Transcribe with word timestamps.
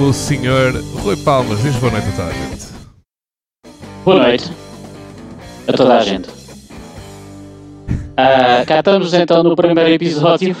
pelo 0.00 0.14
Sr. 0.14 0.80
Rui 1.02 1.16
Palmas. 1.24 1.62
Diz 1.62 1.76
boa 1.76 1.92
noite 1.92 2.08
a 2.08 2.12
toda 2.16 2.28
a 2.28 2.32
gente. 2.32 2.66
Boa 4.02 4.18
noite 4.18 4.44
a 5.68 5.72
toda 5.74 5.98
a 5.98 6.00
gente. 6.00 6.30
Uh, 8.12 8.66
cá 8.66 8.78
estamos 8.78 9.12
então 9.12 9.42
no 9.42 9.54
primeiro 9.54 9.90
episódio. 9.90 10.56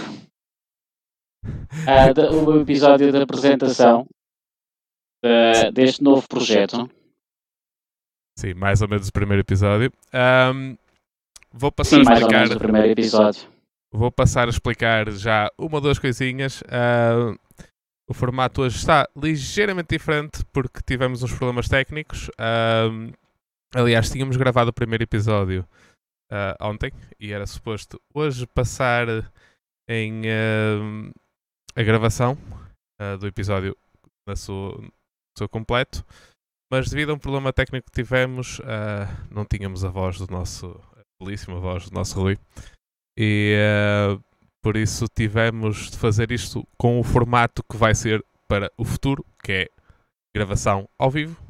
Uh, 1.42 2.50
o 2.50 2.60
episódio 2.60 3.10
da 3.10 3.22
apresentação 3.22 4.06
uh, 5.24 5.72
deste 5.72 6.02
novo 6.02 6.28
projeto. 6.28 6.90
Sim, 8.38 8.52
mais 8.52 8.82
ou 8.82 8.88
menos 8.88 9.08
o 9.08 9.12
primeiro 9.12 9.40
episódio. 9.40 9.90
Um, 10.52 10.76
vou 11.50 11.72
passar 11.72 11.96
Sim, 11.96 12.02
a 12.02 12.04
mais 12.04 12.18
ou 12.20 12.28
explicar. 12.28 12.40
menos 12.40 12.56
o 12.56 12.58
primeiro 12.58 12.88
episódio. 12.88 13.48
Vou 13.90 14.12
passar 14.12 14.48
a 14.48 14.50
explicar 14.50 15.10
já 15.10 15.50
uma 15.58 15.76
ou 15.76 15.80
duas 15.80 15.98
coisinhas. 15.98 16.62
Ah, 16.68 17.34
o 18.10 18.14
formato 18.14 18.62
hoje 18.62 18.76
está 18.76 19.08
ligeiramente 19.16 19.96
diferente 19.96 20.44
porque 20.46 20.82
tivemos 20.84 21.22
uns 21.22 21.32
problemas 21.32 21.68
técnicos. 21.68 22.28
Ah, 22.36 22.88
aliás, 23.72 24.10
tínhamos 24.10 24.36
gravado 24.36 24.70
o 24.70 24.72
primeiro 24.72 25.04
episódio 25.04 25.64
ah, 26.28 26.56
ontem 26.60 26.90
e 27.20 27.32
era 27.32 27.46
suposto 27.46 28.00
hoje 28.12 28.48
passar 28.48 29.06
em 29.88 30.22
ah, 30.28 31.12
a 31.76 31.82
gravação 31.84 32.36
ah, 33.00 33.14
do 33.14 33.28
episódio 33.28 33.76
na 34.26 34.34
sua, 34.34 34.76
seu 35.38 35.48
completo. 35.48 36.04
Mas 36.68 36.90
devido 36.90 37.10
a 37.10 37.14
um 37.14 37.18
problema 37.18 37.52
técnico 37.52 37.86
que 37.92 38.02
tivemos, 38.02 38.60
ah, 38.64 39.06
não 39.30 39.44
tínhamos 39.44 39.84
a 39.84 39.88
voz 39.88 40.18
do 40.18 40.26
nosso, 40.26 40.66
a 40.96 41.24
belíssima 41.24 41.60
voz 41.60 41.88
do 41.88 41.94
nosso 41.94 42.20
Rui. 42.20 42.36
E 43.16 43.54
por 44.62 44.76
isso 44.76 45.06
tivemos 45.14 45.90
de 45.90 45.98
fazer 45.98 46.30
isto 46.30 46.66
com 46.76 46.98
o 47.00 47.04
formato 47.04 47.62
que 47.62 47.76
vai 47.76 47.94
ser 47.94 48.24
para 48.48 48.70
o 48.76 48.84
futuro, 48.84 49.24
que 49.42 49.52
é 49.52 49.68
gravação 50.34 50.88
ao 50.98 51.10
vivo 51.10 51.40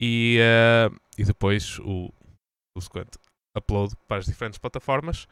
e, 0.00 0.38
eh, 0.40 0.90
e 1.18 1.24
depois 1.24 1.78
o, 1.80 2.12
o 2.76 2.80
sequente 2.80 3.18
upload 3.56 3.94
para 4.06 4.18
as 4.18 4.26
diferentes 4.26 4.58
plataformas. 4.58 5.26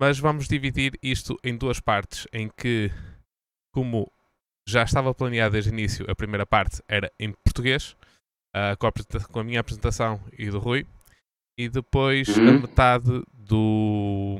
Mas 0.00 0.18
vamos 0.18 0.48
dividir 0.48 0.98
isto 1.02 1.36
em 1.44 1.56
duas 1.56 1.78
partes, 1.78 2.26
em 2.32 2.48
que, 2.48 2.90
como 3.74 4.10
já 4.66 4.82
estava 4.82 5.12
planeado 5.14 5.52
desde 5.52 5.70
o 5.70 5.74
início, 5.74 6.10
a 6.10 6.14
primeira 6.14 6.46
parte 6.46 6.82
era 6.88 7.12
em 7.18 7.32
português, 7.44 7.94
ah, 8.54 8.74
com, 8.76 8.86
a, 8.86 8.92
com 9.30 9.40
a 9.40 9.44
minha 9.44 9.60
apresentação 9.60 10.18
e 10.38 10.48
do 10.50 10.58
Rui, 10.58 10.86
e 11.58 11.68
depois 11.68 12.28
a 12.38 12.40
Uhum. 12.40 12.60
metade 12.60 13.22
do, 13.34 14.38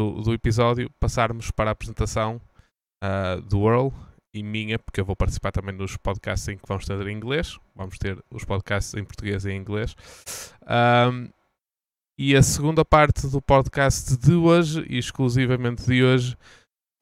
do, 0.00 0.22
do 0.22 0.32
episódio 0.32 0.90
passarmos 0.98 1.50
para 1.50 1.70
a 1.70 1.72
apresentação 1.72 2.40
ah, 3.02 3.36
do 3.36 3.68
Earl 3.68 3.88
e 4.32 4.42
minha, 4.42 4.78
porque 4.78 5.00
eu 5.00 5.04
vou 5.04 5.14
participar 5.14 5.52
também 5.52 5.74
nos 5.74 5.96
podcasts 5.96 6.48
em 6.48 6.56
que 6.56 6.66
vamos 6.66 6.86
ter 6.86 7.06
em 7.06 7.14
inglês. 7.14 7.58
Vamos 7.76 7.98
ter 7.98 8.18
os 8.32 8.44
podcasts 8.44 8.94
em 8.94 9.04
português 9.04 9.44
e 9.44 9.50
em 9.50 9.56
inglês. 9.56 9.94
Ahm, 10.66 11.28
e 12.18 12.34
a 12.36 12.42
segunda 12.42 12.84
parte 12.84 13.26
do 13.26 13.42
podcast 13.42 14.16
de 14.16 14.34
hoje, 14.34 14.86
e 14.88 14.98
exclusivamente 14.98 15.84
de 15.84 16.02
hoje, 16.02 16.36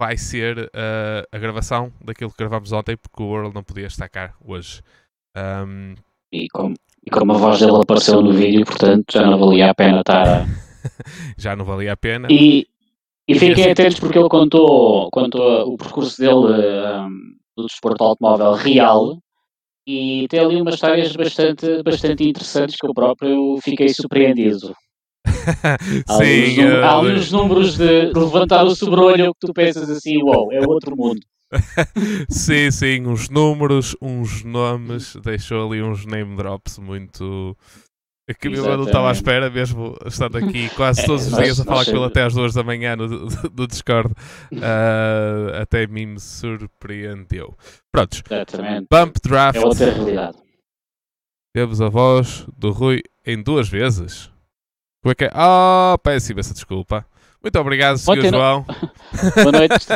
vai 0.00 0.16
ser 0.16 0.70
ah, 0.75 1.25
a 1.30 1.38
gravação 1.38 1.92
daquilo 2.04 2.30
que 2.30 2.38
gravámos 2.38 2.72
ontem, 2.72 2.97
porque 2.97 3.22
o 3.22 3.36
Earl 3.36 3.53
não 3.53 3.62
podia 3.62 3.86
estar 3.86 4.09
cá 4.09 4.34
hoje. 4.44 4.82
Ahm, 5.36 5.94
E 6.32 6.48
como, 6.48 6.75
e 7.06 7.10
como 7.10 7.32
a 7.32 7.38
voz 7.38 7.60
dele 7.60 7.76
apareceu 7.76 8.22
no 8.22 8.32
vídeo, 8.32 8.65
portanto 8.65 9.12
já 9.12 9.25
não 9.25 9.38
valia 9.38 9.70
a 9.70 9.75
pena 9.75 10.00
estar 10.00 10.47
já 11.36 11.54
não 11.54 11.65
valia 11.65 11.92
a 11.92 11.97
pena. 11.97 12.28
E, 12.30 12.66
e 13.28 13.39
fiquem 13.39 13.71
atentos 13.71 14.00
porque 14.00 14.19
ele 14.19 14.28
contou, 14.28 15.11
contou 15.11 15.75
o 15.75 15.77
percurso 15.77 16.19
dele 16.19 16.33
um, 16.33 17.11
do 17.56 17.66
desporto 17.66 18.03
automóvel 18.03 18.53
real 18.53 19.19
e 19.87 20.27
tem 20.28 20.41
ali 20.41 20.61
umas 20.61 20.75
histórias 20.75 21.15
bastante, 21.15 21.83
bastante 21.83 22.28
interessantes 22.28 22.77
que 22.77 22.87
eu 22.87 22.94
próprio 22.94 23.59
fiquei 23.62 23.89
surpreendido. 23.91 24.75
Há, 26.09 26.19
uns, 26.19 26.27
Sim, 26.27 26.62
num- 26.62 26.84
há 26.84 27.00
uns 27.00 27.33
números 27.33 27.77
de, 27.77 28.12
levantar 28.12 28.65
o 28.65 28.75
sobrolho 28.75 29.33
que 29.34 29.47
tu 29.47 29.53
pensas 29.53 29.89
assim, 29.91 30.22
uau, 30.22 30.53
é 30.53 30.66
outro 30.66 30.97
mundo. 30.97 31.21
sim, 32.31 32.71
sim, 32.71 33.06
uns 33.06 33.31
números, 33.31 33.97
uns 34.00 34.45
nomes, 34.45 35.16
deixou 35.16 35.66
ali 35.66 35.83
uns 35.83 36.05
name 36.05 36.37
drops 36.37 36.78
muito. 36.78 37.56
Que 38.34 38.49
eu 38.49 38.77
não 38.77 38.84
estava 38.84 39.09
à 39.09 39.12
espera, 39.12 39.49
mesmo 39.49 39.97
estando 40.05 40.37
aqui 40.39 40.69
quase 40.77 41.05
todos 41.06 41.27
os 41.27 41.33
É, 41.33 41.37
nós- 41.37 41.44
dias 41.44 41.61
a 41.61 41.65
falar 41.65 41.77
nós 41.78 41.89
com 41.91 41.97
ele 41.97 42.05
até 42.05 42.22
às 42.25 42.34
duas 42.34 42.53
da 42.55 42.62
manhã 42.62 42.94
no, 42.97 43.09
do 43.50 43.66
Discord. 43.66 44.12
Ah, 44.62 45.62
até 45.62 45.87
mim 45.87 46.06
me 46.06 46.21
surpreendeu. 46.21 47.56
Prontos, 47.91 48.22
Exatamente. 48.31 48.87
Bump 48.91 49.16
Draft. 49.22 49.56
É 49.56 49.65
outra 49.65 49.91
realidade. 49.93 50.37
Temos 51.55 51.81
a 51.81 51.89
voz 51.89 52.47
do 52.56 52.71
Rui 52.71 53.03
em 53.27 53.43
duas 53.43 53.69
vezes. 53.69 54.31
Como 55.03 55.12
é 55.12 55.15
que 55.15 55.25
é? 55.25 55.31
Ah, 55.33 55.97
peço 56.03 56.33
imensa 56.33 56.53
desculpa. 56.53 57.06
Muito 57.43 57.59
obrigado, 57.59 57.97
Sr. 57.99 58.16
Não- 58.16 58.31
João. 58.31 58.66
Boa 59.37 59.53
noite. 59.53 59.87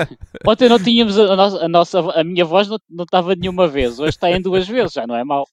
Ontem 0.47 0.69
não 0.69 0.79
tínhamos 0.79 1.19
a, 1.19 1.37
nossa, 1.37 1.65
a, 1.65 1.69
nossa, 1.69 2.01
a 2.13 2.25
minha 2.25 2.45
voz 2.45 2.69
não, 2.69 2.79
não 2.89 3.05
estava 3.05 3.35
nenhuma 3.35 3.67
vez, 3.69 3.99
hoje 3.99 4.11
está 4.11 4.31
em 4.31 4.41
duas 4.41 4.67
vezes, 4.67 4.93
já 4.95 5.07
não 5.07 5.17
é 5.17 5.25
mau. 5.25 5.45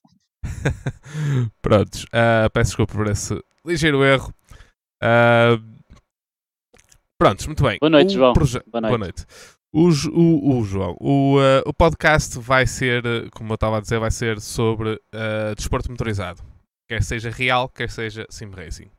Prontos, 1.62 2.06
ah, 2.12 2.48
peço 2.52 2.70
desculpa 2.70 2.92
por 2.94 3.06
esse 3.08 3.38
ligeiro 3.64 4.02
erro. 4.04 4.32
Ah, 5.02 5.58
prontos, 7.18 7.46
muito 7.46 7.62
bem. 7.62 7.78
Boa 7.80 7.90
noite, 7.90 8.08
O 8.10 8.18
João. 8.18 8.32
proje- 8.32 8.62
Boa 8.66 8.80
Boa 8.80 8.98
noite. 8.98 9.24
noite. 9.24 9.26
O, 9.72 10.58
o- 10.58 10.64
João, 10.64 10.96
o, 11.00 11.38
ah, 11.38 11.62
o 11.68 11.72
podcast 11.72 12.38
vai 12.38 12.66
ser, 12.66 13.02
como 13.30 13.52
eu 13.52 13.54
estava 13.54 13.78
a 13.78 13.80
dizer, 13.80 13.98
vai 14.00 14.10
ser 14.10 14.40
sobre 14.40 15.00
ah, 15.14 15.54
desporto 15.54 15.90
motorizado. 15.90 16.42
Quer 16.88 17.02
seja 17.02 17.30
real, 17.30 17.68
quer 17.68 17.88
seja 17.88 18.26
sim 18.30 18.50
racing. 18.50 18.90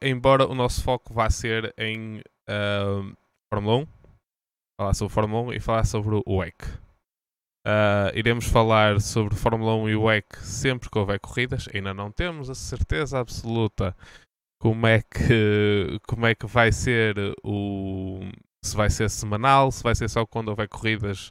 Embora 0.00 0.46
o 0.46 0.54
nosso 0.54 0.82
foco 0.82 1.12
vá 1.12 1.28
ser 1.28 1.74
em 1.76 2.22
Fórmula 3.52 3.78
1, 3.82 3.86
falar 4.80 4.94
sobre 4.94 5.12
Fórmula 5.12 5.42
1 5.48 5.52
e 5.54 5.60
falar 5.60 5.84
sobre 5.84 6.14
o 6.24 6.36
WEC. 6.38 6.54
Ah, 7.70 8.10
iremos 8.14 8.46
falar 8.46 8.98
sobre 8.98 9.36
Fórmula 9.36 9.74
1 9.74 9.90
e 9.90 9.96
WEC 9.96 10.38
sempre 10.38 10.88
que 10.88 10.98
houver 10.98 11.20
corridas. 11.20 11.68
Ainda 11.74 11.92
não 11.92 12.10
temos 12.10 12.48
a 12.48 12.54
certeza 12.54 13.18
absoluta 13.18 13.94
como 14.58 14.86
é 14.86 15.02
que, 15.02 16.00
como 16.08 16.24
é 16.24 16.34
que 16.34 16.46
vai 16.46 16.72
ser 16.72 17.14
o. 17.44 18.20
Se 18.64 18.74
vai 18.74 18.88
ser 18.88 19.10
semanal, 19.10 19.70
se 19.70 19.82
vai 19.82 19.94
ser 19.94 20.08
só 20.08 20.24
quando 20.24 20.48
houver 20.48 20.66
corridas 20.66 21.30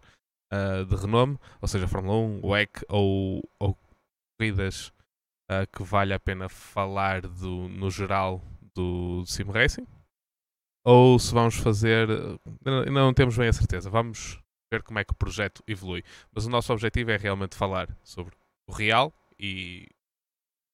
ah, 0.53 0.83
de 0.87 0.95
renome, 0.95 1.39
ou 1.59 1.67
seja, 1.67 1.87
Fórmula 1.87 2.15
1, 2.15 2.45
WEC 2.45 2.85
ou, 2.87 3.41
ou 3.59 3.75
corridas 4.39 4.93
ah, 5.49 5.65
que 5.65 5.83
vale 5.83 6.13
a 6.13 6.19
pena 6.19 6.47
falar 6.49 7.21
do, 7.21 7.67
no 7.67 7.89
geral 7.89 8.43
do, 8.75 9.21
do 9.21 9.25
Sim 9.25 9.45
Racing. 9.45 9.87
Ou 10.85 11.17
se 11.17 11.33
vamos 11.33 11.55
fazer. 11.55 12.07
Ainda 12.63 12.91
não 12.91 13.13
temos 13.13 13.35
bem 13.35 13.47
a 13.47 13.53
certeza. 13.53 13.89
Vamos 13.89 14.39
ver 14.71 14.83
como 14.83 14.99
é 14.99 15.03
que 15.03 15.13
o 15.13 15.15
projeto 15.15 15.63
evolui. 15.67 16.03
Mas 16.33 16.45
o 16.45 16.49
nosso 16.49 16.71
objetivo 16.73 17.11
é 17.11 17.17
realmente 17.17 17.55
falar 17.55 17.87
sobre 18.03 18.33
o 18.69 18.73
real 18.73 19.13
e 19.39 19.87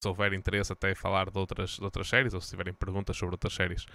se 0.02 0.08
houver 0.08 0.32
interesse 0.32 0.72
até 0.72 0.94
falar 0.94 1.30
de 1.30 1.38
outras, 1.38 1.76
de 1.76 1.84
outras 1.84 2.08
séries 2.08 2.34
ou 2.34 2.40
se 2.40 2.50
tiverem 2.50 2.74
perguntas 2.74 3.16
sobre 3.16 3.34
outras 3.34 3.54
séries, 3.54 3.86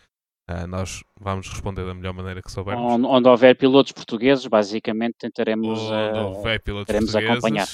ah, 0.48 0.66
nós 0.66 1.04
vamos 1.19 1.48
responder 1.48 1.86
da 1.86 1.94
melhor 1.94 2.13
maneira 2.13 2.42
que 2.42 2.51
soubermos. 2.51 2.94
Onde, 2.94 3.06
onde 3.06 3.28
houver 3.30 3.56
pilotos 3.56 3.92
portugueses, 3.92 4.46
basicamente 4.48 5.16
tentaremos. 5.19 5.80
Onde 5.80 5.94
eh, 5.94 6.22
houver 6.22 6.62
pilotos 6.62 6.88
queremos 6.88 7.16
acompanhar. 7.16 7.68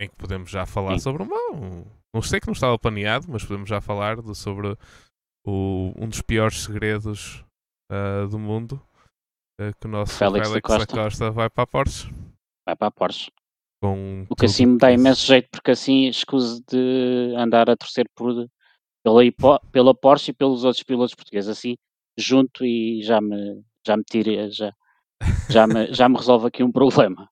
em 0.00 0.08
que 0.08 0.16
podemos 0.16 0.50
já 0.50 0.64
falar 0.66 0.92
Sim. 0.92 0.98
sobre 1.00 1.22
uma, 1.24 1.50
um, 1.52 1.84
não 2.14 2.22
sei 2.22 2.38
que 2.38 2.46
não 2.46 2.52
estava 2.52 2.78
planeado, 2.78 3.26
mas 3.28 3.42
podemos 3.44 3.68
já 3.68 3.80
falar 3.80 4.20
de- 4.20 4.34
sobre 4.36 4.76
o, 5.44 5.92
um 5.96 6.08
dos 6.08 6.20
piores 6.20 6.62
segredos 6.62 7.44
ah, 7.90 8.26
do 8.30 8.38
mundo 8.38 8.80
que 9.56 9.86
o 9.86 9.88
nosso 9.88 10.14
Félix 10.14 10.48
Félix, 10.48 10.68
da 10.68 10.78
da, 10.78 10.78
Costa. 10.78 11.02
Costa. 11.02 11.30
vai 11.30 11.48
para 11.48 11.64
a 11.64 11.66
Porsche 11.66 12.24
vai 12.64 12.74
para 12.74 12.88
a 12.88 12.90
Porsche. 12.90 13.30
com 13.80 14.26
O 14.28 14.34
que 14.34 14.46
assim 14.46 14.66
me 14.66 14.78
dá 14.78 14.90
imenso 14.90 15.26
jeito, 15.26 15.48
porque 15.50 15.70
assim 15.70 16.06
escuso 16.08 16.62
de 16.68 17.34
andar 17.36 17.68
a 17.68 17.76
torcer 17.76 18.08
por, 18.14 18.48
pela, 19.02 19.60
pela 19.70 19.94
Porsche 19.94 20.30
e 20.30 20.34
pelos 20.34 20.64
outros 20.64 20.82
pilotos 20.82 21.14
portugueses. 21.14 21.50
Assim, 21.50 21.76
junto 22.16 22.64
e 22.64 23.02
já 23.02 23.20
me, 23.20 23.62
já 23.86 23.96
me 23.96 24.04
tira, 24.04 24.50
já, 24.50 24.72
já, 25.50 25.66
me, 25.66 25.86
já 25.92 26.08
me 26.08 26.16
resolve 26.16 26.46
aqui 26.46 26.62
um 26.62 26.72
problema. 26.72 27.28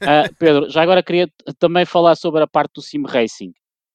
Ah, 0.00 0.28
Pedro, 0.38 0.68
já 0.68 0.82
agora 0.82 1.02
queria 1.02 1.30
também 1.58 1.84
falar 1.84 2.16
sobre 2.16 2.42
a 2.42 2.46
parte 2.46 2.74
do 2.74 2.82
Sim 2.82 3.04
Racing. 3.06 3.52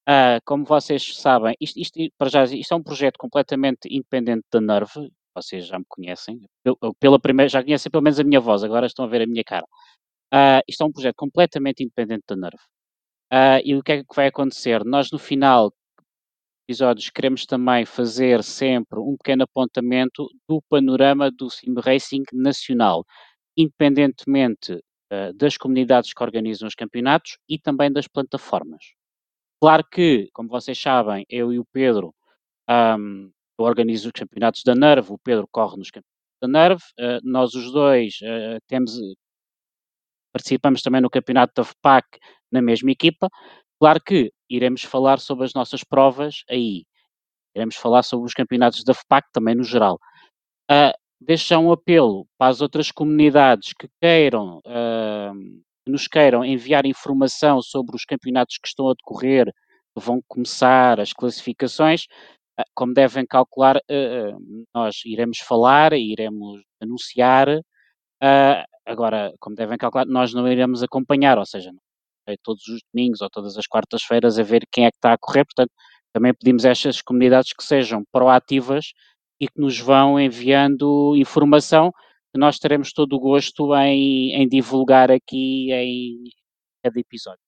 Ah, 0.08 0.40
como 0.46 0.66
vocês 0.66 1.18
sabem, 1.18 1.56
isto, 1.60 1.80
isto, 1.80 2.00
para 2.18 2.30
já, 2.30 2.44
isto 2.46 2.74
é 2.74 2.78
um 2.78 2.84
projeto 2.84 3.18
completamente 3.18 3.88
independente 3.90 4.46
da 4.52 4.62
Nerve. 4.62 5.12
Vocês 5.36 5.66
já 5.68 5.80
me 5.80 5.86
conhecem. 5.88 6.40
Pel- 6.64 6.78
Pela 7.00 7.20
primeira, 7.20 7.50
já 7.50 7.64
conhecem 7.64 7.92
pelo 7.92 8.04
menos 8.04 8.20
a 8.20 8.24
minha 8.24 8.40
voz, 8.42 8.64
agora 8.64 8.88
estão 8.88 9.06
a 9.06 9.08
ver 9.08 9.22
a 9.24 9.28
minha 9.28 9.44
cara. 9.44 9.66
Ah, 10.34 10.62
isto 10.68 10.84
é 10.84 10.88
um 10.88 10.92
projeto 10.92 11.16
completamente 11.18 11.84
independente 11.84 12.24
da 12.30 12.36
Nerve. 12.38 12.64
Ah, 13.32 13.62
e 13.64 13.76
o 13.76 13.84
que 13.84 13.94
é 13.94 14.00
que 14.04 14.16
vai 14.16 14.28
acontecer? 14.28 14.86
Nós, 14.86 15.12
no 15.12 15.20
final, 15.20 15.74
episódios 16.68 17.10
queremos 17.10 17.46
também 17.46 17.86
fazer 17.86 18.44
sempre 18.44 19.00
um 19.00 19.18
pequeno 19.18 19.44
apontamento 19.44 20.28
do 20.48 20.62
panorama 20.70 21.32
do 21.32 21.50
sim 21.50 21.74
racing 21.84 22.24
nacional, 22.34 23.04
independentemente 23.58 24.74
uh, 24.74 25.34
das 25.36 25.58
comunidades 25.58 26.14
que 26.14 26.24
organizam 26.24 26.68
os 26.68 26.76
campeonatos 26.76 27.38
e 27.50 27.58
também 27.60 27.92
das 27.92 28.08
plataformas. 28.08 28.94
Claro 29.62 29.86
que, 29.92 30.30
como 30.34 30.50
vocês 30.50 30.80
sabem, 30.80 31.26
eu 31.30 31.54
e 31.54 31.60
o 31.60 31.66
Pedro 31.74 32.14
um, 32.70 33.32
organizo 33.64 34.08
os 34.08 34.12
campeonatos 34.12 34.64
da 34.64 34.76
NERV, 34.76 35.12
o 35.12 35.18
Pedro 35.18 35.48
corre 35.52 35.78
nos 35.78 35.90
campeonatos 35.90 36.20
da 36.42 36.48
NERV, 36.48 36.82
uh, 36.82 37.20
nós 37.24 37.54
os 37.54 37.72
dois 37.72 38.16
uh, 38.22 38.60
temos, 38.68 38.94
participamos 40.32 40.82
também 40.82 41.02
no 41.02 41.10
campeonato 41.10 41.54
da 41.56 41.64
FPAC 41.64 42.06
na 42.52 42.62
mesma 42.62 42.92
equipa. 42.92 43.30
Claro 43.80 44.02
que 44.02 44.32
iremos 44.50 44.84
falar 44.84 45.20
sobre 45.20 45.46
as 45.46 45.54
nossas 45.54 45.84
provas 45.84 46.44
aí, 46.50 46.84
iremos 47.56 47.76
falar 47.76 48.04
sobre 48.04 48.26
os 48.26 48.34
campeonatos 48.34 48.84
da 48.84 48.94
FPAC 48.94 49.28
também 49.32 49.56
no 49.56 49.64
geral. 49.64 50.00
Uh, 50.70 50.94
deixo 51.20 51.56
um 51.58 51.72
apelo 51.72 52.26
para 52.38 52.52
as 52.52 52.62
outras 52.62 52.92
comunidades 52.92 53.74
que 53.74 53.90
queiram, 54.02 54.60
uh, 54.60 55.34
que 55.84 55.92
nos 55.92 56.08
queiram 56.08 56.46
enviar 56.46 56.86
informação 56.86 57.62
sobre 57.62 57.96
os 57.96 58.06
campeonatos 58.06 58.58
que 58.58 58.68
estão 58.68 58.90
a 58.90 58.94
decorrer, 58.94 59.46
que 59.46 60.04
vão 60.04 60.22
começar 60.28 61.00
as 61.00 61.12
classificações, 61.12 62.06
como 62.74 62.94
devem 62.94 63.26
calcular, 63.26 63.78
uh, 63.78 64.66
nós 64.74 65.02
iremos 65.06 65.40
falar, 65.40 65.94
iremos 65.94 66.62
anunciar, 66.82 67.48
agora, 68.86 69.32
como 69.40 69.56
devem 69.56 69.78
calcular, 69.78 70.06
nós 70.06 70.34
não 70.34 70.48
iremos 70.48 70.84
acompanhar, 70.84 71.38
ou 71.38 71.46
seja, 71.46 71.72
todos 72.44 72.68
os 72.68 72.82
domingos 72.94 73.22
ou 73.22 73.30
todas 73.30 73.58
as 73.58 73.68
quartas-feiras 73.68 74.38
a 74.40 74.44
ver 74.44 74.64
quem 74.72 74.86
é 74.86 74.92
que 74.92 74.98
está 74.98 75.14
a 75.14 75.18
correr, 75.18 75.46
portanto, 75.46 75.72
também 76.14 76.34
pedimos 76.34 76.66
a 76.66 76.70
estas 76.70 77.02
comunidades 77.02 77.54
que 77.54 77.64
sejam 77.64 78.04
proativas 78.12 78.94
e 79.40 79.48
que 79.48 79.60
nos 79.60 79.80
vão 79.80 80.20
enviando 80.20 81.16
informação 81.16 81.92
que 82.34 82.40
nós 82.40 82.60
teremos 82.60 82.92
todo 82.94 83.14
o 83.14 83.20
gosto 83.20 83.76
em, 83.76 84.34
em 84.34 84.48
divulgar 84.48 85.12
aqui 85.12 85.72
em 85.72 86.24
cada 86.84 87.00
episódio. 87.00 87.40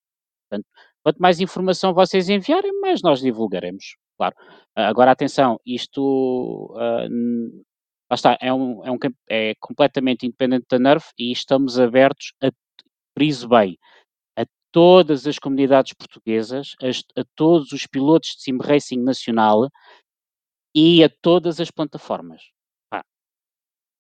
Portanto, 0.50 0.68
quanto 1.04 1.20
mais 1.20 1.40
informação 1.40 1.94
vocês 1.94 2.30
enviarem, 2.30 2.72
mais 2.82 3.02
nós 3.02 3.22
divulgaremos 3.22 3.96
claro. 4.22 4.36
Uh, 4.78 4.82
agora, 4.82 5.12
atenção, 5.12 5.60
isto 5.66 6.76
uh, 6.76 8.14
está, 8.14 8.38
é, 8.40 8.54
um, 8.54 8.86
é, 8.86 8.92
um, 8.92 8.98
é 9.28 9.56
completamente 9.60 10.28
independente 10.28 10.68
da 10.70 10.78
NERF 10.78 11.12
e 11.18 11.32
estamos 11.32 11.80
abertos 11.80 12.34
a, 12.44 12.52
friso 13.18 13.50
bem, 13.50 13.80
a 14.38 14.46
todas 14.72 15.26
as 15.26 15.40
comunidades 15.40 15.94
portuguesas, 15.94 16.76
a, 16.82 17.22
a 17.22 17.26
todos 17.36 17.72
os 17.72 17.88
pilotos 17.88 18.36
de 18.36 18.44
sim 18.44 18.58
racing 18.62 19.00
nacional 19.00 19.68
e 20.76 21.04
a 21.04 21.10
todas 21.22 21.60
as 21.60 21.72
plataformas. 21.72 22.44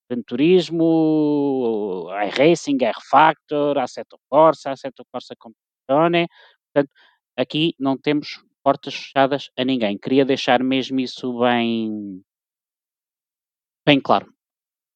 Gran 0.09 0.23
Turismo, 0.23 2.09
iRacing, 2.27 2.77
R-Factor, 2.83 3.77
Assetto 3.79 4.19
Corsa, 4.29 4.71
Assetto 4.71 5.06
Corsa 5.09 5.35
Competizione. 5.38 6.27
Portanto, 6.73 6.94
aqui 7.38 7.73
não 7.79 7.97
temos 7.97 8.44
portas 8.63 8.96
fechadas 8.96 9.50
a 9.58 9.63
ninguém. 9.63 9.98
Queria 9.98 10.25
deixar 10.25 10.63
mesmo 10.63 11.00
isso 11.00 11.40
bem, 11.40 12.22
bem 13.86 14.00
claro. 14.00 14.31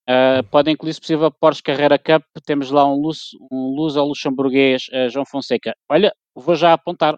Uh, 0.08 0.44
podem 0.52 0.74
incluir, 0.74 0.94
se 0.94 1.02
possível, 1.02 1.32
Porsche 1.32 1.64
Carreira 1.64 1.98
Cup. 1.98 2.24
Temos 2.46 2.70
lá 2.70 2.88
um 2.88 2.96
luz, 2.96 3.32
um 3.52 3.76
luz 3.76 3.98
ao 3.98 4.08
luxemburguês, 4.08 4.88
uh, 4.90 5.10
João 5.10 5.26
Fonseca. 5.26 5.76
Olha, 5.90 6.14
vou 6.36 6.56
já 6.56 6.74
apontar. 6.74 7.18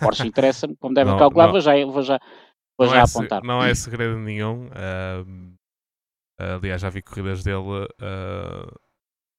Porsche 0.00 0.26
interessa-me, 0.26 0.76
como 0.76 0.94
devem 0.94 1.12
não, 1.12 1.18
calcular, 1.18 1.46
não, 1.46 1.52
vou 1.52 1.60
já, 1.60 1.72
vou 1.84 2.02
já, 2.02 2.18
vou 2.78 2.88
já 2.88 2.98
é 2.98 3.02
apontar. 3.02 3.42
Não 3.42 3.62
é 3.62 3.74
segredo 3.74 4.18
nenhum. 4.18 4.66
Uh, 4.68 5.54
aliás, 6.38 6.80
já 6.80 6.88
vi 6.88 7.02
corridas 7.02 7.44
dele 7.44 7.88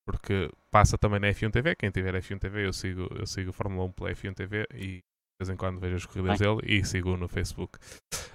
porque 0.06 0.51
passa 0.69 0.98
também 0.98 1.19
na 1.19 1.30
F1 1.30 1.51
TV. 1.51 1.75
Quem 1.75 1.89
tiver 1.89 2.13
F1 2.16 2.39
TV, 2.39 2.68
eu 2.68 2.74
sigo, 2.74 3.07
eu 3.16 3.25
sigo 3.25 3.51
Fórmula 3.51 3.86
1 3.86 3.92
pela 3.94 4.12
F1 4.12 4.33
TV 4.36 4.68
e 4.75 5.01
vez 5.39 5.50
em 5.50 5.56
quando 5.56 5.80
vejo 5.80 5.95
as 5.95 6.06
corridas 6.06 6.39
Bem. 6.39 6.56
dele 6.56 6.80
e 6.80 6.85
sigo 6.85 7.18
no 7.18 7.27
Facebook. 7.27 7.77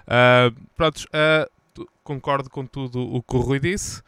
Uh, 0.03 0.53
prontos, 0.75 1.05
uh, 1.05 1.85
concordo 2.03 2.49
com 2.49 2.65
tudo 2.65 3.01
o 3.01 3.21
que 3.21 3.35
o 3.35 3.39
Rui 3.39 3.59
disse, 3.59 4.01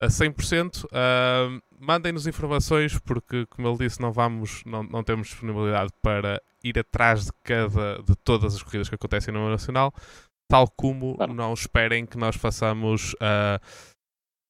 a 0.00 0.06
100%. 0.06 0.84
Uh, 0.84 1.62
Mandem-nos 1.80 2.26
informações, 2.26 2.98
porque, 2.98 3.46
como 3.46 3.68
ele 3.68 3.78
disse, 3.78 4.00
não, 4.00 4.12
vamos, 4.12 4.64
não, 4.64 4.82
não 4.82 5.04
temos 5.04 5.28
disponibilidade 5.28 5.92
para 6.02 6.42
ir 6.64 6.76
atrás 6.78 7.26
de 7.26 7.32
cada 7.44 8.02
de 8.02 8.16
todas 8.16 8.54
as 8.54 8.62
corridas 8.62 8.88
que 8.88 8.96
acontecem 8.96 9.32
no 9.32 9.48
Nacional, 9.48 9.94
tal 10.50 10.68
como 10.76 11.14
claro. 11.16 11.32
não 11.32 11.54
esperem 11.54 12.04
que 12.04 12.18
nós 12.18 12.34
façamos 12.34 13.14
uh, 13.14 13.60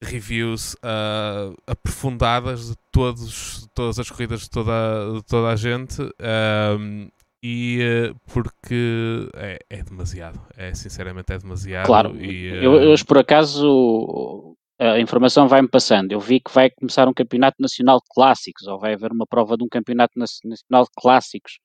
reviews 0.02 0.74
uh, 0.74 1.54
aprofundadas 1.66 2.70
de 2.70 2.76
todos, 2.92 3.68
todas 3.74 3.98
as 3.98 4.10
corridas 4.10 4.42
de 4.42 4.50
toda, 4.50 4.72
de 5.16 5.22
toda 5.24 5.48
a 5.48 5.56
gente. 5.56 6.00
Uh, 6.00 7.10
e 7.42 7.80
uh, 8.10 8.16
porque 8.32 9.28
é, 9.34 9.58
é, 9.70 9.82
demasiado, 9.82 10.40
é 10.56 10.74
sinceramente 10.74 11.32
é 11.32 11.38
demasiado. 11.38 11.86
Claro, 11.86 12.16
e, 12.16 12.50
uh... 12.50 12.54
eu, 12.56 12.74
eu 12.82 12.94
por 13.06 13.18
acaso 13.18 14.56
a 14.80 15.00
informação 15.00 15.48
vai-me 15.48 15.68
passando. 15.68 16.12
Eu 16.12 16.20
vi 16.20 16.40
que 16.40 16.52
vai 16.52 16.70
começar 16.70 17.08
um 17.08 17.12
campeonato 17.12 17.56
nacional 17.60 17.98
de 17.98 18.06
clássicos, 18.10 18.66
ou 18.66 18.78
vai 18.78 18.94
haver 18.94 19.10
uma 19.12 19.26
prova 19.26 19.56
de 19.56 19.64
um 19.64 19.68
campeonato 19.68 20.12
nacional 20.16 20.84
de 20.84 20.90
clássicos. 20.96 21.58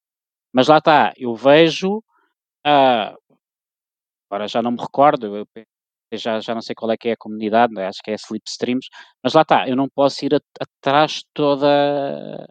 Mas 0.51 0.67
lá 0.67 0.79
está, 0.79 1.13
eu 1.17 1.35
vejo, 1.35 1.97
uh, 1.97 3.17
agora 4.29 4.47
já 4.47 4.61
não 4.61 4.71
me 4.71 4.81
recordo, 4.81 5.37
eu 5.37 5.47
já, 6.17 6.39
já 6.39 6.53
não 6.53 6.61
sei 6.61 6.75
qual 6.75 6.91
é 6.91 6.97
que 6.97 7.09
é 7.09 7.11
a 7.13 7.17
comunidade, 7.17 7.79
acho 7.79 8.01
que 8.03 8.11
é 8.11 8.15
Slipstreams, 8.15 8.87
mas 9.23 9.33
lá 9.33 9.41
está, 9.41 9.67
eu 9.67 9.75
não 9.75 9.87
posso 9.89 10.25
ir 10.25 10.35
atrás 10.59 11.13
de 11.13 11.25
toda, 11.33 12.47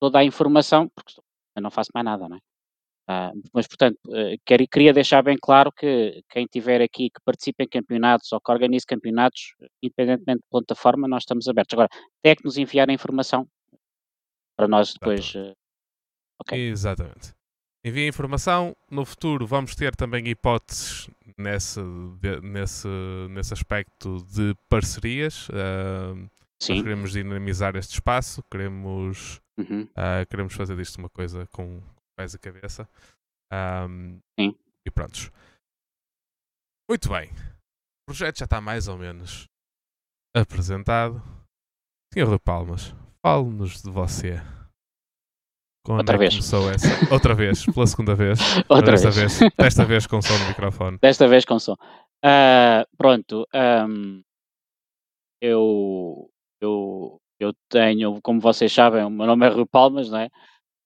toda 0.00 0.18
a 0.18 0.24
informação, 0.24 0.88
porque 0.94 1.20
eu 1.56 1.62
não 1.62 1.70
faço 1.70 1.90
mais 1.94 2.04
nada, 2.04 2.28
não 2.28 2.36
é? 2.36 2.40
Ah, 3.08 3.30
mas, 3.54 3.68
portanto, 3.68 3.98
uh, 4.06 4.36
queria 4.44 4.92
deixar 4.92 5.22
bem 5.22 5.36
claro 5.40 5.70
que 5.70 6.22
quem 6.28 6.44
tiver 6.46 6.82
aqui 6.82 7.08
que 7.08 7.20
participe 7.24 7.62
em 7.62 7.68
campeonatos 7.68 8.32
ou 8.32 8.40
que 8.40 8.50
organize 8.50 8.84
campeonatos, 8.84 9.54
independentemente 9.80 10.40
de 10.40 10.48
plataforma, 10.50 11.06
nós 11.06 11.22
estamos 11.22 11.46
abertos. 11.46 11.74
Agora, 11.74 11.88
até 12.20 12.34
que 12.34 12.44
nos 12.44 12.56
enviar 12.56 12.90
a 12.90 12.92
informação 12.92 13.46
para 14.56 14.66
nós 14.66 14.92
depois. 14.92 15.34
Uh, 15.34 15.52
okay. 16.40 16.68
Exatamente. 16.68 17.32
Envie 17.84 18.08
informação. 18.08 18.74
No 18.90 19.04
futuro 19.04 19.46
vamos 19.46 19.76
ter 19.76 19.94
também 19.94 20.26
hipóteses 20.26 21.08
nesse, 21.38 21.80
nesse, 22.42 22.88
nesse 23.30 23.54
aspecto 23.54 24.18
de 24.24 24.52
parcerias. 24.68 25.48
Uh, 25.50 26.28
Sim. 26.60 26.74
Nós 26.74 26.82
queremos 26.82 27.12
dinamizar 27.12 27.76
este 27.76 27.94
espaço, 27.94 28.42
queremos, 28.50 29.40
uhum. 29.58 29.82
uh, 29.82 30.26
queremos 30.28 30.54
fazer 30.54 30.76
disto 30.76 30.96
uma 30.96 31.08
coisa 31.08 31.46
com, 31.52 31.80
pés 32.16 32.34
a 32.34 32.38
cabeça. 32.38 32.88
Um, 33.52 34.18
Sim. 34.38 34.54
E 34.84 34.90
prontos. 34.90 35.30
Muito 36.88 37.08
bem. 37.08 37.30
O 37.30 38.06
projeto 38.06 38.38
já 38.38 38.44
está 38.44 38.60
mais 38.60 38.88
ou 38.88 38.96
menos 38.96 39.46
apresentado. 40.34 41.22
Senhor 42.12 42.28
Rui 42.28 42.38
Palmas, 42.38 42.94
fale-nos 43.24 43.82
de 43.82 43.90
você. 43.90 44.40
Quando 45.84 45.98
Outra 45.98 46.16
é 46.16 46.18
vez. 46.18 46.34
começou 46.34 46.70
essa? 46.70 46.88
Outra 47.12 47.34
vez, 47.34 47.64
pela 47.66 47.86
segunda 47.86 48.14
vez. 48.14 48.38
Outra 48.68 48.92
desta 48.92 49.10
vez. 49.10 49.38
vez. 49.38 49.52
Desta 49.56 49.84
vez 49.84 50.06
com 50.06 50.20
som 50.22 50.36
no 50.38 50.48
microfone. 50.48 50.98
Desta 50.98 51.28
vez 51.28 51.44
com 51.44 51.58
som. 51.58 51.74
Uh, 51.74 52.82
pronto. 52.96 53.46
Um, 53.54 54.22
eu, 55.40 56.30
eu, 56.60 57.20
eu 57.38 57.52
tenho, 57.68 58.20
como 58.22 58.40
vocês 58.40 58.72
sabem, 58.72 59.04
o 59.04 59.10
meu 59.10 59.26
nome 59.26 59.46
é 59.46 59.50
Rui 59.50 59.66
Palmas, 59.66 60.10
não 60.10 60.18
é? 60.18 60.30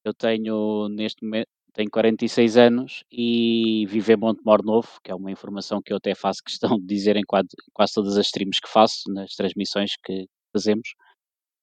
Eu 0.04 0.14
tenho, 0.14 0.88
neste 0.88 1.23
momento, 1.25 1.49
tenho 1.73 1.90
46 1.90 2.57
anos 2.57 3.04
e 3.11 3.87
vivo 3.87 4.12
em 4.12 4.16
Montemor 4.16 4.64
Novo, 4.64 4.88
que 5.02 5.11
é 5.11 5.14
uma 5.14 5.30
informação 5.30 5.80
que 5.83 5.92
eu 5.92 5.99
até 5.99 6.14
faço 6.14 6.42
questão 6.45 6.78
de 6.78 6.87
dizer 6.87 7.16
em 7.16 7.23
quase, 7.25 7.49
quase 7.73 7.95
todas 7.95 8.16
as 8.16 8.26
streams 8.26 8.61
que 8.61 8.69
faço, 8.69 9.11
nas 9.12 9.35
transmissões 9.35 9.92
que 10.04 10.26
fazemos, 10.52 10.95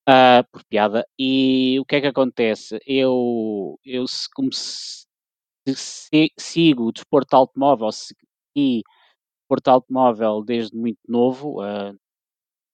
uh, 0.09 0.43
por 0.51 0.63
piada. 0.65 1.05
E 1.19 1.79
o 1.79 1.85
que 1.85 1.97
é 1.97 2.01
que 2.01 2.07
acontece? 2.07 2.79
Eu, 2.85 3.79
eu 3.85 4.05
como 4.33 4.53
se, 4.53 5.05
se, 5.75 6.31
sigo 6.37 6.87
o 6.87 6.91
desporto 6.91 7.35
automóvel, 7.35 7.91
segui 7.91 8.83
desporto 9.41 9.69
automóvel 9.69 10.43
desde 10.43 10.75
muito 10.77 10.99
novo, 11.07 11.61
uh, 11.61 11.91
no 11.93 11.99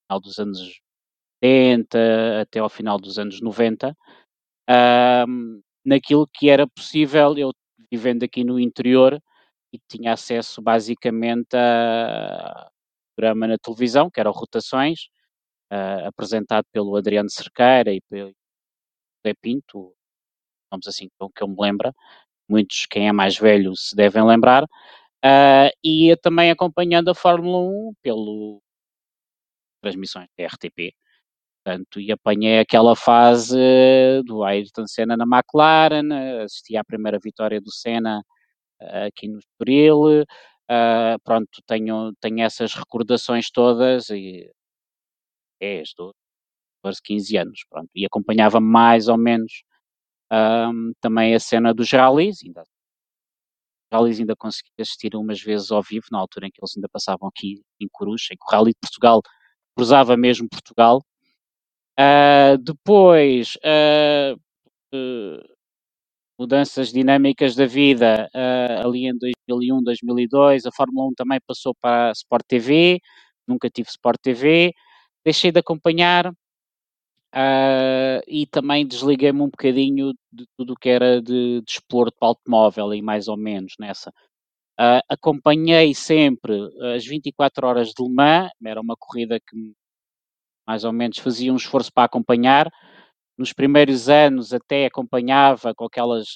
final 0.08 0.22
dos 0.22 0.40
anos 0.40 0.82
80 1.44 2.42
até 2.42 2.60
ao 2.60 2.70
final 2.70 2.98
dos 3.00 3.20
anos 3.20 3.42
90, 3.42 3.96
um, 4.70 5.62
naquilo 5.86 6.28
que 6.28 6.50
era 6.50 6.68
possível, 6.68 7.38
eu 7.38 7.52
vivendo 7.92 8.24
aqui 8.24 8.44
no 8.44 8.60
interior 8.60 9.20
e 9.74 9.80
tinha 9.90 10.14
acesso 10.14 10.62
basicamente 10.62 11.56
a 11.56 12.70
programa 13.16 13.48
na 13.48 13.58
televisão, 13.58 14.10
que 14.10 14.20
eram 14.20 14.32
Rotações, 14.32 15.08
uh, 15.72 16.08
apresentado 16.08 16.66
pelo 16.72 16.96
Adriano 16.96 17.30
Cerqueira 17.30 17.94
e 17.94 18.02
pelo 18.10 18.34
Zé 19.26 19.34
Pinto, 19.42 19.94
vamos 20.72 20.88
assim, 20.88 21.08
que 21.36 21.44
eu 21.44 21.48
me 21.48 21.56
lembro, 21.60 21.94
muitos, 22.50 22.86
quem 22.88 23.08
é 23.10 23.12
mais 23.14 23.38
velho, 23.38 23.76
se 23.76 23.96
devem 23.96 24.26
lembrar, 24.26 24.66
Uh, 25.26 25.72
e 25.82 26.08
ia 26.08 26.18
também 26.18 26.52
acompanhando 26.52 27.10
a 27.10 27.16
Fórmula 27.16 27.58
1 27.60 27.94
pelo 28.02 28.62
transmissões 29.82 30.28
da 30.38 30.46
RTP. 30.46 30.94
Portanto, 31.64 32.00
e 32.00 32.12
apanhei 32.12 32.60
aquela 32.60 32.96
fase 32.96 33.58
do 34.26 34.44
Ayrton 34.44 34.86
Senna 34.86 35.16
na 35.16 35.24
McLaren, 35.24 36.12
assisti 36.44 36.76
à 36.76 36.84
primeira 36.84 37.18
vitória 37.18 37.62
do 37.62 37.72
Senna 37.72 38.22
uh, 38.82 39.08
aqui 39.08 39.30
no 39.30 39.40
Estoril, 39.40 40.24
uh, 40.24 41.20
pronto, 41.24 41.62
tenho, 41.66 42.14
tenho 42.20 42.42
essas 42.42 42.74
recordações 42.74 43.50
todas 43.50 44.10
e 44.10 44.52
10, 45.62 45.94
12, 45.98 46.14
14, 46.84 47.02
15 47.04 47.38
anos, 47.38 47.66
pronto, 47.70 47.90
e 47.96 48.06
acompanhava 48.06 48.60
mais 48.60 49.08
ou 49.08 49.18
menos 49.18 49.64
um, 50.32 50.94
também 51.02 51.34
a 51.36 51.40
cena 51.40 51.74
dos 51.74 51.92
rallies, 51.92 52.44
ainda 52.44 52.64
rallies 53.94 54.20
ainda 54.20 54.36
consegui 54.36 54.70
assistir 54.80 55.16
umas 55.16 55.40
vezes 55.42 55.72
ao 55.72 55.82
vivo, 55.84 56.08
na 56.12 56.20
altura 56.20 56.48
em 56.48 56.52
que 56.52 56.60
eles 56.60 56.76
ainda 56.76 56.90
passavam 56.90 57.30
aqui 57.30 57.62
em 57.80 57.88
Coruja, 57.92 58.34
em 58.34 58.36
que 58.38 58.44
o 58.44 58.52
Rally 58.52 58.72
de 58.72 58.80
Portugal 58.82 59.22
cruzava 59.78 60.18
mesmo 60.18 60.50
Portugal. 60.50 61.02
Uh, 62.00 62.58
depois, 62.58 63.56
uh, 63.64 64.36
uh, 64.96 65.56
mudanças 66.40 66.92
dinâmicas 66.92 67.56
da 67.56 67.66
vida, 67.68 68.30
ali 68.84 69.08
em 69.08 69.18
2001, 69.18 69.84
2002, 69.84 70.66
a 70.66 70.72
Fórmula 70.72 71.08
1 71.10 71.14
também 71.16 71.40
passou 71.48 71.76
para 71.82 72.10
a 72.10 72.12
Sport 72.14 72.44
TV, 72.48 73.00
nunca 73.48 73.70
tive 73.70 73.90
Sport 73.90 74.18
TV, 74.22 74.74
deixei 75.26 75.52
de 75.52 75.60
acompanhar, 75.60 76.34
e 78.28 78.48
também 78.48 78.88
desliguei-me 78.88 79.42
um 79.42 79.50
bocadinho 79.50 80.14
de 80.32 80.46
tudo 80.58 80.74
o 80.74 80.76
que 80.76 80.90
era 80.90 81.22
de 81.22 81.62
desporto 81.62 82.18
de 82.22 82.28
automóvel 82.28 82.94
e 82.94 83.02
mais 83.02 83.28
ou 83.28 83.38
menos 83.38 83.74
nessa. 83.80 84.12
Acompanhei 85.10 85.94
sempre 85.96 86.56
as 86.96 87.06
24 87.06 87.68
horas 87.68 87.90
de 87.90 88.04
Le 88.04 88.10
Mans, 88.14 88.52
era 88.66 88.82
uma 88.82 88.96
corrida 88.98 89.40
que 89.40 89.74
mais 90.68 90.84
ou 90.84 90.94
menos 90.94 91.18
fazia 91.20 91.52
um 91.54 91.58
esforço 91.58 91.92
para 91.94 92.06
acompanhar. 92.06 92.70
Nos 93.38 93.54
primeiros 93.54 94.10
anos 94.10 94.54
até 94.54 94.86
acompanhava 94.86 95.74
com 95.76 95.86
aquelas, 95.86 96.28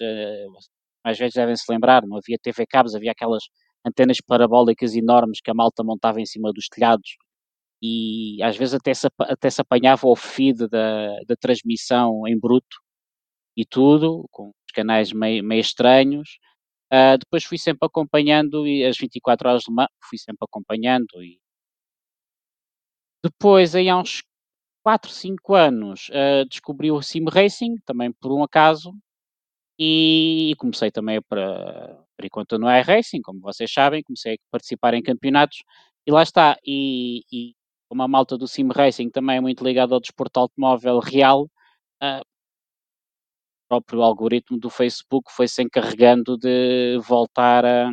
mais 1.03 1.17
vezes 1.17 1.35
devem 1.35 1.55
se 1.55 1.71
lembrar, 1.71 2.03
não 2.05 2.17
havia 2.17 2.37
TV 2.41 2.65
cabos, 2.65 2.95
havia 2.95 3.11
aquelas 3.11 3.43
antenas 3.85 4.17
parabólicas 4.25 4.95
enormes 4.95 5.39
que 5.41 5.51
a 5.51 5.53
malta 5.53 5.83
montava 5.83 6.19
em 6.21 6.25
cima 6.25 6.51
dos 6.53 6.67
telhados 6.67 7.17
e 7.81 8.41
às 8.43 8.57
vezes 8.57 8.73
até 8.75 8.93
se, 8.93 9.07
até 9.19 9.49
se 9.49 9.61
apanhava 9.61 10.07
o 10.07 10.15
feed 10.15 10.67
da, 10.67 11.19
da 11.27 11.35
transmissão 11.39 12.27
em 12.27 12.39
bruto 12.39 12.77
e 13.55 13.65
tudo, 13.65 14.27
com 14.31 14.51
canais 14.73 15.11
meio, 15.11 15.43
meio 15.43 15.61
estranhos. 15.61 16.37
Uh, 16.93 17.17
depois 17.19 17.43
fui 17.43 17.57
sempre 17.57 17.85
acompanhando 17.85 18.67
e 18.67 18.85
as 18.85 18.97
24 18.97 19.49
horas 19.49 19.63
de 19.63 19.73
manhã 19.73 19.87
fui 20.09 20.17
sempre 20.17 20.45
acompanhando 20.47 21.21
e 21.21 21.39
depois 23.23 23.75
aí 23.75 23.89
há 23.89 23.97
uns 23.97 24.23
4, 24.83 25.11
5 25.11 25.55
anos 25.55 26.09
uh, 26.09 26.45
descobri 26.49 26.91
o 26.91 27.01
Sim 27.01 27.25
Racing, 27.29 27.77
também 27.85 28.11
por 28.13 28.31
um 28.31 28.43
acaso, 28.43 28.93
e, 29.79 30.55
comecei 30.57 30.91
também 30.91 31.21
para, 31.21 31.97
por 32.17 32.25
enquanto 32.25 32.57
no 32.57 32.69
iRacing, 32.69 33.21
como 33.21 33.39
vocês 33.41 33.71
sabem, 33.71 34.03
comecei 34.03 34.35
a 34.35 34.37
participar 34.51 34.93
em 34.95 35.03
campeonatos 35.03 35.59
e 36.07 36.11
lá 36.11 36.23
está, 36.23 36.57
e, 36.65 37.21
e 37.31 37.53
como 37.89 38.01
a 38.03 38.07
malta 38.07 38.37
do 38.37 38.47
Sim 38.47 38.69
Racing 38.73 39.09
também 39.09 39.37
é 39.37 39.41
muito 39.41 39.63
ligada 39.63 39.93
ao 39.93 40.01
desporto 40.01 40.39
automóvel 40.39 40.99
real, 40.99 41.43
uh, 42.03 42.21
próprio 43.67 44.01
algoritmo 44.01 44.57
do 44.59 44.69
Facebook 44.69 45.31
foi 45.31 45.47
se 45.47 45.61
encarregando 45.61 46.37
de 46.37 46.99
voltar 47.07 47.65
a, 47.65 47.89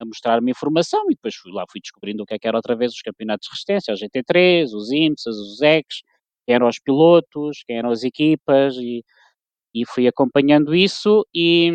a 0.00 0.04
mostrar-me 0.04 0.50
informação 0.50 1.04
e 1.10 1.14
depois 1.14 1.34
fui 1.36 1.52
lá, 1.52 1.64
fui 1.70 1.80
descobrindo 1.80 2.22
o 2.22 2.26
que 2.26 2.34
é 2.34 2.38
que 2.38 2.48
era 2.48 2.56
outra 2.56 2.76
vez 2.76 2.92
os 2.92 3.02
campeonatos 3.02 3.46
de 3.46 3.50
resistência, 3.52 3.94
os 3.94 4.00
GT3, 4.00 4.74
os 4.74 4.90
IMSAs, 4.90 5.36
os 5.36 5.60
EX, 5.62 6.02
quem 6.46 6.54
eram 6.54 6.68
os 6.68 6.78
pilotos, 6.78 7.62
quem 7.66 7.78
eram 7.78 7.90
as 7.90 8.02
equipas 8.04 8.76
e, 8.76 9.04
e 9.74 9.86
fui 9.86 10.06
acompanhando 10.06 10.74
isso 10.74 11.26
e, 11.34 11.70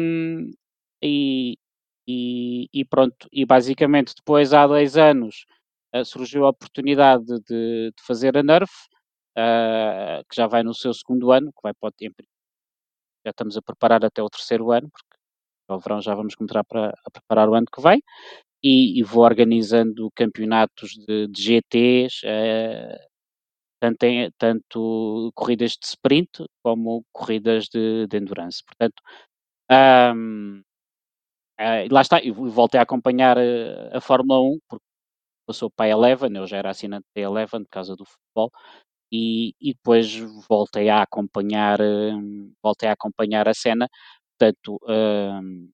e, 1.04 1.58
e, 2.08 2.68
e 2.74 2.86
pronto, 2.86 3.28
e 3.32 3.46
basicamente 3.46 4.14
depois 4.16 4.54
há 4.54 4.68
dois 4.68 4.98
anos 4.98 5.46
uh, 5.96 6.06
surgiu 6.06 6.46
a 6.46 6.50
oportunidade 6.50 7.26
de, 7.26 7.92
de 7.96 8.04
fazer 8.06 8.38
a 8.38 8.44
NERF, 8.44 8.72
uh, 9.38 10.24
que 10.30 10.36
já 10.36 10.48
vai 10.48 10.64
no 10.64 10.74
seu 10.74 10.94
segundo 10.94 11.32
ano, 11.32 11.52
que 11.52 11.62
vai 11.64 11.74
para 11.74 11.92
tempo. 11.92 12.24
Já 13.30 13.32
estamos 13.32 13.58
a 13.58 13.62
preparar 13.62 14.04
até 14.04 14.24
o 14.24 14.30
terceiro 14.30 14.72
ano, 14.72 14.90
porque 14.90 15.08
ao 15.70 15.80
verão 15.80 16.02
já 16.02 16.16
vamos 16.16 16.36
começar 16.36 16.64
para, 16.66 16.90
a 17.06 17.12
preparar 17.12 17.48
o 17.50 17.54
ano 17.56 17.68
que 17.72 17.82
vem. 17.82 18.02
E, 18.64 19.00
e 19.00 19.04
vou 19.04 19.24
organizando 19.24 20.12
campeonatos 20.16 20.92
de, 21.08 21.28
de 21.28 21.42
GTs, 21.42 22.22
eh, 22.26 23.08
tanto, 23.82 24.04
em, 24.04 24.32
tanto 24.38 25.32
corridas 25.36 25.74
de 25.74 25.88
sprint 25.88 26.46
como 26.64 27.04
corridas 27.14 27.66
de, 27.70 28.08
de 28.08 28.18
endurance. 28.18 28.64
Portanto, 28.66 29.02
um, 29.72 30.62
uh, 31.60 31.94
lá 31.94 32.02
está, 32.02 32.22
e 32.22 32.32
voltei 32.32 32.80
a 32.80 32.84
acompanhar 32.84 33.38
a, 33.38 33.98
a 33.98 34.02
Fórmula 34.02 34.42
1, 34.42 34.60
porque 34.70 34.86
passou 35.48 35.72
para 35.72 35.88
a 35.88 35.90
Eleven, 35.90 36.36
eu 36.38 36.48
já 36.48 36.58
era 36.58 36.72
assinante 36.72 37.06
da 37.16 37.22
Eleven 37.22 37.64
por 37.64 37.70
causa 37.72 37.96
do 37.96 38.06
futebol, 38.06 38.52
e, 39.12 39.54
e 39.62 39.74
depois 39.74 40.16
voltei 40.48 40.90
a 40.90 41.04
acompanhar, 41.04 41.80
um, 41.82 42.54
voltei 42.62 42.90
a 42.90 42.94
acompanhar 42.94 43.48
a 43.48 43.54
cena, 43.54 43.90
portanto, 44.38 44.80
um, 44.88 45.70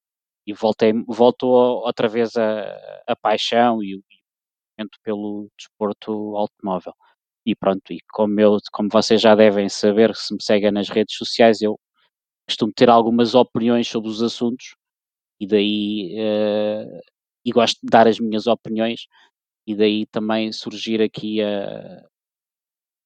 e 0.48 0.54
voltei, 0.54 0.94
voltou 1.08 1.52
outra 1.86 2.08
vez 2.08 2.36
a, 2.38 3.02
a 3.08 3.16
paixão 3.16 3.84
e 3.84 3.96
o 3.96 4.04
pelo 5.04 5.50
desporto 5.58 6.36
automóvel. 6.36 6.94
E 7.46 7.56
pronto, 7.56 7.94
e 7.94 8.00
como, 8.12 8.40
eu, 8.40 8.58
como 8.72 8.90
vocês 8.90 9.22
já 9.22 9.36
devem 9.36 9.70
saber, 9.70 10.16
se 10.16 10.34
me 10.34 10.42
seguem 10.42 10.72
nas 10.72 10.90
redes 10.90 11.16
sociais, 11.16 11.62
eu 11.62 11.80
costumo 12.48 12.74
ter 12.74 12.90
algumas 12.90 13.36
opiniões 13.36 13.88
sobre 13.88 14.10
os 14.10 14.22
assuntos, 14.24 14.76
e 15.40 15.48
daí, 15.48 16.16
uh, 16.20 17.02
e 17.46 17.52
gosto 17.52 17.80
de 17.84 17.90
dar 17.90 18.08
as 18.08 18.20
minhas 18.20 18.48
opiniões, 18.48 19.08
e 19.68 19.76
daí 19.76 20.06
também 20.08 20.52
surgir 20.52 21.02
aqui 21.02 21.42
a, 21.42 22.06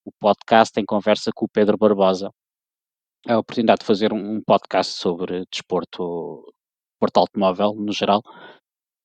o 0.10 0.12
podcast 0.20 0.80
em 0.80 0.86
conversa 0.86 1.32
com 1.34 1.46
o 1.46 1.50
Pedro 1.50 1.78
Barbosa. 1.78 2.32
A 3.28 3.38
oportunidade 3.38 3.82
de 3.82 3.86
fazer 3.86 4.14
um, 4.14 4.42
podcast 4.42 4.94
sobre 4.94 5.46
desporto, 5.52 6.54
desporto 6.94 7.20
automóvel 7.20 7.76
no 7.76 7.94
geral. 7.94 8.22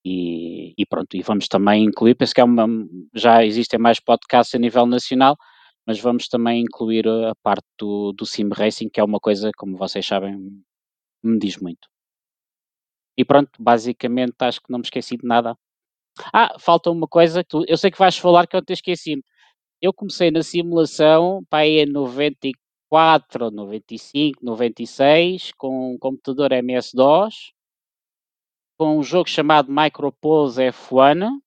E, 0.05 0.75
e, 0.79 0.87
pronto, 0.87 1.15
e 1.17 1.23
vamos 1.23 1.49
também 1.49 1.85
incluir, 1.85 2.15
penso 2.15 2.35
que 2.35 2.41
é 2.41 2.45
uma, 2.45 2.67
já 3.15 3.45
existem 3.45 3.79
mais 3.79 4.01
podcasts 4.01 4.55
a 4.55 4.59
nível 4.59 4.87
nacional, 4.87 5.37
mas 5.87 5.99
vamos 6.01 6.29
também 6.29 6.63
incluir 6.63 7.09
a 7.09 7.35
parte 7.43 7.67
do, 7.79 8.13
do 8.13 8.27
Sim 8.27 8.49
Racing, 8.53 8.89
que 8.91 9.01
é 9.01 9.05
uma 9.05 9.21
coisa, 9.21 9.51
como 9.57 9.77
vocês 9.77 10.07
sabem, 10.07 10.37
me 11.23 11.39
diz 11.39 11.57
muito. 11.59 11.89
E 13.17 13.25
pronto, 13.25 13.51
basicamente 13.59 14.35
acho 14.41 14.61
que 14.61 14.71
não 14.71 14.79
me 14.79 14.85
esqueci 14.85 15.17
de 15.17 15.27
nada. 15.27 15.57
Ah, 16.33 16.57
falta 16.59 16.91
uma 16.91 17.09
coisa 17.09 17.43
que 17.43 17.49
tu, 17.51 17.65
eu 17.69 17.77
sei 17.77 17.91
que 17.91 17.99
vais 17.99 18.17
falar 18.17 18.47
que 18.47 18.57
eu 18.57 18.65
te 18.65 18.73
esqueci. 18.73 19.23
Eu 19.85 19.93
comecei 19.93 20.31
na 20.31 20.43
simulação 20.43 21.45
para 21.51 21.67
em 21.67 21.85
94, 21.85 23.51
95, 23.51 24.43
96 24.43 25.53
com 25.59 25.93
um 25.93 25.99
computador 25.99 26.53
MS-DOS, 26.53 27.53
com 28.79 28.97
um 28.99 29.03
jogo 29.03 29.29
chamado 29.29 29.71
Micropose 29.71 30.63
F1, 30.73 31.39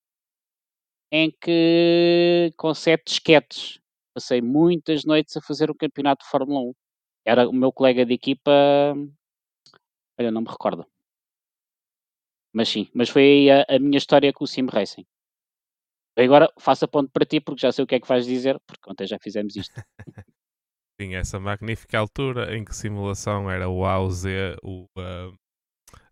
em 1.11 1.31
que 1.41 2.53
com 2.55 2.75
sete 2.75 3.05
disquetes. 3.05 3.79
Passei 4.13 4.39
muitas 4.39 5.03
noites 5.03 5.35
a 5.35 5.41
fazer 5.41 5.71
o 5.71 5.75
campeonato 5.75 6.23
de 6.23 6.29
Fórmula 6.29 6.59
1. 6.59 6.73
Era 7.25 7.49
o 7.49 7.53
meu 7.53 7.71
colega 7.71 8.05
de 8.05 8.13
equipa, 8.13 8.51
olha, 10.19 10.29
não 10.29 10.41
me 10.41 10.47
recordo. 10.47 10.85
Mas 12.53 12.69
sim, 12.69 12.87
mas 12.93 13.09
foi 13.09 13.49
a, 13.49 13.65
a 13.67 13.79
minha 13.79 13.97
história 13.97 14.31
com 14.31 14.43
o 14.43 14.47
Sim 14.47 14.67
Racing. 14.67 15.05
Agora 16.17 16.51
faça 16.57 16.85
a 16.85 16.87
ponto 16.87 17.11
para 17.11 17.25
ti, 17.25 17.39
porque 17.39 17.61
já 17.61 17.71
sei 17.71 17.83
o 17.83 17.87
que 17.87 17.95
é 17.95 17.99
que 17.99 18.07
vais 18.07 18.25
dizer, 18.25 18.59
porque 18.65 18.89
ontem 18.89 19.05
já 19.05 19.19
fizemos 19.19 19.55
isto. 19.55 19.73
sim, 20.99 21.13
essa 21.13 21.39
magnífica 21.39 21.99
altura 21.99 22.57
em 22.57 22.65
que 22.65 22.75
simulação 22.75 23.49
era 23.49 23.69
o 23.69 23.85
A, 23.85 23.99
o 23.99 24.09
Z, 24.09 24.57
o, 24.63 24.85
uh, 24.97 25.37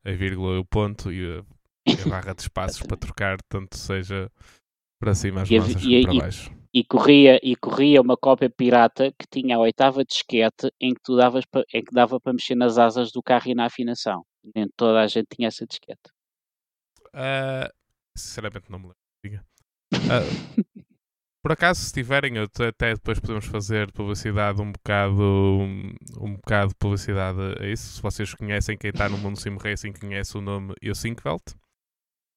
a 0.04 0.12
vírgula, 0.12 0.60
o 0.60 0.66
ponto 0.66 1.12
e 1.12 1.26
a, 1.26 1.40
a 1.40 1.44
barra 2.10 2.36
de 2.36 2.42
espaços 2.44 2.86
para 2.86 2.96
trocar, 2.96 3.38
tanto 3.50 3.76
seja 3.78 4.32
para 5.02 5.16
cima 5.16 5.42
as 5.42 5.50
massas 5.50 5.84
e, 5.84 6.04
para 6.04 6.14
baixo. 6.14 6.52
E, 6.72 6.80
e, 6.80 6.84
corria, 6.84 7.40
e 7.42 7.56
corria 7.56 8.00
uma 8.00 8.16
cópia 8.16 8.50
pirata 8.50 9.12
que 9.12 9.26
tinha 9.28 9.56
a 9.56 9.60
oitava 9.60 10.06
disquete 10.06 10.72
em 10.80 10.94
que, 10.94 11.02
tu 11.02 11.18
davas 11.18 11.46
pa, 11.46 11.64
em 11.74 11.84
que 11.84 11.92
dava 11.92 12.20
para 12.20 12.34
mexer 12.34 12.54
nas 12.54 12.78
asas 12.78 13.12
do 13.12 13.24
carro 13.24 13.50
e 13.50 13.56
na 13.56 13.66
afinação. 13.66 14.24
Nem 14.54 14.68
toda 14.78 15.02
a 15.02 15.08
gente 15.08 15.28
tinha 15.36 15.48
essa 15.48 15.66
disquete. 15.66 16.12
Uh, 17.08 17.74
sinceramente 18.16 18.70
não 18.70 18.78
me 18.78 18.86
lembro. 18.86 19.46
Uh, 20.06 20.64
por 21.42 21.52
acaso, 21.52 21.82
se 21.82 21.94
tiverem, 21.94 22.40
até 22.40 22.94
depois 22.96 23.20
podemos 23.20 23.46
fazer 23.46 23.92
publicidade 23.92 24.62
um 24.62 24.72
bocado, 24.72 25.22
um, 25.22 26.34
bocado 26.36 26.70
de 26.70 26.76
publicidade 26.76 27.40
a 27.60 27.68
isso. 27.68 27.98
Se 27.98 28.02
vocês 28.02 28.34
conhecem, 28.34 28.78
quem 28.78 28.90
está 28.90 29.08
no 29.08 29.18
mundo 29.18 29.40
Sim 29.40 29.56
Racing 29.58 29.94
conhece 29.94 30.38
o 30.38 30.42
nome 30.42 30.74
Yosinkwelt. 30.84 31.54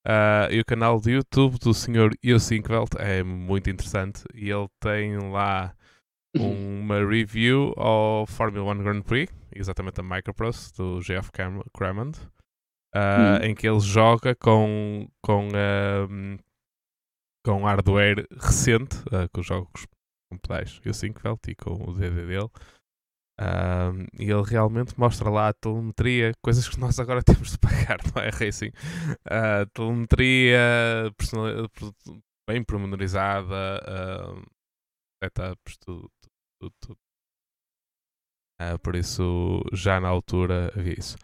Uh, 0.06 0.50
e 0.50 0.60
o 0.60 0.64
canal 0.64 1.00
do 1.00 1.10
YouTube 1.10 1.58
do 1.58 1.74
Sr. 1.74 2.10
Sinkveld 2.40 2.90
é 2.98 3.22
muito 3.22 3.68
interessante 3.68 4.24
e 4.34 4.50
ele 4.50 4.68
tem 4.80 5.18
lá 5.18 5.74
uma 6.36 7.04
review 7.06 7.74
ao 7.76 8.26
Formula 8.26 8.72
1 8.72 8.82
Grand 8.82 9.02
Prix, 9.02 9.32
exatamente 9.54 10.00
a 10.00 10.02
Microprose, 10.02 10.72
do 10.74 11.02
Geoff 11.02 11.30
Cram 11.32 11.62
Crammond, 11.74 12.18
uh, 12.94 12.98
Hum. 12.98 13.44
em 13.44 13.54
que 13.54 13.68
ele 13.68 13.80
joga 13.80 14.34
com, 14.34 15.08
com, 15.22 15.48
um, 15.48 16.38
com 17.48 17.64
hardware 17.64 18.26
recente, 18.38 18.98
uh, 19.06 19.26
com 19.32 19.42
jogos 19.42 19.86
com 20.30 20.36
pedais 20.36 20.78
e 20.84 20.90
o 20.90 20.92
Sinkveld 20.92 21.40
e 21.48 21.54
com 21.54 21.72
o 21.72 21.94
DD 21.94 22.26
dele. 22.26 22.50
E 24.18 24.30
ele 24.30 24.42
realmente 24.42 24.98
mostra 25.00 25.30
lá 25.30 25.48
a 25.48 25.54
telemetria, 25.54 26.34
coisas 26.44 26.68
que 26.68 26.78
nós 26.78 27.00
agora 27.00 27.22
temos 27.24 27.52
de 27.52 27.58
pagar, 27.58 27.96
não 28.14 28.22
é? 28.22 28.28
Racing. 28.28 28.68
Uh, 29.24 29.64
telemetria 29.72 30.58
bem 32.46 32.62
pormenorizada, 32.62 33.80
uh, 33.80 34.42
setups, 35.24 35.78
tudo. 35.78 36.10
tudo, 36.60 36.74
tudo. 36.82 36.98
Uh, 38.60 38.78
por 38.82 38.94
isso, 38.94 39.62
já 39.72 39.98
na 39.98 40.08
altura 40.08 40.70
havia 40.76 40.98
isso. 40.98 41.16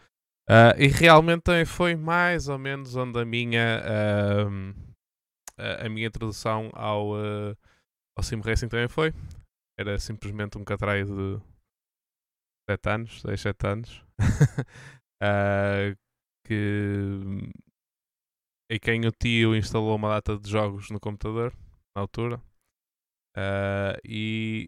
Uh, 0.49 0.73
e 0.79 0.87
realmente 0.87 1.43
também 1.43 1.65
foi 1.65 1.95
mais 1.95 2.47
ou 2.47 2.57
menos 2.57 2.95
onde 2.95 3.19
a 3.19 3.25
minha, 3.25 3.83
um, 4.47 4.73
a, 5.57 5.89
minha 5.89 6.07
introdução 6.07 6.69
ao, 6.73 7.11
uh, 7.11 7.57
ao 8.17 8.23
Sim 8.23 8.41
Racing 8.41 8.67
também 8.67 8.87
foi. 8.87 9.13
Era 9.77 9.99
simplesmente 9.99 10.57
um 10.57 10.63
catraio 10.63 11.05
de 11.05 11.41
7 12.69 12.89
anos, 12.89 13.21
6, 13.21 13.41
7 13.41 13.67
anos, 13.67 14.05
uh, 15.21 15.95
que 16.47 17.21
em 18.71 18.79
quem 18.79 19.05
o 19.05 19.11
tio 19.11 19.55
instalou 19.55 19.95
uma 19.95 20.09
data 20.09 20.37
de 20.37 20.49
jogos 20.49 20.89
no 20.89 20.99
computador, 20.99 21.53
na 21.95 22.01
altura, 22.01 22.37
uh, 23.37 23.99
e 24.03 24.67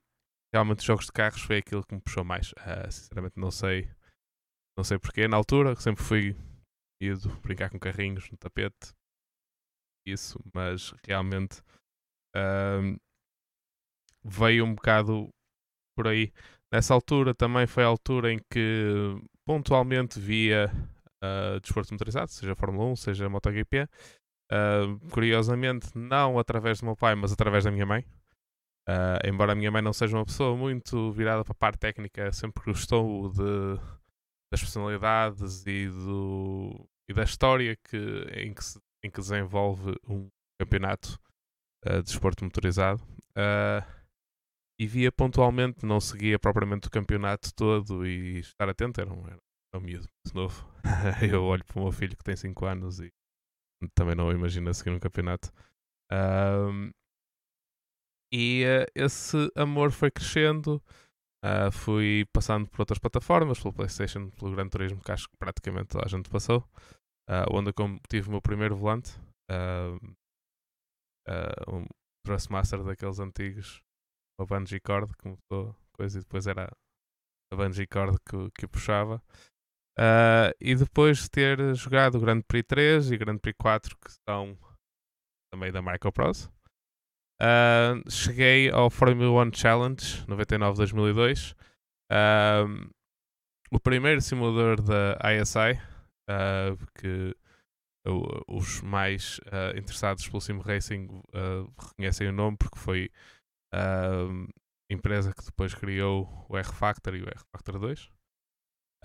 realmente 0.53 0.86
jogos 0.86 1.06
de 1.06 1.12
carros 1.12 1.41
foi 1.41 1.58
aquilo 1.58 1.86
que 1.86 1.96
me 1.96 2.01
puxou 2.01 2.24
mais. 2.24 2.51
Uh, 2.51 2.91
sinceramente 2.91 3.39
não 3.39 3.50
sei, 3.50 3.89
não 4.77 4.84
sei 4.84 5.00
porquê, 5.00 5.27
na 5.27 5.38
altura 5.38 5.75
sempre 5.75 6.03
fui 6.03 6.36
ido 7.01 7.29
brincar 7.41 7.70
com 7.70 7.79
carrinhos 7.79 8.29
no 8.29 8.38
tapete, 8.38 8.94
isso, 10.11 10.39
mas 10.53 10.93
realmente 11.05 11.61
veio 14.23 14.65
um 14.65 14.75
bocado 14.75 15.29
por 15.95 16.07
aí 16.07 16.31
Nessa 16.71 16.93
altura 16.93 17.33
também 17.33 17.65
foi 17.65 17.83
a 17.83 17.87
altura 17.87 18.33
em 18.33 18.39
que 18.51 19.15
pontualmente 19.45 20.19
via 20.19 20.69
uh, 21.23 21.59
desporto 21.61 21.93
motorizado, 21.93 22.29
seja 22.29 22.55
Fórmula 22.55 22.91
1, 22.91 22.95
seja 22.97 23.29
MotoGP. 23.29 23.87
Uh, 24.51 24.99
curiosamente, 25.11 25.87
não 25.95 26.37
através 26.37 26.79
do 26.79 26.85
meu 26.85 26.95
pai, 26.95 27.15
mas 27.15 27.31
através 27.31 27.63
da 27.63 27.71
minha 27.71 27.85
mãe. 27.85 28.05
Uh, 28.88 29.19
embora 29.25 29.53
a 29.53 29.55
minha 29.55 29.71
mãe 29.71 29.82
não 29.82 29.93
seja 29.93 30.17
uma 30.17 30.25
pessoa 30.25 30.55
muito 30.58 31.12
virada 31.12 31.43
para 31.43 31.51
a 31.53 31.55
parte 31.55 31.79
técnica, 31.79 32.32
sempre 32.34 32.63
gostou 32.65 33.29
de, 33.29 33.75
das 34.51 34.62
personalidades 34.62 35.65
e, 35.65 35.88
do, 35.88 36.86
e 37.10 37.13
da 37.13 37.23
história 37.23 37.77
que, 37.77 37.97
em, 38.34 38.53
que 38.53 38.63
se, 38.63 38.79
em 39.03 39.10
que 39.10 39.19
desenvolve 39.19 39.95
um 40.07 40.27
campeonato 40.60 41.19
de 41.86 42.03
desporto 42.03 42.43
motorizado. 42.43 43.01
Uh, 43.31 43.86
e 44.79 44.86
via 44.86 45.12
pontualmente, 45.12 45.86
não 45.86 45.99
seguia 45.99 46.38
propriamente 46.38 46.88
o 46.88 46.91
campeonato 46.91 47.53
todo 47.53 48.05
e 48.05 48.39
estar 48.39 48.69
atento 48.69 49.01
era 49.01 49.12
um, 49.12 49.27
era 49.27 49.39
um 49.75 49.79
miúdo 49.79 50.07
muito 50.25 50.36
novo. 50.36 50.67
eu 51.31 51.43
olho 51.43 51.65
para 51.65 51.79
o 51.79 51.83
meu 51.83 51.91
filho 51.91 52.15
que 52.15 52.23
tem 52.23 52.36
5 52.36 52.65
anos 52.65 52.99
e 52.99 53.12
também 53.95 54.15
não 54.15 54.31
imagino 54.31 54.71
seguir 54.73 54.91
um 54.91 54.99
campeonato. 54.99 55.51
E 58.31 58.65
uh, 58.65 58.86
esse 58.93 59.51
amor 59.55 59.91
foi 59.91 60.12
crescendo, 60.12 60.81
uh, 61.43 61.71
fui 61.71 62.25
passando 62.33 62.67
por 62.67 62.81
outras 62.81 62.99
plataformas, 62.99 63.60
pelo 63.60 63.73
PlayStation, 63.73 64.29
pelo 64.31 64.51
Gran 64.51 64.67
Turismo, 64.67 65.01
que 65.01 65.12
acho 65.12 65.29
que 65.29 65.38
praticamente 65.38 65.89
toda 65.89 66.05
a 66.05 66.10
gente 66.10 66.29
passou, 66.29 66.63
uh, 67.29 67.45
onde 67.51 67.69
eu 67.69 67.99
tive 68.09 68.27
o 68.27 68.31
meu 68.31 68.41
primeiro 68.41 68.75
volante, 68.75 69.11
um 71.67 71.85
Thrustmaster 72.25 72.83
daqueles 72.83 73.19
antigos 73.19 73.81
a 74.39 74.45
bungee 74.45 74.79
cord 74.79 75.11
que 75.15 75.23
começou 75.23 75.75
coisa 75.93 76.19
e 76.19 76.21
depois 76.21 76.45
era 76.45 76.69
a 77.51 77.55
bungee 77.55 77.87
cord 77.87 78.17
que, 78.19 78.51
que 78.51 78.67
puxava. 78.67 79.21
Uh, 79.99 80.53
e 80.61 80.75
depois 80.75 81.23
de 81.23 81.29
ter 81.31 81.75
jogado 81.75 82.15
o 82.15 82.21
Grand 82.21 82.41
Prix 82.41 82.67
3 82.67 83.11
e 83.11 83.15
o 83.15 83.19
Grand 83.19 83.39
Prix 83.39 83.55
4, 83.59 83.97
que 83.97 84.11
são 84.29 84.55
também 85.51 85.71
da 85.71 85.81
Microprose, 85.81 86.47
uh, 87.41 88.09
cheguei 88.09 88.69
ao 88.69 88.91
Formula 88.91 89.43
1 89.45 89.53
Challenge 89.55 90.25
99-2002, 90.27 91.55
uh, 92.11 92.89
o 93.71 93.79
primeiro 93.79 94.21
simulador 94.21 94.83
da 94.83 95.17
ISI, 95.33 95.81
que 96.95 97.35
os 98.47 98.81
mais 98.81 99.39
interessados 99.75 100.27
pelo 100.27 100.41
Sim 100.41 100.59
Racing 100.59 101.07
reconhecem 101.77 102.29
o 102.29 102.31
nome 102.31 102.57
porque 102.57 102.79
foi 102.79 103.11
uh, 103.73 104.47
empresa 104.89 105.33
que 105.33 105.43
depois 105.43 105.73
criou 105.73 106.45
o 106.49 106.57
R-Factor 106.57 107.15
e 107.15 107.23
o 107.23 107.27
R-Factor 107.27 107.79
2. 107.79 108.09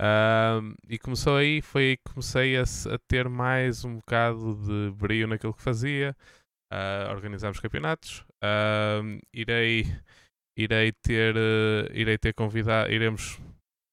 Uh, 0.01 0.75
e 0.89 0.99
começou 0.99 1.37
aí, 1.37 1.61
foi 1.61 1.83
aí 1.83 1.97
que 1.97 2.13
comecei 2.13 2.57
a, 2.57 2.63
a, 2.63 2.99
ter 3.09 3.29
mais 3.29 3.85
um 3.85 3.97
bocado 3.97 4.55
de 4.57 4.91
brilho 4.97 5.29
naquilo 5.29 5.55
que 5.55 5.63
fazia. 5.63 6.17
Uh, 6.73 7.11
organizamos 7.11 7.61
campeonatos. 7.61 8.25
irei, 9.35 9.85
irei 10.57 10.93
ter, 10.93 11.35
irei 11.93 12.17
ter 12.17 12.33
convidado, 12.33 12.91
iremos 12.91 13.39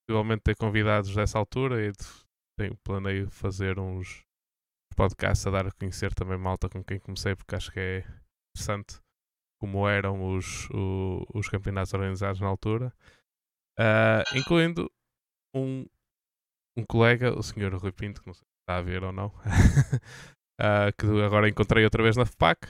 possivelmente 0.07 0.41
ter 0.43 0.55
convidados 0.55 1.13
dessa 1.13 1.37
altura 1.37 1.85
e 1.85 1.91
tenho, 2.60 2.78
planeio 2.84 3.30
fazer 3.30 3.80
uns 3.80 4.26
podcasts 4.95 5.48
a 5.48 5.52
dar 5.52 5.65
a 5.65 5.72
conhecer 5.72 6.13
também 6.13 6.38
malta 6.38 6.67
com 6.67 6.84
quem 6.84 7.00
comecei 7.00 7.36
porque 7.36 7.56
acho 7.56 7.72
que 7.72 7.80
é 7.80 8.00
interessante 8.52 9.00
como 9.62 9.88
eram 9.88 10.36
os, 10.36 10.69
o, 10.72 11.26
os 11.34 11.50
campeonatos 11.50 11.93
organizados 11.93 12.39
na 12.39 12.48
altura, 12.48 12.93
uh, 13.78 14.38
incluindo 14.38 14.89
um, 15.54 15.86
um 16.78 16.86
colega, 16.86 17.38
o 17.38 17.43
senhor 17.43 17.74
Rui 17.76 17.91
Pinto, 17.91 18.22
que 18.22 18.28
não 18.28 18.34
sei 18.34 18.45
se 18.45 18.62
está 18.62 18.78
a 18.78 18.82
ver 18.82 19.04
ou 19.04 19.12
não, 19.12 19.28
uh, 19.28 20.91
que 20.98 21.06
agora 21.26 21.50
encontrei 21.50 21.84
outra 21.84 22.02
vez 22.02 22.15
na 22.15 22.26
FPAC, 22.26 22.67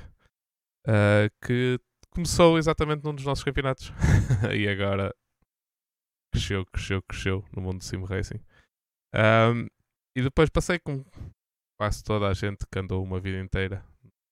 uh, 0.87 1.29
que 1.45 1.79
começou 2.09 2.57
exatamente 2.57 3.03
num 3.03 3.13
dos 3.13 3.25
nossos 3.25 3.43
campeonatos 3.43 3.91
e 4.55 4.67
agora 4.67 5.13
cresceu, 6.33 6.65
cresceu, 6.65 7.03
cresceu 7.03 7.45
no 7.55 7.61
mundo 7.61 7.79
do 7.79 7.83
sim 7.83 8.03
racing. 8.03 8.41
Um, 9.13 9.67
e 10.15 10.21
depois 10.21 10.49
passei 10.49 10.79
com 10.79 11.03
quase 11.79 12.03
toda 12.03 12.27
a 12.27 12.33
gente 12.33 12.65
que 12.67 12.79
andou 12.79 13.03
uma 13.03 13.19
vida 13.19 13.39
inteira 13.39 13.85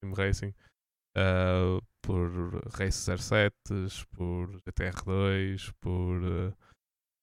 no 0.04 0.16
sim 0.16 0.22
racing. 0.22 0.54
Uh, 1.18 1.82
por 2.02 2.30
Race 2.78 3.18
07, 3.18 3.56
por 4.12 4.50
GTR2, 4.62 5.74
por 5.82 6.22
uh, 6.22 6.58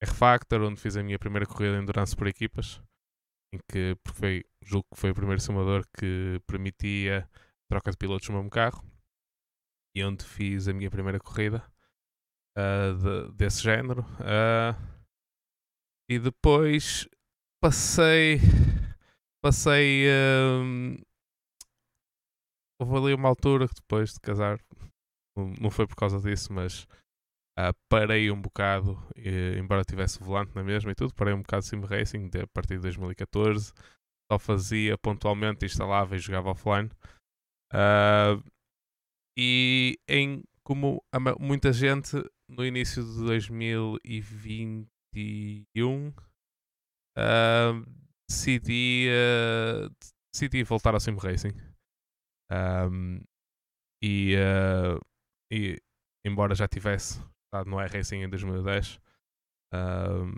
R-Factor, 0.03 0.63
onde 0.63 0.81
fiz 0.81 0.97
a 0.97 1.03
minha 1.03 1.19
primeira 1.19 1.47
corrida 1.47 1.77
de 1.77 1.83
endurance 1.83 2.17
por 2.17 2.27
equipas, 2.27 2.83
em 3.55 3.59
que 3.71 3.97
foi, 4.13 4.45
julgo 4.63 4.87
que 4.93 5.01
foi 5.01 5.11
o 5.11 5.15
primeiro 5.15 5.41
simulador 5.41 5.87
que 5.97 6.41
permitia 6.47 7.29
troca 7.71 7.91
de 7.91 7.97
pilotos 7.97 8.29
no 8.29 8.37
mesmo 8.37 8.51
carro, 8.51 8.85
e 9.97 10.05
onde 10.05 10.25
fiz 10.25 10.67
a 10.67 10.73
minha 10.73 10.91
primeira 10.91 11.21
corrida 11.21 11.65
uh, 12.59 12.95
de, 12.95 13.33
desse 13.37 13.63
género. 13.63 14.03
Uh, 14.21 14.95
e 16.11 16.19
depois 16.19 17.09
passei 17.65 18.37
passei 19.43 20.05
um, 20.61 20.97
houve 22.79 22.97
ali 22.99 23.15
uma 23.15 23.31
altura 23.31 23.67
que 23.67 23.77
depois 23.77 24.13
de 24.13 24.21
casar, 24.21 24.61
não 25.59 25.71
foi 25.71 25.87
por 25.87 25.97
causa 25.97 26.21
disso, 26.21 26.53
mas 26.53 26.83
uh, 27.59 27.73
parei 27.89 28.31
um 28.31 28.39
bocado, 28.39 29.03
e, 29.17 29.57
embora 29.59 29.83
tivesse 29.83 30.23
volante 30.23 30.55
na 30.55 30.63
mesma 30.63 30.93
e 30.93 30.95
tudo, 30.95 31.15
parei 31.15 31.33
um 31.33 31.41
bocado 31.41 31.63
de 31.63 31.71
sim 31.71 31.81
racing 31.81 32.29
de, 32.29 32.43
a 32.43 32.47
partir 32.49 32.75
de 32.75 32.83
2014. 32.83 33.73
Só 34.31 34.39
fazia 34.39 34.99
pontualmente, 34.99 35.65
instalava 35.65 36.17
e 36.17 36.19
jogava 36.19 36.51
offline. 36.51 36.91
Uh, 37.73 38.45
e 39.39 39.99
em 40.07 40.43
como 40.63 41.03
muita 41.41 41.73
gente 41.73 42.23
no 42.47 42.63
início 42.63 43.03
de 43.03 43.25
2021 43.25 46.13
uh, 47.19 47.85
decidi, 48.29 49.09
decidi 50.33 50.63
voltar 50.65 50.95
ao 50.95 51.01
sim 51.01 51.17
racing. 51.17 51.53
Um, 52.51 53.21
e, 54.03 54.37
uh, 54.37 55.01
e, 55.51 55.81
embora 56.27 56.55
já 56.55 56.69
tivesse 56.69 57.23
estado 57.47 57.71
no 57.71 57.81
iRacing 57.81 58.23
em 58.23 58.29
2010, 58.29 59.01
um, 59.73 60.35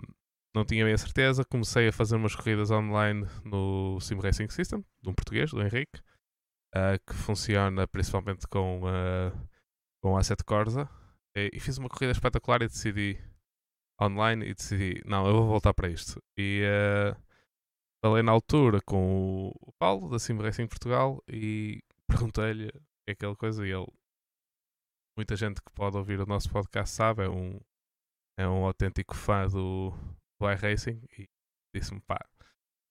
não 0.55 0.65
tinha 0.65 0.85
bem 0.85 0.93
a 0.93 0.97
certeza. 0.97 1.43
Comecei 1.45 1.89
a 1.89 1.93
fazer 1.93 2.15
umas 2.15 2.35
corridas 2.35 2.71
online 2.71 3.27
no 3.43 3.99
Sim 3.99 4.19
Racing 4.19 4.49
System, 4.49 4.83
de 5.01 5.09
um 5.09 5.13
português, 5.13 5.51
do 5.51 5.61
Henrique. 5.61 5.99
uh, 6.75 6.99
que 7.05 7.13
funciona 7.13 7.87
principalmente 7.87 8.47
com, 8.47 8.81
uh, 8.83 9.49
com 10.01 10.17
Asset 10.17 10.43
Corsa. 10.43 10.89
E, 11.35 11.51
e, 11.53 11.59
fiz 11.59 11.77
uma 11.77 11.89
corrida 11.89 12.11
espetacular 12.11 12.61
e 12.61 12.67
decidi 12.67 13.19
online 14.01 14.45
e 14.45 14.53
decidi, 14.53 15.01
não, 15.05 15.27
eu 15.27 15.33
vou 15.33 15.47
voltar 15.47 15.73
para 15.73 15.89
isto. 15.89 16.21
E 16.37 16.63
uh, 16.63 17.19
falei 18.03 18.23
na 18.23 18.31
altura 18.31 18.79
com 18.85 19.51
o 19.59 19.71
Paulo 19.79 20.09
da 20.09 20.19
Sim 20.19 20.37
Racing 20.37 20.67
Portugal 20.67 21.23
e 21.27 21.81
perguntei-lhe 22.07 22.71
é 23.07 23.11
aquela 23.13 23.35
coisa 23.35 23.65
e 23.65 23.71
ele 23.71 23.87
muita 25.17 25.35
gente 25.35 25.61
que 25.61 25.71
pode 25.71 25.97
ouvir 25.97 26.19
o 26.19 26.25
nosso 26.25 26.49
podcast 26.51 26.93
sabe, 26.95 27.23
é 27.23 27.29
um, 27.29 27.59
é 28.37 28.47
um 28.47 28.65
autêntico 28.65 29.15
fã 29.15 29.47
do, 29.47 29.91
do 30.39 30.51
iRacing 30.51 31.01
e 31.17 31.25
disse-me 31.75 31.99
pá, 32.01 32.19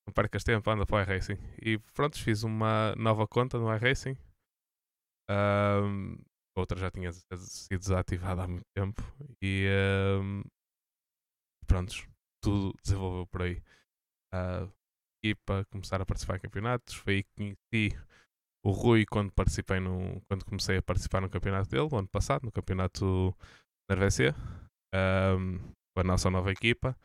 não 0.06 0.12
percas 0.12 0.44
tempo, 0.44 0.70
anda 0.70 0.86
para 0.86 0.96
o 0.96 1.00
iRacing. 1.02 1.38
E 1.60 1.78
pronto, 1.94 2.20
fiz 2.22 2.42
uma 2.42 2.94
nova 2.96 3.26
conta 3.26 3.58
no 3.58 3.72
iRacing. 3.74 4.16
Um, 5.28 6.16
outra 6.56 6.78
já 6.78 6.90
tinha 6.90 7.12
sido 7.12 7.80
desativada 7.80 8.44
há 8.44 8.48
muito 8.48 8.66
tempo. 8.74 9.02
E 9.42 9.68
um, 10.20 10.42
pronto, 11.66 11.94
tudo 12.42 12.74
desenvolveu 12.82 13.26
por 13.26 13.42
aí. 13.42 13.62
Uh, 14.34 14.72
e 15.24 15.34
para 15.34 15.64
começar 15.66 16.00
a 16.00 16.06
participar 16.06 16.36
em 16.36 16.40
campeonatos, 16.40 16.94
foi 16.94 17.14
aí 17.14 17.22
que 17.24 17.30
conheci 17.36 17.98
o 18.64 18.70
Rui 18.70 19.06
quando 19.06 19.32
participei 19.32 19.80
no, 19.80 20.20
quando 20.28 20.44
comecei 20.44 20.78
a 20.78 20.82
participar 20.82 21.20
no 21.20 21.30
campeonato 21.30 21.68
dele, 21.70 21.88
no 21.88 21.98
ano 21.98 22.08
passado, 22.08 22.44
no 22.44 22.52
campeonato 22.52 23.34
da 23.88 23.96
RVC, 23.96 24.34
um, 24.94 25.58
com 25.94 26.00
a 26.00 26.04
nossa 26.04 26.30
nova 26.30 26.50
equipa. 26.50 26.96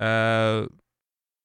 Uh, 0.00 0.68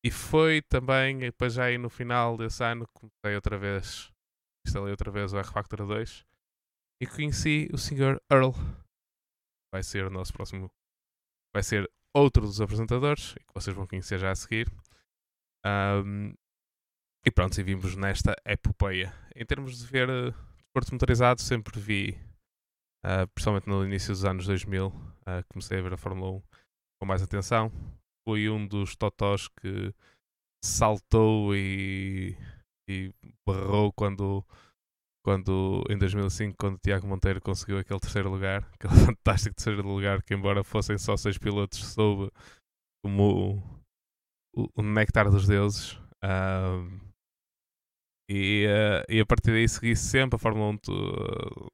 e 0.05 0.12
foi 0.12 0.62
também, 0.62 1.19
depois 1.19 1.53
já 1.53 1.65
aí 1.65 1.77
no 1.77 1.89
final 1.89 2.38
desse 2.38 2.63
ano, 2.63 2.88
comecei 2.93 3.36
outra 3.36 3.57
vez, 3.57 4.12
instalei 4.65 4.91
outra 4.91 5.12
vez 5.12 5.33
o 5.33 5.38
R-Factor 5.38 5.86
2 5.86 6.25
e 7.01 7.07
conheci 7.07 7.69
o 7.73 7.77
Sr. 7.77 8.19
Earl. 8.31 8.51
Vai 9.73 9.83
ser 9.83 10.05
o 10.05 10.10
nosso 10.10 10.33
próximo, 10.33 10.69
vai 11.53 11.63
ser 11.63 11.89
outro 12.17 12.43
dos 12.43 12.62
apresentadores, 12.62 13.34
que 13.34 13.53
vocês 13.53 13.75
vão 13.75 13.88
conhecer 13.88 14.19
já 14.19 14.32
a 14.32 14.36
seguir. 14.36 14.71
Um, 15.65 16.34
e 17.25 17.32
pronto, 17.32 17.60
e 17.60 17.63
vimos 17.63 17.95
nesta 17.95 18.36
epopeia. 18.45 19.13
Em 19.36 19.45
termos 19.45 19.77
de 19.77 19.86
ver 19.86 20.10
uh, 20.10 20.34
desporto 20.56 20.93
motorizado, 20.93 21.41
sempre 21.41 21.80
vi, 21.80 22.17
uh, 23.06 23.27
principalmente 23.34 23.67
no 23.67 23.86
início 23.86 24.13
dos 24.13 24.23
anos 24.25 24.45
2000, 24.45 24.88
uh, 24.88 24.93
comecei 25.49 25.80
a 25.80 25.82
ver 25.82 25.93
a 25.93 25.97
Fórmula 25.97 26.32
1 26.38 26.41
com 26.99 27.06
mais 27.06 27.21
atenção 27.21 27.71
foi 28.27 28.49
um 28.49 28.67
dos 28.67 28.93
totós 28.97 29.47
que 29.47 29.93
saltou 30.62 31.56
e, 31.56 32.36
e 32.89 33.13
quando, 33.95 34.43
quando 35.27 35.83
em 35.89 35.97
2005 35.97 36.55
quando 36.57 36.75
o 36.75 36.79
Tiago 36.79 37.05
Monteiro 37.05 37.41
conseguiu 37.41 37.77
aquele 37.79 37.99
terceiro 37.99 38.29
lugar, 38.29 38.63
aquele 38.79 38.93
fantástico 39.05 39.53
terceiro 39.53 39.85
lugar 39.85 40.23
que 40.23 40.33
embora 40.33 40.63
fossem 40.63 40.97
só 40.97 41.17
seis 41.17 41.37
pilotos 41.37 41.79
soube 41.79 42.31
como 43.03 43.59
o, 44.55 44.63
o, 44.63 44.69
o 44.77 44.81
néctar 44.81 45.29
dos 45.29 45.45
deuses 45.45 45.99
um, 46.23 46.97
e, 48.29 48.67
uh, 48.67 49.11
e 49.11 49.19
a 49.19 49.25
partir 49.25 49.51
daí 49.51 49.67
segui 49.67 49.97
sempre 49.97 50.37
a 50.37 50.39
Fórmula 50.39 50.71
1 50.71 50.75
uh, 50.93 51.71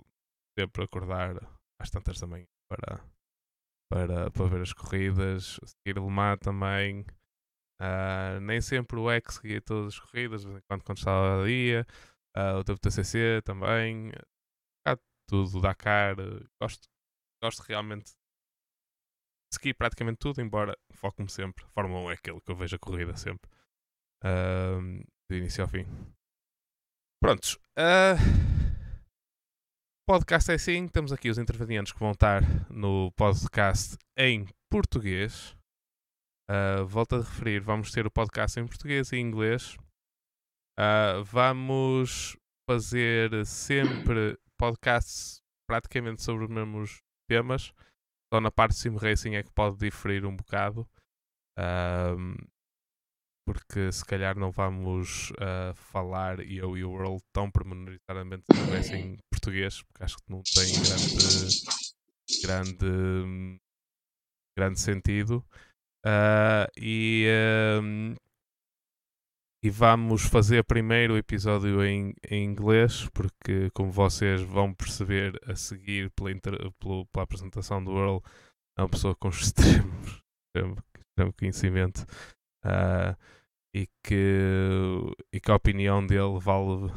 sempre 0.57 0.85
acordar 0.85 1.35
às 1.79 1.91
tantas 1.91 2.19
também 2.19 2.47
para 2.67 3.05
para, 3.87 4.31
para 4.31 4.45
ver 4.47 4.61
as 4.61 4.73
corridas, 4.73 5.59
seguir 5.63 5.99
o 5.99 6.09
Mans 6.09 6.39
também. 6.39 7.05
Uh, 7.79 8.39
nem 8.41 8.59
sempre 8.59 8.97
o 8.97 9.11
X 9.11 9.35
seguia 9.35 9.61
todas 9.61 9.93
as 9.93 9.99
corridas, 9.99 10.41
de 10.41 10.47
vez 10.47 10.57
em 10.57 10.65
quando, 10.67 10.83
quando 10.83 10.97
estava 10.97 11.43
a 11.43 11.45
dia. 11.45 11.85
Uh, 12.35 12.57
o 12.57 12.59
WTCC 12.61 13.41
também. 13.43 14.09
Uh, 14.87 14.97
tudo, 15.27 15.61
Dakar. 15.61 16.15
Gosto, 16.61 16.87
gosto 17.41 17.61
realmente 17.61 18.11
de 18.11 19.55
seguir 19.55 19.73
praticamente 19.75 20.17
tudo, 20.17 20.41
embora 20.41 20.77
foco-me 20.91 21.29
sempre. 21.29 21.65
Fórmula 21.73 22.01
1 22.07 22.11
é 22.11 22.13
aquele 22.13 22.41
que 22.41 22.51
eu 22.51 22.55
vejo 22.55 22.75
a 22.75 22.79
corrida 22.79 23.15
sempre. 23.15 23.49
Uh, 24.23 25.03
de 25.29 25.37
início 25.37 25.63
ao 25.63 25.69
fim. 25.69 25.85
Prontos. 27.21 27.55
Uh, 27.77 28.17
podcast 30.05 30.51
é 30.51 30.55
assim, 30.55 30.87
temos 30.87 31.13
aqui 31.13 31.29
os 31.29 31.37
intervenientes 31.37 31.93
que 31.93 31.99
vão 31.99 32.11
estar 32.11 32.41
no 32.69 33.11
podcast 33.13 33.97
em 34.17 34.47
português. 34.69 35.55
Uh, 36.49 36.85
volto 36.85 37.15
a 37.15 37.19
referir, 37.19 37.61
vamos 37.61 37.91
ter 37.91 38.05
o 38.05 38.11
podcast 38.11 38.59
em 38.59 38.67
português 38.67 39.11
e 39.11 39.17
inglês. 39.17 39.77
Uh, 40.79 41.23
vamos 41.23 42.35
fazer 42.69 43.45
sempre 43.45 44.37
podcasts 44.57 45.41
praticamente 45.67 46.21
sobre 46.23 46.45
os 46.45 46.49
mesmos 46.49 47.01
temas. 47.29 47.73
Só 48.33 48.41
na 48.41 48.51
parte 48.51 48.73
de 48.73 48.79
sim 48.79 48.97
racing 48.97 49.35
é 49.35 49.43
que 49.43 49.51
pode 49.51 49.77
diferir 49.77 50.25
um 50.25 50.35
bocado. 50.35 50.87
Uh, 51.59 52.35
porque 53.45 53.91
se 53.91 54.05
calhar 54.05 54.37
não 54.37 54.51
vamos 54.51 55.31
uh, 55.31 55.73
falar 55.75 56.39
eu 56.39 56.77
e 56.77 56.83
o 56.83 56.91
World 56.91 57.21
tão 57.33 57.51
pormenorizadamente 57.51 58.45
em 58.93 59.17
português, 59.29 59.81
porque 59.83 60.03
acho 60.03 60.17
que 60.17 60.31
não 60.31 60.41
tem 60.41 60.73
grande, 60.81 62.77
grande, 62.77 63.59
grande 64.57 64.79
sentido. 64.79 65.45
Uh, 66.05 66.67
e, 66.77 67.27
uh, 67.29 68.15
e 69.63 69.69
vamos 69.69 70.23
fazer 70.23 70.63
primeiro 70.65 71.13
o 71.13 71.17
episódio 71.17 71.83
em, 71.85 72.13
em 72.29 72.43
inglês, 72.43 73.07
porque 73.13 73.69
como 73.73 73.89
vocês 73.89 74.41
vão 74.41 74.73
perceber 74.73 75.39
a 75.47 75.55
seguir 75.55 76.11
pela, 76.11 76.31
inter, 76.31 76.53
pela, 76.79 77.05
pela 77.05 77.23
apresentação 77.23 77.83
do 77.83 77.91
World, 77.91 78.23
é 78.77 78.81
uma 78.81 78.89
pessoa 78.89 79.15
com 79.15 79.29
extremos, 79.29 80.21
extremo 80.53 81.33
conhecimento 81.37 82.05
Uh, 82.65 83.15
e, 83.75 83.87
que, 84.05 84.39
e 85.33 85.39
que 85.39 85.51
a 85.51 85.55
opinião 85.55 86.05
dele 86.05 86.39
vale 86.39 86.89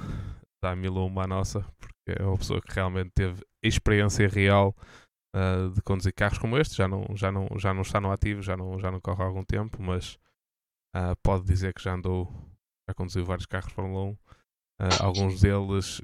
dar 0.63 0.77
mil 0.77 0.95
uma 0.95 1.25
à 1.25 1.27
nossa, 1.27 1.63
porque 1.79 2.23
é 2.23 2.23
uma 2.23 2.39
pessoa 2.39 2.61
que 2.61 2.73
realmente 2.73 3.11
teve 3.15 3.43
experiência 3.65 4.29
real 4.29 4.77
uh, 5.35 5.71
de 5.71 5.83
conduzir 5.83 6.15
carros 6.15 6.39
como 6.39 6.57
este, 6.57 6.77
já 6.77 6.87
não, 6.87 7.05
já, 7.17 7.33
não, 7.33 7.49
já 7.57 7.75
não 7.75 7.83
está 7.83 8.01
no 8.01 8.13
ativo, 8.13 8.43
já 8.43 8.57
não, 8.57 8.79
já 8.79 8.91
não 8.91 9.01
corre 9.01 9.23
há 9.23 9.27
algum 9.27 9.43
tempo, 9.43 9.83
mas 9.83 10.15
uh, 10.95 11.17
pode 11.23 11.45
dizer 11.45 11.75
que 11.75 11.83
já 11.83 11.95
andou, 11.95 12.33
já 12.89 12.95
conduziu 12.95 13.25
vários 13.25 13.47
carros 13.47 13.73
Fórmula 13.73 14.05
1. 14.05 14.11
Uh, 14.11 14.19
alguns 15.03 15.41
deles 15.41 16.03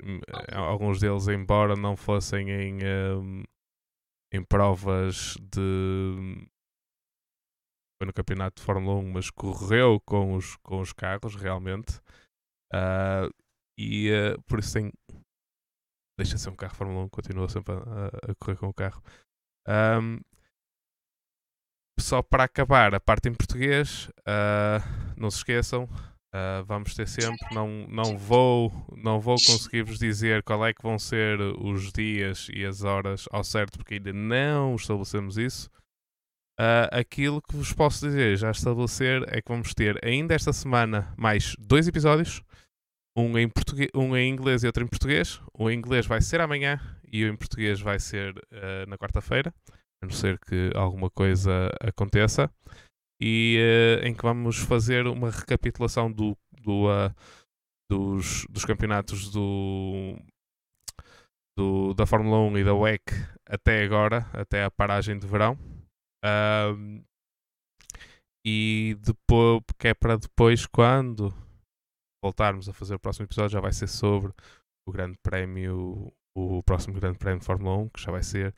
alguns 0.55 0.99
deles 0.99 1.29
embora 1.29 1.77
não 1.77 1.95
fossem 1.95 2.49
em, 2.51 2.79
em 4.33 4.43
provas 4.43 5.37
de 5.41 6.49
foi 8.03 8.07
no 8.07 8.13
campeonato 8.13 8.61
de 8.61 8.67
Fórmula 8.67 8.99
1, 8.99 9.13
mas 9.13 9.31
correu 9.31 10.01
com 10.01 10.35
os, 10.35 10.57
com 10.57 10.81
os 10.81 10.93
carros 10.93 11.37
realmente. 11.37 12.01
Uh, 12.75 13.31
e 13.79 14.11
uh, 14.11 14.43
por 14.43 14.59
isso 14.59 14.73
tem. 14.73 14.93
Deixa 16.19 16.37
ser 16.37 16.51
um 16.51 16.57
carro 16.57 16.75
Fórmula 16.75 17.05
1, 17.05 17.09
continua 17.11 17.49
sempre 17.49 17.75
a, 17.75 18.31
a 18.31 18.35
correr 18.35 18.57
com 18.57 18.67
o 18.67 18.75
carro. 18.75 19.01
Um, 19.69 20.21
só 22.01 22.23
para 22.23 22.43
acabar 22.43 22.93
a 22.93 22.99
parte 22.99 23.29
em 23.29 23.35
português, 23.35 24.09
uh, 24.27 24.83
não 25.17 25.31
se 25.31 25.37
esqueçam, 25.39 25.89
uh, 26.35 26.65
vamos 26.65 26.95
ter 26.95 27.07
sempre, 27.07 27.55
não, 27.55 27.87
não 27.89 28.17
vou 28.17 28.73
não 28.97 29.21
vou 29.21 29.37
conseguir 29.37 29.83
vos 29.83 29.99
dizer 29.99 30.43
qual 30.43 30.65
é 30.67 30.73
que 30.73 30.83
vão 30.83 30.99
ser 30.99 31.41
os 31.41 31.93
dias 31.93 32.49
e 32.53 32.65
as 32.65 32.83
horas 32.83 33.27
ao 33.31 33.45
certo, 33.45 33.79
porque 33.79 33.95
ainda 33.95 34.13
não 34.13 34.75
estabelecemos 34.75 35.37
isso. 35.39 35.71
Uh, 36.61 36.87
aquilo 36.93 37.41
que 37.41 37.57
vos 37.57 37.73
posso 37.73 38.07
dizer, 38.07 38.37
já 38.37 38.51
estabelecer, 38.51 39.25
é 39.29 39.41
que 39.41 39.49
vamos 39.49 39.73
ter 39.75 39.99
ainda 40.05 40.35
esta 40.35 40.53
semana 40.53 41.13
mais 41.17 41.55
dois 41.59 41.89
episódios. 41.89 42.43
Um 43.17 43.37
em, 43.37 43.49
português, 43.49 43.91
um 43.95 44.17
em 44.17 44.31
inglês 44.31 44.63
e 44.63 44.67
outro 44.67 44.85
em 44.85 44.87
português. 44.87 45.41
O 45.53 45.71
em 45.71 45.77
inglês 45.77 46.07
vai 46.07 46.21
ser 46.21 46.41
amanhã 46.41 46.81
e 47.11 47.25
o 47.25 47.29
em 47.29 47.37
português 47.37 47.81
vai 47.81 47.99
ser 47.99 48.37
uh, 48.37 48.89
na 48.89 48.97
quarta-feira, 48.97 49.53
a 50.03 50.07
não 50.07 50.13
ser 50.13 50.39
que 50.39 50.71
alguma 50.75 51.11
coisa 51.11 51.71
aconteça. 51.81 52.51
E 53.25 53.59
uh, 54.03 54.07
em 54.07 54.13
que 54.13 54.23
vamos 54.23 54.59
fazer 54.59 55.07
uma 55.07 55.31
recapitulação 55.31 56.11
do, 56.11 56.37
do 56.61 56.89
dos, 57.89 58.47
dos 58.49 58.65
campeonatos 58.65 59.31
do, 59.31 60.17
do, 61.57 61.95
da 61.95 62.07
Fórmula 62.07 62.39
1 62.39 62.59
e 62.59 62.65
da 62.65 62.75
WEC 62.75 63.03
até 63.47 63.85
agora, 63.85 64.27
até 64.33 64.65
a 64.65 64.71
paragem 64.71 65.19
de 65.19 65.27
verão. 65.27 65.59
E 68.45 68.97
depois, 69.01 69.63
que 69.79 69.89
é 69.89 69.95
para 69.95 70.17
depois, 70.17 70.67
quando 70.67 71.33
voltarmos 72.25 72.69
a 72.69 72.73
fazer 72.73 72.95
o 72.95 73.01
próximo 73.01 73.27
episódio, 73.27 73.51
já 73.51 73.61
vai 73.61 73.73
ser 73.73 73.89
sobre 73.89 74.33
o 74.89 74.93
Grande 74.93 75.17
Prémio, 75.23 76.13
o 76.37 76.63
próximo 76.63 76.95
Grande 76.95 77.19
Prémio 77.19 77.41
de 77.41 77.47
Fórmula 77.47 77.77
1, 77.77 77.89
que 77.91 78.01
já 78.01 78.11
vai 78.11 78.23
ser 78.23 78.55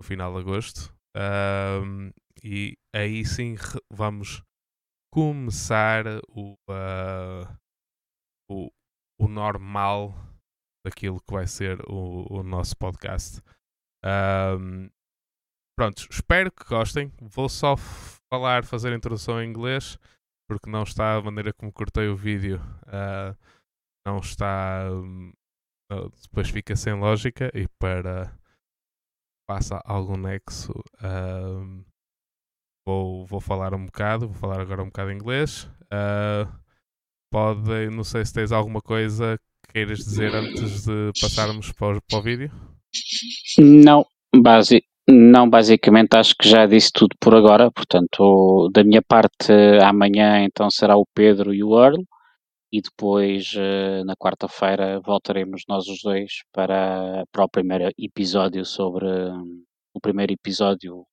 no 0.00 0.06
final 0.06 0.32
de 0.32 0.40
agosto. 0.40 0.94
Um, 1.16 2.10
e 2.42 2.76
aí 2.94 3.24
sim 3.24 3.56
vamos 3.90 4.42
começar 5.12 6.04
o, 6.28 6.54
uh, 6.70 7.58
o, 8.50 8.70
o 9.20 9.28
normal 9.28 10.14
daquilo 10.86 11.20
que 11.20 11.32
vai 11.32 11.46
ser 11.46 11.80
o, 11.88 12.26
o 12.30 12.42
nosso 12.42 12.76
podcast. 12.76 13.42
Um, 14.04 14.88
pronto, 15.76 16.06
espero 16.10 16.50
que 16.52 16.64
gostem. 16.64 17.12
Vou 17.20 17.48
só 17.48 17.76
falar, 18.32 18.64
fazer 18.64 18.92
a 18.92 18.96
introdução 18.96 19.42
em 19.42 19.48
inglês, 19.48 19.98
porque 20.48 20.70
não 20.70 20.82
está 20.82 21.16
a 21.16 21.22
maneira 21.22 21.52
como 21.52 21.72
cortei 21.72 22.08
o 22.08 22.16
vídeo, 22.16 22.60
uh, 22.86 23.36
não 24.06 24.18
está. 24.18 24.88
Um, 24.90 25.32
depois 26.22 26.50
fica 26.50 26.76
sem 26.76 26.92
lógica 26.92 27.50
e 27.54 27.66
para 27.80 28.30
passa 29.48 29.80
algum 29.86 30.18
nexo 30.18 30.72
um, 31.02 31.82
vou, 32.88 33.26
vou 33.26 33.40
falar 33.40 33.74
um 33.74 33.84
bocado, 33.84 34.28
vou 34.28 34.36
falar 34.36 34.60
agora 34.60 34.82
um 34.82 34.86
bocado 34.86 35.10
em 35.10 35.16
inglês. 35.16 35.64
Uh, 35.92 36.50
pode, 37.30 37.90
não 37.90 38.02
sei 38.02 38.24
se 38.24 38.32
tens 38.32 38.50
alguma 38.50 38.80
coisa 38.80 39.38
que 39.66 39.74
queiras 39.74 39.98
dizer 39.98 40.34
antes 40.34 40.86
de 40.86 41.10
passarmos 41.20 41.70
para 41.72 41.98
o, 41.98 42.02
para 42.08 42.18
o 42.18 42.22
vídeo. 42.22 42.50
Não, 43.58 44.06
base, 44.34 44.82
não, 45.06 45.48
basicamente 45.50 46.16
acho 46.16 46.34
que 46.34 46.48
já 46.48 46.64
disse 46.64 46.90
tudo 46.90 47.14
por 47.20 47.34
agora, 47.34 47.70
portanto, 47.70 48.70
da 48.72 48.82
minha 48.82 49.02
parte, 49.02 49.52
amanhã 49.82 50.42
então 50.42 50.70
será 50.70 50.96
o 50.96 51.06
Pedro 51.14 51.52
e 51.52 51.62
o 51.62 51.78
Earl, 51.78 52.02
e 52.72 52.80
depois 52.80 53.52
eh, 53.56 54.02
na 54.04 54.14
quarta-feira 54.16 55.00
voltaremos 55.00 55.62
nós 55.68 55.86
os 55.88 56.00
dois 56.02 56.42
para, 56.52 57.24
para 57.32 57.44
o 57.44 57.48
primeiro 57.48 57.90
episódio 57.98 58.64
sobre 58.64 59.06
o 59.94 60.00
primeiro 60.00 60.32
episódio 60.32 61.06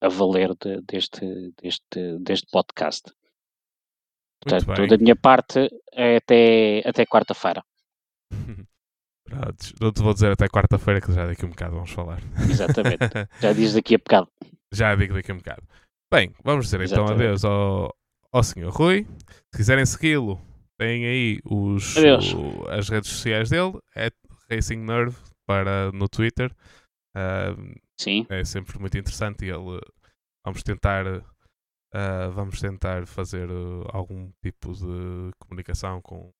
a, 0.00 0.08
valer 0.08 0.54
de, 0.60 0.80
deste, 0.82 1.52
deste, 1.62 2.18
deste 2.20 2.46
podcast. 2.50 3.12
Portanto, 4.40 4.86
da 4.86 4.96
minha 4.96 5.16
parte 5.16 5.68
é 5.92 6.16
até, 6.16 6.82
até 6.88 7.04
quarta-feira. 7.04 7.62
Não 9.80 9.92
te 9.92 10.02
vou 10.02 10.14
dizer 10.14 10.32
até 10.32 10.48
quarta-feira, 10.48 11.00
que 11.00 11.12
já 11.12 11.26
daqui 11.26 11.44
a 11.44 11.46
um 11.46 11.50
bocado 11.50 11.74
vamos 11.74 11.90
falar. 11.90 12.18
Exatamente. 12.50 12.98
Já 13.40 13.52
diz 13.52 13.74
daqui 13.74 13.94
a 13.94 13.98
bocado. 13.98 14.28
Já 14.72 14.94
digo 14.94 15.12
daqui 15.12 15.30
a 15.30 15.34
um 15.34 15.38
bocado. 15.38 15.62
Bem, 16.10 16.32
vamos 16.42 16.64
dizer 16.64 16.80
então 16.80 17.04
Exatamente. 17.04 17.14
então 17.14 17.26
adeus 17.26 17.44
ao, 17.44 17.94
ao 18.32 18.42
Sr. 18.42 18.70
Rui. 18.70 19.06
Se 19.52 19.58
quiserem 19.58 19.84
segui-lo, 19.84 20.40
têm 20.78 21.04
aí 21.04 21.40
os, 21.44 21.94
o, 21.96 22.66
as 22.70 22.88
redes 22.88 23.10
sociais 23.10 23.50
dele. 23.50 23.78
É 23.94 24.10
Racing 24.50 24.78
Nerve 24.78 25.16
para, 25.46 25.92
no 25.92 26.08
Twitter. 26.08 26.50
Uh, 27.14 27.74
Sim. 28.00 28.26
É 28.28 28.44
sempre 28.44 28.78
muito 28.78 28.96
interessante 28.96 29.44
e 29.44 29.50
ele 29.50 29.80
vamos 30.44 30.62
tentar 30.62 31.04
uh, 31.94 32.30
vamos 32.32 32.60
tentar 32.60 33.06
fazer 33.06 33.50
uh, 33.50 33.86
algum 33.92 34.30
tipo 34.42 34.72
de 34.72 35.30
comunicação 35.38 36.00
com, 36.02 36.30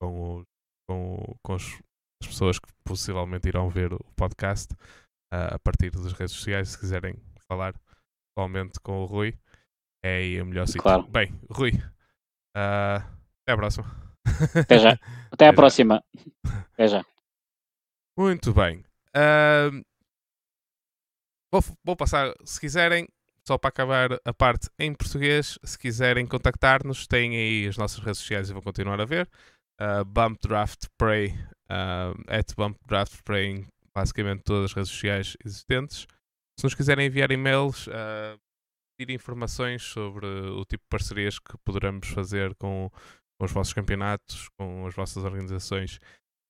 com, 0.00 0.44
com, 0.88 1.36
com 1.42 1.54
os, 1.54 1.80
as 2.22 2.28
pessoas 2.28 2.58
que 2.58 2.68
possivelmente 2.84 3.48
irão 3.48 3.68
ver 3.68 3.92
o 3.92 4.04
podcast 4.16 4.72
uh, 5.32 5.54
a 5.54 5.58
partir 5.58 5.90
das 5.90 6.12
redes 6.12 6.34
sociais, 6.34 6.70
se 6.70 6.78
quiserem 6.78 7.16
falar 7.48 7.74
pessoalmente 8.34 8.80
com 8.80 9.02
o 9.02 9.06
Rui, 9.06 9.34
é 10.04 10.16
aí 10.16 10.40
o 10.40 10.46
melhor 10.46 10.66
sítio. 10.66 10.82
Claro. 10.82 11.06
Bem, 11.08 11.32
Rui, 11.50 11.72
até 12.54 13.52
à 13.52 13.56
próxima. 13.56 13.86
Até 14.54 14.78
já. 14.78 14.98
Até 15.30 15.48
à 15.48 15.52
próxima. 15.52 16.02
Até 16.72 16.88
já. 16.88 17.04
Muito 18.16 18.54
bem. 18.54 18.84
Vou, 21.54 21.62
vou 21.84 21.94
passar, 21.94 22.34
se 22.44 22.58
quiserem, 22.58 23.06
só 23.46 23.56
para 23.56 23.68
acabar 23.68 24.20
a 24.24 24.34
parte 24.34 24.68
em 24.76 24.92
português, 24.92 25.56
se 25.62 25.78
quiserem 25.78 26.26
contactar-nos, 26.26 27.06
têm 27.06 27.36
aí 27.36 27.68
as 27.68 27.76
nossas 27.76 28.00
redes 28.00 28.18
sociais 28.18 28.50
e 28.50 28.52
vão 28.52 28.60
continuar 28.60 29.00
a 29.00 29.04
ver. 29.04 29.30
Uh, 29.80 30.04
Bump 30.04 30.36
Draft 30.42 30.86
Pray, 30.98 31.28
uh, 31.70 32.20
at 32.26 32.52
Bump 32.56 32.76
Draft 32.88 33.22
Pray 33.22 33.46
em 33.46 33.68
basicamente 33.94 34.42
todas 34.42 34.64
as 34.64 34.72
redes 34.72 34.90
sociais 34.90 35.36
existentes. 35.44 36.08
Se 36.58 36.64
nos 36.64 36.74
quiserem 36.74 37.06
enviar 37.06 37.30
e-mails, 37.30 37.86
uh, 37.86 38.36
pedir 38.98 39.14
informações 39.14 39.84
sobre 39.84 40.26
o 40.26 40.64
tipo 40.64 40.82
de 40.82 40.88
parcerias 40.90 41.38
que 41.38 41.56
poderemos 41.64 42.08
fazer 42.08 42.52
com, 42.56 42.90
com 43.38 43.44
os 43.44 43.52
vossos 43.52 43.72
campeonatos, 43.72 44.48
com 44.58 44.88
as 44.88 44.94
vossas 44.96 45.22
organizações, 45.22 46.00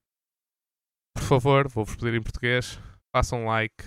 por 1.15 1.23
favor, 1.23 1.67
vou-vos 1.67 1.95
pedir 1.95 2.13
em 2.13 2.21
português, 2.21 2.79
façam 3.15 3.45
like 3.45 3.83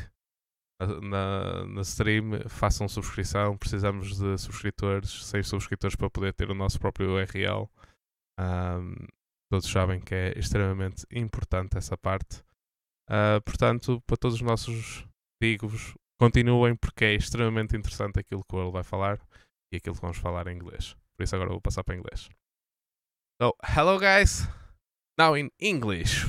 na, 0.80 1.64
na 1.66 1.80
stream, 1.82 2.48
façam 2.48 2.88
subscrição. 2.88 3.56
Precisamos 3.56 4.16
de 4.16 4.38
subscritores, 4.38 5.26
seis 5.26 5.46
subscritores 5.48 5.96
para 5.96 6.10
poder 6.10 6.32
ter 6.32 6.50
o 6.50 6.54
nosso 6.54 6.78
próprio 6.78 7.14
URL. 7.14 7.68
Um, 8.40 8.94
todos 9.50 9.68
sabem 9.68 10.00
que 10.00 10.14
é 10.14 10.38
extremamente 10.38 11.04
importante 11.10 11.76
essa 11.76 11.96
parte. 11.96 12.42
Uh, 13.08 13.40
portanto, 13.44 14.02
para 14.06 14.16
todos 14.16 14.36
os 14.36 14.42
nossos 14.42 15.06
digo-vos, 15.42 15.94
continuem 16.18 16.76
porque 16.76 17.04
é 17.04 17.14
extremamente 17.14 17.76
interessante 17.76 18.18
aquilo 18.18 18.44
que 18.44 18.56
ele 18.56 18.70
vai 18.70 18.82
falar 18.82 19.18
e 19.72 19.76
aquilo 19.76 19.94
que 19.94 20.02
vamos 20.02 20.18
falar 20.18 20.46
em 20.48 20.56
inglês. 20.56 20.96
Por 21.16 21.24
isso 21.24 21.34
agora 21.34 21.50
vou 21.50 21.60
passar 21.60 21.84
para 21.84 21.96
inglês. 21.96 22.28
So, 23.40 23.54
hello 23.62 23.98
guys. 23.98 24.48
Now 25.18 25.36
in 25.36 25.50
English. 25.60 26.26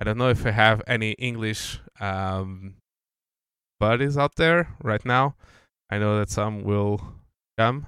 I 0.00 0.04
don't 0.04 0.18
know 0.18 0.30
if 0.30 0.46
I 0.46 0.50
have 0.50 0.82
any 0.86 1.12
English 1.18 1.80
um, 2.00 2.76
buddies 3.80 4.16
out 4.16 4.36
there 4.36 4.68
right 4.82 5.04
now. 5.04 5.34
I 5.90 5.98
know 5.98 6.18
that 6.18 6.30
some 6.30 6.62
will 6.62 7.00
come. 7.56 7.86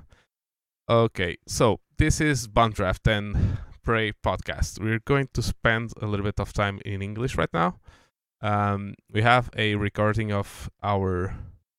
Okay, 0.89 1.37
so 1.47 1.79
this 1.99 2.21
is 2.21 2.49
Bundraft 2.49 3.07
and 3.07 3.59
Pray 3.85 4.13
podcast. 4.13 4.81
We're 4.81 5.01
going 5.05 5.29
to 5.35 5.43
spend 5.43 5.93
a 6.03 6.07
little 6.07 6.25
bit 6.25 6.41
of 6.41 6.53
time 6.53 6.81
in 6.85 7.03
English 7.03 7.37
right 7.37 7.53
now. 7.53 7.79
Um, 8.43 8.95
we 9.13 9.21
have 9.23 9.51
a 9.55 9.75
recording 9.75 10.33
of 10.33 10.71
our 10.83 11.35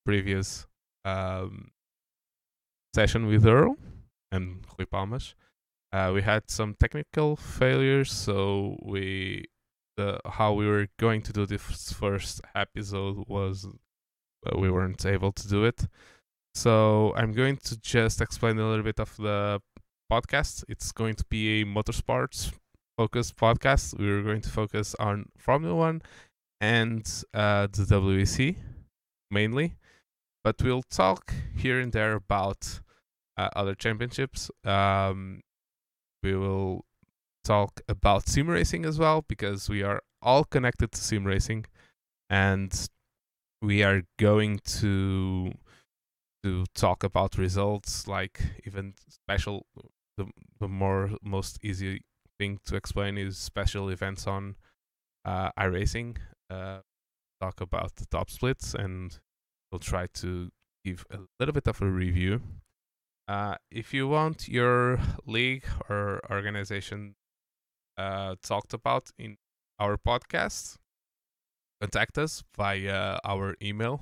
previous 0.06 0.68
um, 1.04 1.72
session 2.94 3.26
with 3.26 3.46
Earl 3.48 3.78
and 4.32 4.64
Rui 4.78 4.86
Palmas. 4.86 5.34
Uh, 5.92 6.12
we 6.14 6.22
had 6.22 6.50
some 6.50 6.76
technical 6.80 7.36
failures, 7.36 8.12
so 8.12 8.78
we 8.84 9.46
the 9.98 10.20
how 10.26 10.54
we 10.54 10.68
were 10.68 10.88
going 11.00 11.22
to 11.24 11.34
do 11.34 11.46
this 11.46 11.92
first 11.92 12.42
episode 12.54 13.28
was 13.28 13.66
uh, 14.46 14.58
we 14.58 14.70
weren't 14.70 15.06
able 15.06 15.32
to 15.32 15.48
do 15.48 15.66
it. 15.66 15.88
So 16.54 17.14
I'm 17.16 17.34
going 17.34 17.58
to 17.58 17.80
just 17.80 18.22
explain 18.22 18.60
a 18.60 18.70
little 18.70 18.84
bit 18.84 19.00
of 19.00 19.18
the 19.18 19.62
podcast. 20.12 20.64
It's 20.70 20.92
going 20.92 21.16
to 21.16 21.26
be 21.26 21.62
a 21.62 21.66
motorsports 21.66 22.52
focused 22.98 23.36
podcast. 23.36 23.98
We're 23.98 24.22
going 24.22 24.42
to 24.42 24.50
focus 24.50 24.96
on 25.00 25.26
Formula 25.38 25.76
One 25.76 26.02
and 26.62 27.24
uh, 27.34 27.68
the 27.72 27.84
WEC 27.84 28.56
mainly, 29.32 29.76
but 30.44 30.62
we'll 30.62 30.84
talk 30.84 31.34
here 31.56 31.80
and 31.80 31.92
there 31.92 32.14
about 32.14 32.80
uh, 33.36 33.50
other 33.56 33.74
championships. 33.74 34.52
Um, 34.64 35.42
we 36.22 36.36
will 36.36 36.86
talk 37.44 37.82
about 37.90 38.30
sim 38.30 38.48
racing 38.48 38.86
as 38.86 39.00
well 39.00 39.26
because 39.28 39.68
we 39.68 39.82
are 39.82 40.02
all 40.22 40.44
connected 40.44 40.92
to 40.92 41.02
sim 41.02 41.26
racing, 41.26 41.66
and 42.30 42.88
we 43.62 43.84
are 43.84 44.04
going 44.20 44.60
to 44.66 45.52
to 46.44 46.66
talk 46.74 47.04
about 47.04 47.38
results 47.38 48.08
like 48.08 48.42
even 48.66 48.94
special 49.08 49.66
the 50.18 50.26
the 50.60 50.68
more 50.68 51.12
most 51.24 51.60
easy 51.64 52.02
thing 52.40 52.60
to 52.66 52.76
explain 52.76 53.18
is 53.18 53.38
special 53.38 53.90
events 53.90 54.26
on 54.28 54.56
uh, 55.26 55.52
iRacing 55.60 56.18
uh, 56.52 56.82
talk 57.42 57.62
about 57.62 57.96
the 57.96 58.06
top 58.06 58.30
splits 58.30 58.74
and 58.74 59.20
we'll 59.72 59.80
try 59.80 60.08
to 60.14 60.52
give 60.86 61.06
a 61.12 61.20
little 61.40 61.54
bit 61.54 61.68
of 61.68 61.82
a 61.82 61.86
review. 61.86 62.42
Uh, 63.28 63.56
if 63.72 63.94
you 63.94 64.08
want 64.08 64.48
your 64.48 65.00
league 65.26 65.64
or 65.90 66.20
organization 66.30 67.16
uh, 67.98 68.36
talked 68.44 68.74
about 68.74 69.12
in 69.18 69.38
our 69.80 69.98
podcast, 69.98 70.78
contact 71.80 72.18
us 72.18 72.44
via 72.56 73.20
our 73.24 73.56
email 73.62 74.02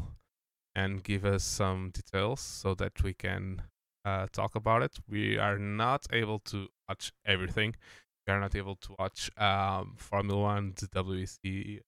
and 0.76 1.04
give 1.04 1.26
us 1.26 1.44
some 1.44 1.92
details 1.92 2.40
so 2.40 2.74
that 2.76 3.04
we 3.04 3.14
can 3.14 3.62
uh, 4.06 4.28
talk 4.32 4.56
about 4.56 4.82
it. 4.82 4.98
We 5.08 5.38
are 5.38 5.58
not 5.58 6.08
able 6.12 6.40
to 6.52 6.68
watch 6.88 7.12
everything. 7.26 7.76
We 8.26 8.34
are 8.34 8.40
not 8.40 8.56
able 8.56 8.76
to 8.76 8.96
watch 8.98 9.30
um, 9.38 9.96
Formula 9.98 10.42
One, 10.42 10.74
the 10.76 10.88
WEC, 10.88 11.82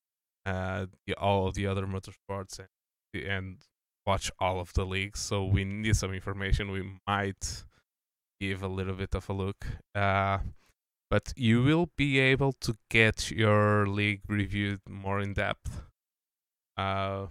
uh, 0.45 0.87
the, 1.05 1.13
all 1.15 1.47
of 1.47 1.55
the 1.55 1.67
other 1.67 1.85
motorsports 1.85 2.59
and, 2.59 3.23
and 3.23 3.57
watch 4.05 4.31
all 4.39 4.59
of 4.59 4.73
the 4.73 4.85
leagues. 4.85 5.19
So 5.19 5.45
we 5.45 5.63
need 5.63 5.95
some 5.95 6.13
information. 6.13 6.71
We 6.71 6.99
might 7.07 7.63
give 8.39 8.63
a 8.63 8.67
little 8.67 8.95
bit 8.95 9.15
of 9.15 9.29
a 9.29 9.33
look. 9.33 9.65
Uh, 9.93 10.39
but 11.09 11.33
you 11.35 11.61
will 11.61 11.89
be 11.97 12.19
able 12.19 12.53
to 12.53 12.75
get 12.89 13.31
your 13.31 13.85
league 13.85 14.21
reviewed 14.29 14.81
more 14.89 15.19
in 15.19 15.33
depth 15.33 15.83
Uh, 16.77 17.27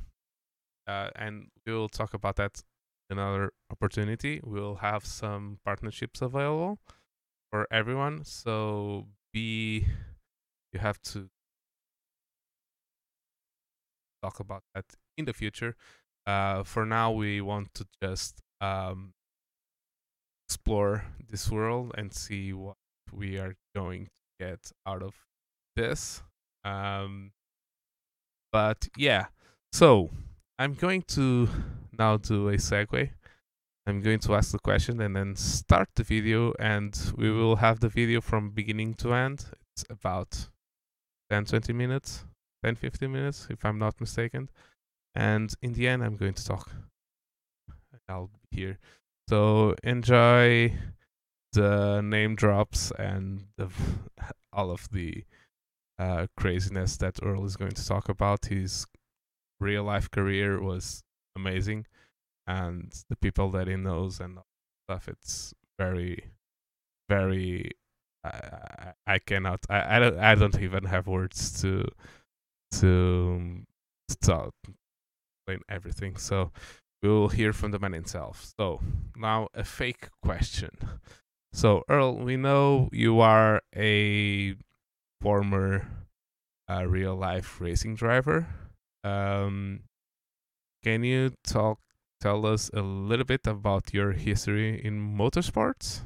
uh, 0.87 1.11
and 1.17 1.49
we'll 1.67 1.89
talk 1.89 2.15
about 2.15 2.37
that 2.37 2.63
another 3.11 3.53
opportunity. 3.71 4.41
We'll 4.45 4.77
have 4.77 5.05
some 5.05 5.59
partnerships 5.65 6.23
available 6.23 6.79
for 7.51 7.67
everyone. 7.71 8.25
So 8.25 9.07
be 9.33 9.87
you 10.73 10.81
have 10.81 11.01
to 11.03 11.29
talk 14.23 14.41
about 14.41 14.63
that 14.75 14.85
in 15.17 15.25
the 15.25 15.33
future. 15.33 15.77
Uh, 16.27 16.63
for 16.63 16.85
now, 16.85 17.11
we 17.11 17.41
want 17.41 17.73
to 17.75 17.87
just 18.03 18.41
um, 18.61 19.15
explore 20.47 21.05
this 21.29 21.51
world 21.51 21.93
and 21.97 22.13
see 22.13 22.53
what 22.53 22.77
we 23.13 23.39
are 23.39 23.55
going 23.75 24.07
to 24.07 24.47
get 24.47 24.73
out 24.87 25.03
of 25.03 25.15
this. 25.77 26.23
Um, 26.65 27.33
but 28.53 28.89
yeah, 28.97 29.27
so 29.73 30.11
I'm 30.59 30.75
going 30.75 31.03
to 31.09 31.49
now 31.99 32.17
do 32.17 32.49
a 32.49 32.55
segue. 32.55 33.11
I'm 33.87 34.01
going 34.03 34.19
to 34.21 34.35
ask 34.35 34.53
the 34.53 34.59
question 34.59 35.01
and 35.01 35.17
then 35.17 35.37
start 35.37 35.89
the 35.95 36.03
video, 36.03 36.53
and 36.59 36.97
we 37.17 37.31
will 37.31 37.57
have 37.57 37.81
the 37.81 37.89
video 37.89 38.21
from 38.21 38.51
beginning 38.51 38.95
to 38.95 39.15
end. 39.15 39.47
It's 39.75 39.85
about 39.89 40.49
10 41.31 41.47
20 41.47 41.73
minutes, 41.73 42.25
10 42.65 42.77
15 42.77 43.11
minutes, 43.11 43.47
if 43.51 43.65
I'm 43.65 43.79
not 43.79 44.01
mistaken. 44.01 44.49
And 45.15 45.53
in 45.63 45.73
the 45.73 45.89
end, 45.89 46.05
I'm 46.05 46.17
going 46.17 46.35
to 46.35 46.45
talk. 46.45 46.71
I'll 48.09 48.31
be 48.51 48.59
here. 48.59 48.79
So 49.29 49.75
enjoy 49.85 50.75
the 51.53 52.01
name 52.01 52.35
drops 52.35 52.93
and 52.99 53.45
the, 53.57 53.69
all 54.53 54.71
of 54.71 54.89
the 54.91 55.25
uh, 55.99 56.27
craziness 56.37 56.97
that 56.97 57.19
Earl 57.23 57.45
is 57.45 57.57
going 57.57 57.73
to 57.73 57.87
talk 57.87 58.09
about. 58.09 58.47
His 58.47 58.87
real 59.61 59.85
life 59.85 60.11
career 60.11 60.61
was 60.61 61.03
amazing, 61.37 61.87
and 62.47 62.93
the 63.09 63.17
people 63.17 63.51
that 63.51 63.69
he 63.69 63.77
knows 63.77 64.19
and 64.19 64.39
stuff. 64.89 65.09
It's 65.09 65.55
very, 65.79 66.25
very. 67.09 67.73
I, 69.07 69.19
cannot. 69.19 69.61
I, 69.71 69.97
I 69.97 69.99
don't. 69.99 70.19
I 70.19 70.35
don't 70.35 70.61
even 70.61 70.85
have 70.85 71.07
words 71.07 71.61
to 71.63 71.87
to 72.73 73.63
to 74.09 74.17
talk, 74.17 74.55
explain 75.39 75.61
everything. 75.69 76.17
So 76.17 76.53
we 77.03 77.09
will 77.09 77.29
hear 77.29 77.53
from 77.53 77.71
the 77.71 77.79
man 77.79 77.93
himself. 77.93 78.53
So 78.59 78.81
now 79.17 79.49
a 79.55 79.65
fake 79.65 80.09
question. 80.23 80.71
So 81.53 81.83
Earl, 81.89 82.19
we 82.19 82.37
know 82.37 82.89
you 82.93 83.21
are 83.21 83.63
a 83.75 84.55
former 85.21 85.87
uh, 86.71 86.87
real 86.87 87.17
life 87.17 87.61
racing 87.61 87.97
driver. 87.97 88.47
Um, 89.03 89.81
can 90.83 91.05
you 91.05 91.33
talk 91.45 91.81
tell 92.21 92.47
us 92.47 92.71
a 92.75 92.83
little 92.83 93.25
bit 93.25 93.47
about 93.47 93.93
your 93.95 94.13
history 94.13 94.83
in 94.85 95.17
motorsports? 95.17 96.03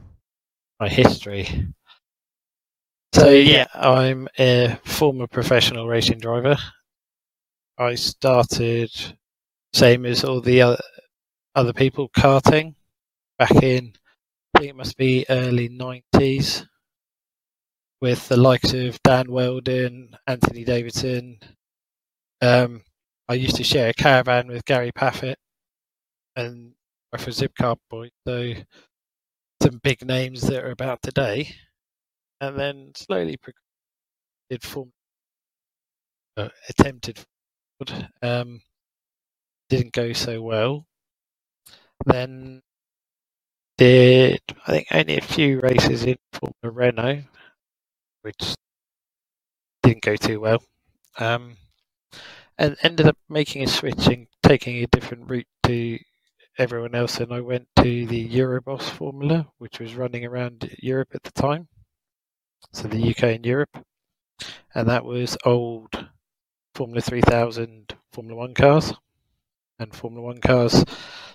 My 0.81 0.89
history. 0.89 1.69
So 3.15 3.31
yeah, 3.31 3.69
I'm 3.73 4.27
a 4.41 4.77
former 4.85 5.29
professional 5.29 5.87
racing 5.87 6.19
driver. 6.19 6.57
I 7.79 7.95
started 7.95 8.91
same 9.73 10.05
as 10.05 10.25
all 10.25 10.41
the 10.41 10.63
other, 10.63 10.83
other 11.55 11.73
people 11.73 12.09
karting 12.09 12.75
back 13.39 13.63
in 13.63 13.93
I 14.53 14.59
think 14.59 14.71
it 14.71 14.77
must 14.77 14.97
be 14.97 15.25
early 15.29 15.69
90s 15.69 16.67
with 18.01 18.27
the 18.27 18.37
likes 18.37 18.73
of 18.73 19.01
Dan 19.05 19.31
Weldon, 19.31 20.17
Anthony 20.27 20.65
Davidson. 20.65 21.39
Um, 22.43 22.83
I 23.29 23.35
used 23.35 23.55
to 23.57 23.65
share 23.65 23.91
a 23.91 23.95
caravan 23.95 24.49
with 24.49 24.65
Gary 24.65 24.91
Paffett 24.91 25.37
and 26.35 26.73
for 27.17 27.31
Zipcar 27.31 27.77
Boy, 27.89 28.11
so 28.27 28.55
some 29.63 29.79
big 29.85 30.05
names 30.05 30.41
that 30.43 30.65
are 30.65 30.73
about 30.73 31.01
today. 31.01 31.55
And 32.45 32.59
then 32.59 32.93
slowly 32.95 33.39
did 34.51 34.63
form, 34.63 34.93
uh, 36.37 36.51
attempted, 36.69 37.25
um, 38.21 38.61
didn't 39.71 39.95
go 39.95 40.13
so 40.13 40.43
well. 40.43 40.85
Then 42.05 42.61
did 43.79 44.43
I 44.67 44.71
think 44.73 44.89
only 44.93 45.17
a 45.17 45.23
few 45.23 45.61
races 45.61 46.05
in 46.05 46.17
Formula 46.35 46.71
Renault, 46.71 47.23
which 48.21 48.55
didn't 49.83 50.03
go 50.03 50.17
too 50.17 50.39
well. 50.39 50.63
Um, 51.19 51.57
and 52.59 52.77
ended 52.83 53.07
up 53.07 53.17
making 53.31 53.63
a 53.63 53.67
switch 53.67 54.07
and 54.07 54.27
taking 54.43 54.85
a 54.85 54.87
different 54.89 55.31
route 55.31 55.49
to 55.63 55.99
everyone 56.59 56.95
else. 56.95 57.21
And 57.21 57.33
I 57.33 57.41
went 57.41 57.69
to 57.77 58.07
the 58.07 58.29
Euroboss 58.29 58.83
Formula, 58.83 59.49
which 59.57 59.81
was 59.81 59.95
running 59.95 60.27
around 60.27 60.77
Europe 60.83 61.09
at 61.15 61.23
the 61.23 61.33
time, 61.33 61.69
so 62.75 62.89
the 62.89 63.11
UK 63.11 63.23
and 63.25 63.47
Europe, 63.47 63.85
and 64.75 64.89
that 64.89 65.05
was 65.05 65.37
old 65.45 66.09
Formula 66.75 67.01
3000 67.01 67.97
Formula 68.13 68.39
One 68.39 68.55
cars. 68.55 68.93
And 69.79 69.95
Formula 69.95 70.25
One 70.25 70.41
cars, 70.41 70.85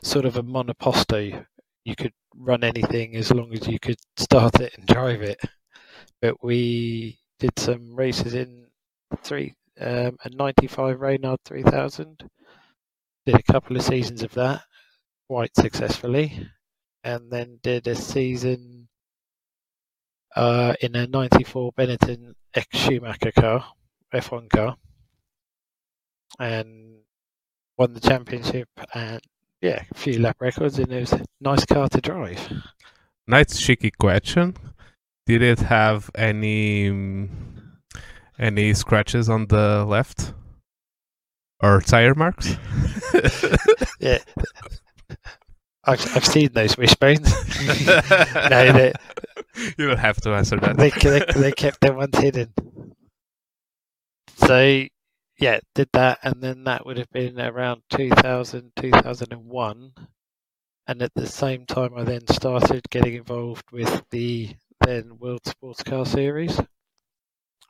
sort 0.02 0.26
of 0.26 0.38
a 0.38 0.44
monoposto 0.44 1.46
you 1.86 1.96
could 1.96 2.14
run 2.36 2.64
anything 2.64 3.16
as 3.16 3.32
long 3.32 3.54
as 3.54 3.68
you 3.68 3.80
could 3.80 4.00
start 4.18 4.60
it 4.60 4.74
and 4.78 4.86
drive 4.86 5.22
it. 5.22 5.40
But 6.22 6.44
we 6.44 7.20
did 7.40 7.58
some 7.58 7.96
races 7.96 8.34
in 8.34 8.68
three 9.24 9.56
um, 9.80 10.18
a 10.24 10.30
95 10.30 11.00
Reynard 11.00 11.40
3000. 11.46 12.30
Did 13.26 13.36
a 13.36 13.52
couple 13.52 13.76
of 13.76 13.84
seasons 13.84 14.24
of 14.24 14.34
that 14.34 14.62
quite 15.28 15.56
successfully, 15.56 16.48
and 17.04 17.32
then 17.32 17.60
did 17.62 17.88
a 17.88 17.96
season 17.96 18.79
uh, 20.40 20.74
in 20.80 20.96
a 20.96 21.06
94 21.06 21.74
Benetton 21.74 22.34
ex 22.54 22.68
Schumacher 22.78 23.34
car, 23.34 23.66
F1 24.14 24.50
car, 24.50 24.78
and 26.40 27.00
won 27.78 27.94
the 27.94 28.00
championship 28.00 28.70
and 28.94 29.22
yeah, 29.62 29.84
a 29.92 29.98
few 29.98 30.20
lap 30.20 30.38
records, 30.40 30.80
and 30.80 30.92
it 30.94 31.02
was 31.02 31.12
a 31.12 31.26
nice 31.42 31.66
car 31.66 31.90
to 31.90 32.00
drive. 32.00 32.40
Nice 33.28 33.60
cheeky 33.60 33.92
question. 33.92 34.56
Did 35.26 35.42
it 35.42 35.60
have 35.60 36.10
any 36.16 37.28
any 38.40 38.74
scratches 38.74 39.28
on 39.28 39.48
the 39.48 39.84
left 39.86 40.34
or 41.62 41.82
tire 41.82 42.16
marks? 42.16 42.56
yeah, 44.00 44.20
I've 45.84 46.16
I've 46.16 46.26
seen 46.26 46.54
those 46.54 46.78
wishbones. 46.78 47.30
no, 48.50 48.72
they, 48.72 48.94
you 49.78 49.88
don't 49.88 49.98
have 49.98 50.22
to 50.22 50.34
answer 50.34 50.58
that. 50.58 50.78
They 50.78 50.90
they, 50.90 51.26
they 51.36 51.52
kept 51.52 51.82
their 51.82 51.94
ones 51.94 52.18
hidden. 52.18 52.54
So 54.38 54.86
yeah, 55.40 55.60
did 55.74 55.90
that, 55.94 56.20
and 56.24 56.42
then 56.42 56.66
that 56.66 56.86
would 56.86 56.98
have 56.98 57.10
been 57.12 57.40
around 57.40 57.82
2000, 57.92 58.72
2001. 58.76 59.94
And 60.88 61.02
at 61.02 61.14
the 61.14 61.28
same 61.28 61.66
time, 61.66 61.92
I 61.96 62.04
then 62.04 62.28
started 62.28 62.90
getting 62.90 63.14
involved 63.14 63.72
with 63.72 64.04
the 64.10 64.56
then 64.86 65.18
World 65.20 65.46
Sports 65.46 65.84
Car 65.84 66.06
Series, 66.06 66.60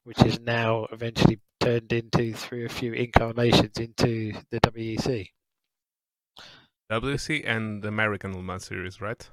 which 0.03 0.24
is 0.24 0.39
now 0.39 0.88
eventually 0.91 1.39
turned 1.59 1.91
into, 1.91 2.34
through 2.34 2.65
a 2.65 2.70
few 2.70 2.93
incarnations, 2.93 3.78
into 3.78 4.34
the 4.51 4.61
WEC. 4.61 5.28
WEC 6.91 7.43
and 7.45 7.84
the 7.84 7.89
American 7.89 8.34
Le 8.36 8.41
Mans 8.41 8.65
Series, 8.65 9.01
right? 9.01 9.30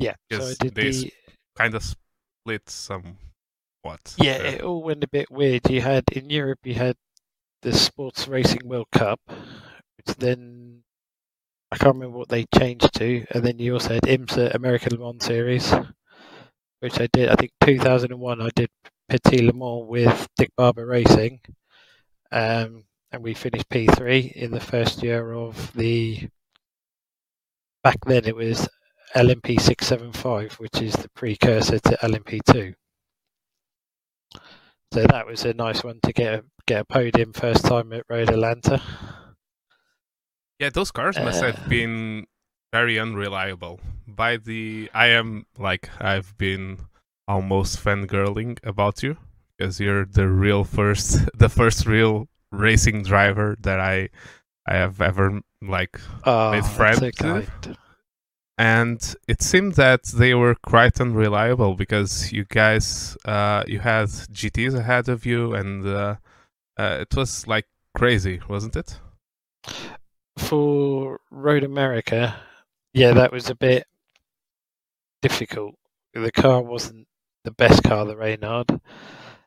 Yeah, 0.00 0.14
so 0.30 0.44
I 0.44 0.54
did 0.60 0.74
they 0.74 0.90
the 0.90 1.12
kind 1.58 1.74
of 1.74 1.82
split 1.82 2.70
some 2.70 3.18
what? 3.82 4.14
Yeah, 4.18 4.36
it 4.38 4.62
all 4.62 4.82
went 4.82 5.04
a 5.04 5.08
bit 5.08 5.30
weird. 5.30 5.68
You 5.68 5.80
had 5.80 6.04
in 6.12 6.30
Europe, 6.30 6.60
you 6.64 6.74
had 6.74 6.96
the 7.62 7.72
Sports 7.72 8.28
Racing 8.28 8.60
World 8.64 8.88
Cup, 8.92 9.20
which 9.28 10.16
then 10.16 10.82
I 11.72 11.76
can't 11.76 11.96
remember 11.96 12.18
what 12.18 12.28
they 12.28 12.46
changed 12.56 12.94
to, 12.94 13.24
and 13.32 13.44
then 13.44 13.58
you 13.58 13.74
also 13.74 13.94
had 13.94 14.02
IMSA 14.04 14.54
American 14.54 14.96
Le 14.96 15.04
Mans 15.04 15.24
Series, 15.24 15.74
which 16.80 17.00
I 17.00 17.08
did. 17.12 17.28
I 17.28 17.34
think 17.34 17.52
2001 17.60 18.40
I 18.40 18.48
did 18.54 18.70
Petit 19.08 19.46
Le 19.46 19.52
Mans 19.52 19.88
with 19.88 20.28
Dick 20.36 20.50
Barber 20.56 20.86
Racing, 20.86 21.40
um, 22.30 22.84
and 23.10 23.22
we 23.22 23.34
finished 23.34 23.68
P3 23.68 24.32
in 24.32 24.50
the 24.52 24.60
first 24.60 25.02
year 25.02 25.32
of 25.32 25.72
the. 25.74 26.28
Back 27.84 27.98
then 28.06 28.24
it 28.26 28.34
was 28.34 28.68
LMP 29.14 29.60
675, 29.60 30.54
which 30.54 30.80
is 30.82 30.92
the 30.94 31.08
precursor 31.10 31.78
to 31.78 31.98
LMP 32.02 32.40
2. 32.44 32.74
So 34.92 35.04
that 35.04 35.26
was 35.26 35.44
a 35.44 35.52
nice 35.54 35.84
one 35.84 36.00
to 36.02 36.12
get 36.12 36.34
a 36.34 36.44
get 36.66 36.80
a 36.82 36.84
podium 36.84 37.32
first 37.32 37.64
time 37.64 37.92
at 37.92 38.04
Road 38.08 38.30
Atlanta. 38.30 38.80
Yeah, 40.58 40.70
those 40.70 40.90
cars 40.90 41.16
must 41.18 41.42
uh, 41.42 41.52
have 41.52 41.68
been 41.68 42.26
very 42.72 42.98
unreliable. 42.98 43.80
By 44.06 44.36
the, 44.38 44.90
I 44.94 45.08
am 45.08 45.46
like 45.58 45.88
I've 46.00 46.36
been 46.38 46.78
almost 47.26 47.78
fangirling 47.82 48.58
about 48.64 49.02
you 49.02 49.18
because 49.56 49.78
you're 49.78 50.04
the 50.06 50.26
real 50.28 50.64
first, 50.64 51.28
the 51.38 51.48
first 51.48 51.86
real 51.86 52.28
racing 52.50 53.02
driver 53.02 53.56
that 53.60 53.78
I 53.78 54.08
I 54.66 54.74
have 54.74 55.00
ever 55.00 55.40
like 55.62 56.00
Oh, 56.24 56.52
made 56.52 56.64
friends 56.64 57.00
so. 57.18 57.42
And 58.58 59.14
it 59.28 59.40
seemed 59.40 59.74
that 59.74 60.02
they 60.04 60.34
were 60.34 60.56
quite 60.56 61.00
unreliable 61.00 61.76
because 61.76 62.32
you 62.32 62.44
guys 62.44 63.16
uh, 63.24 63.62
you 63.68 63.78
had 63.78 64.08
GTs 64.08 64.74
ahead 64.74 65.08
of 65.08 65.24
you 65.24 65.54
and 65.54 65.86
uh, 65.86 66.16
uh, 66.76 66.98
it 67.00 67.14
was 67.16 67.46
like 67.46 67.66
crazy, 67.96 68.40
wasn't 68.48 68.74
it? 68.74 68.98
For 70.36 71.20
Road 71.30 71.62
America, 71.62 72.36
yeah, 72.92 73.12
that 73.12 73.32
was 73.32 73.48
a 73.48 73.54
bit 73.54 73.86
difficult. 75.22 75.76
The 76.14 76.32
car 76.32 76.60
wasn't 76.60 77.06
the 77.44 77.52
best 77.52 77.84
car, 77.84 78.04
the 78.06 78.16
Reynard. 78.16 78.80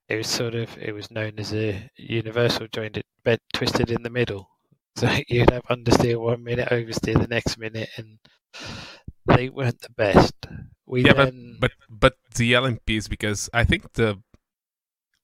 It 0.07 0.15
was 0.15 0.27
sort 0.27 0.55
of 0.55 0.77
it 0.77 0.93
was 0.93 1.11
known 1.11 1.33
as 1.37 1.53
a 1.53 1.89
universal 1.97 2.67
jointed 2.67 3.03
bent 3.25 3.41
twisted 3.53 3.91
in 3.91 4.03
the 4.03 4.09
middle. 4.09 4.47
So 4.97 5.09
you'd 5.29 5.51
have 5.51 5.63
understeer 5.69 6.19
one 6.19 6.43
minute, 6.43 6.67
oversteer 6.67 7.17
the 7.17 7.25
next 7.25 7.57
minute, 7.57 7.87
and 7.95 8.19
they 9.35 9.49
weren't 9.49 9.81
the 9.81 9.89
best. 9.91 10.33
We 10.85 11.03
Yeah, 11.05 11.13
then 11.13 11.57
But 11.59 11.71
but 11.89 12.15
the 12.35 12.53
LMPs 12.53 13.09
because 13.09 13.49
I 13.53 13.63
think 13.63 13.93
the 13.93 14.19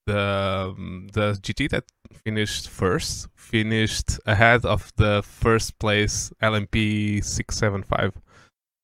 the 0.05 0.74
um, 0.76 1.08
the 1.14 1.34
GT 1.41 1.70
that 1.70 1.84
finished 2.24 2.70
first 2.70 3.28
finished 3.36 4.20
ahead 4.26 4.66
of 4.66 4.91
the 4.95 5.22
first 5.24 5.78
place 5.80 6.32
LMP 6.41 7.24
six 7.24 7.58
seven 7.58 7.84
five. 7.84 8.14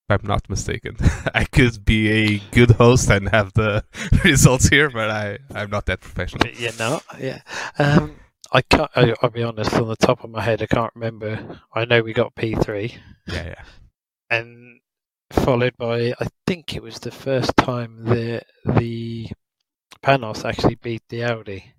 If 0.10 0.22
I'm 0.22 0.28
not 0.28 0.50
mistaken, 0.50 0.98
I 1.34 1.46
could 1.46 1.86
be 1.86 2.10
a 2.12 2.40
good 2.52 2.72
host 2.72 3.10
and 3.10 3.30
have 3.30 3.54
the 3.54 3.86
results 4.26 4.68
here, 4.68 4.90
but 4.90 5.10
I 5.10 5.40
I'm 5.56 5.70
not 5.70 5.86
that 5.86 6.02
professional. 6.02 6.40
But 6.40 6.60
you're 6.60 6.74
not, 6.78 7.04
yeah. 7.20 7.42
Um, 7.80 8.18
I 8.52 8.62
can't. 8.62 8.92
I, 8.96 9.14
I'll 9.22 9.30
be 9.30 9.44
honest. 9.44 9.74
On 9.74 9.88
the 9.88 9.96
top 9.96 10.24
of 10.26 10.30
my 10.30 10.42
head, 10.42 10.62
I 10.62 10.66
can't 10.66 10.92
remember. 10.96 11.62
I 11.74 11.86
know 11.86 12.02
we 12.02 12.14
got 12.14 12.36
P 12.36 12.54
three, 12.56 12.98
Yeah, 13.28 13.46
yeah. 13.48 13.64
and 14.30 14.73
followed 15.34 15.76
by 15.78 16.14
I 16.20 16.28
think 16.48 16.76
it 16.76 16.84
was 16.84 17.00
the 17.00 17.12
first 17.12 17.56
time 17.58 18.04
the 18.06 18.42
the 18.66 19.28
Panos 20.04 20.46
actually 20.46 20.76
beat 20.76 21.04
the 21.10 21.24
Audi. 21.24 21.74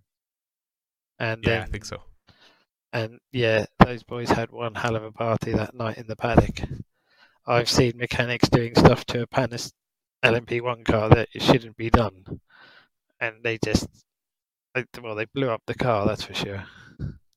And 1.18 1.44
Yeah, 1.44 1.62
I 1.62 1.66
think 1.66 1.84
so. 1.84 2.02
And 2.92 3.18
yeah, 3.32 3.66
those 3.84 4.02
boys 4.02 4.30
had 4.30 4.50
one 4.50 4.74
hell 4.74 4.96
of 4.96 5.04
a 5.04 5.12
party 5.12 5.52
that 5.52 5.74
night 5.74 5.98
in 5.98 6.06
the 6.06 6.16
paddock. 6.16 6.60
I've 7.46 7.68
seen 7.68 7.96
mechanics 7.96 8.48
doing 8.48 8.74
stuff 8.74 9.04
to 9.06 9.22
a 9.22 9.26
Panos 9.26 9.72
LMP1 10.24 10.84
car 10.84 11.08
that 11.10 11.28
it 11.34 11.42
shouldn't 11.42 11.76
be 11.76 11.90
done, 11.90 12.24
and 13.20 13.36
they 13.42 13.58
just, 13.62 13.86
well, 15.02 15.14
they 15.14 15.26
blew 15.26 15.50
up 15.50 15.62
the 15.66 15.74
car. 15.74 16.06
That's 16.06 16.22
for 16.22 16.34
sure. 16.34 16.64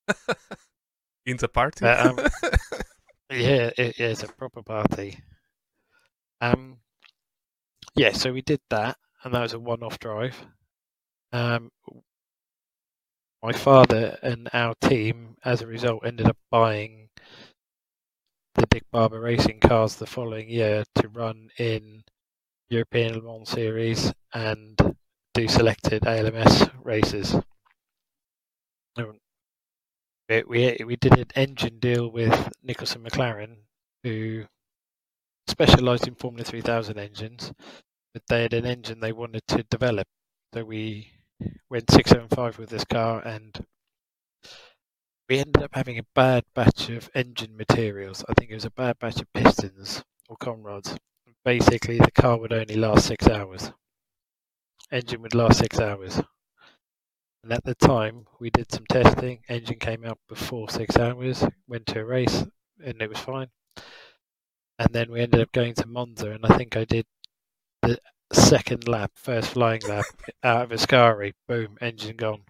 In 1.25 1.35
the 1.37 1.49
party. 1.49 1.81
But, 1.81 2.05
um, 2.05 2.17
Yeah, 3.29 3.71
it, 3.77 3.99
yeah, 3.99 4.07
it's 4.07 4.23
a 4.23 4.27
proper 4.27 4.63
party. 4.63 5.19
Um, 6.41 6.77
yeah, 7.95 8.11
so 8.11 8.31
we 8.31 8.41
did 8.41 8.61
that, 8.69 8.97
and 9.23 9.33
that 9.33 9.41
was 9.41 9.53
a 9.53 9.59
one-off 9.59 9.99
drive. 9.99 10.45
Um, 11.31 11.71
my 13.43 13.53
father 13.53 14.17
and 14.21 14.49
our 14.53 14.73
team, 14.81 15.37
as 15.43 15.61
a 15.61 15.67
result, 15.67 16.05
ended 16.05 16.27
up 16.27 16.37
buying 16.51 17.09
the 18.55 18.65
Dick 18.67 18.83
Barber 18.91 19.19
racing 19.19 19.59
cars 19.59 19.95
the 19.95 20.05
following 20.07 20.49
year 20.49 20.83
to 20.95 21.07
run 21.09 21.49
in 21.57 22.03
European 22.69 23.13
Le 23.13 23.21
Mans 23.21 23.49
Series 23.49 24.11
and 24.33 24.95
do 25.33 25.47
selected 25.47 26.05
ALMS 26.05 26.67
races. 26.83 27.35
Um, 28.97 29.19
we, 30.27 30.43
we 30.47 30.77
we 30.85 30.95
did 30.95 31.17
an 31.17 31.27
engine 31.35 31.79
deal 31.79 32.09
with 32.09 32.51
Nicholson 32.63 33.03
McLaren, 33.03 33.57
who 34.03 34.45
specialised 35.47 36.07
in 36.07 36.15
Formula 36.15 36.43
3000 36.43 36.97
engines, 36.97 37.53
but 38.13 38.23
they 38.27 38.43
had 38.43 38.53
an 38.53 38.65
engine 38.65 38.99
they 38.99 39.11
wanted 39.11 39.47
to 39.47 39.63
develop. 39.63 40.07
So 40.53 40.63
we 40.63 41.11
went 41.69 41.91
675 41.91 42.59
with 42.59 42.69
this 42.69 42.85
car, 42.85 43.21
and 43.21 43.65
we 45.29 45.39
ended 45.39 45.63
up 45.63 45.71
having 45.73 45.99
a 45.99 46.05
bad 46.15 46.43
batch 46.55 46.89
of 46.89 47.09
engine 47.13 47.55
materials. 47.57 48.23
I 48.29 48.33
think 48.33 48.51
it 48.51 48.55
was 48.55 48.65
a 48.65 48.71
bad 48.71 48.97
batch 48.99 49.21
of 49.21 49.31
pistons 49.33 50.03
or 50.29 50.37
conrods. 50.37 50.97
Basically, 51.43 51.97
the 51.97 52.11
car 52.11 52.37
would 52.37 52.53
only 52.53 52.75
last 52.75 53.07
six 53.07 53.27
hours. 53.27 53.71
Engine 54.91 55.21
would 55.21 55.35
last 55.35 55.59
six 55.59 55.79
hours. 55.79 56.21
And 57.43 57.53
at 57.53 57.63
the 57.63 57.75
time, 57.75 58.25
we 58.39 58.49
did 58.49 58.71
some 58.71 58.85
testing. 58.89 59.41
Engine 59.47 59.79
came 59.79 60.05
out 60.05 60.19
before 60.27 60.69
six 60.69 60.97
hours. 60.97 61.45
Went 61.67 61.85
to 61.87 62.01
a 62.01 62.05
race, 62.05 62.45
and 62.83 63.01
it 63.01 63.09
was 63.09 63.19
fine. 63.19 63.47
And 64.79 64.89
then 64.93 65.11
we 65.11 65.21
ended 65.21 65.41
up 65.41 65.51
going 65.51 65.73
to 65.75 65.87
Monza, 65.87 66.31
and 66.31 66.45
I 66.45 66.55
think 66.57 66.77
I 66.77 66.85
did 66.85 67.05
the 67.81 67.99
second 68.31 68.87
lap, 68.87 69.11
first 69.15 69.51
flying 69.51 69.81
lap 69.87 70.05
out 70.43 70.63
of 70.63 70.69
Ascari. 70.79 71.33
Boom, 71.47 71.77
engine 71.81 72.17
gone. 72.17 72.43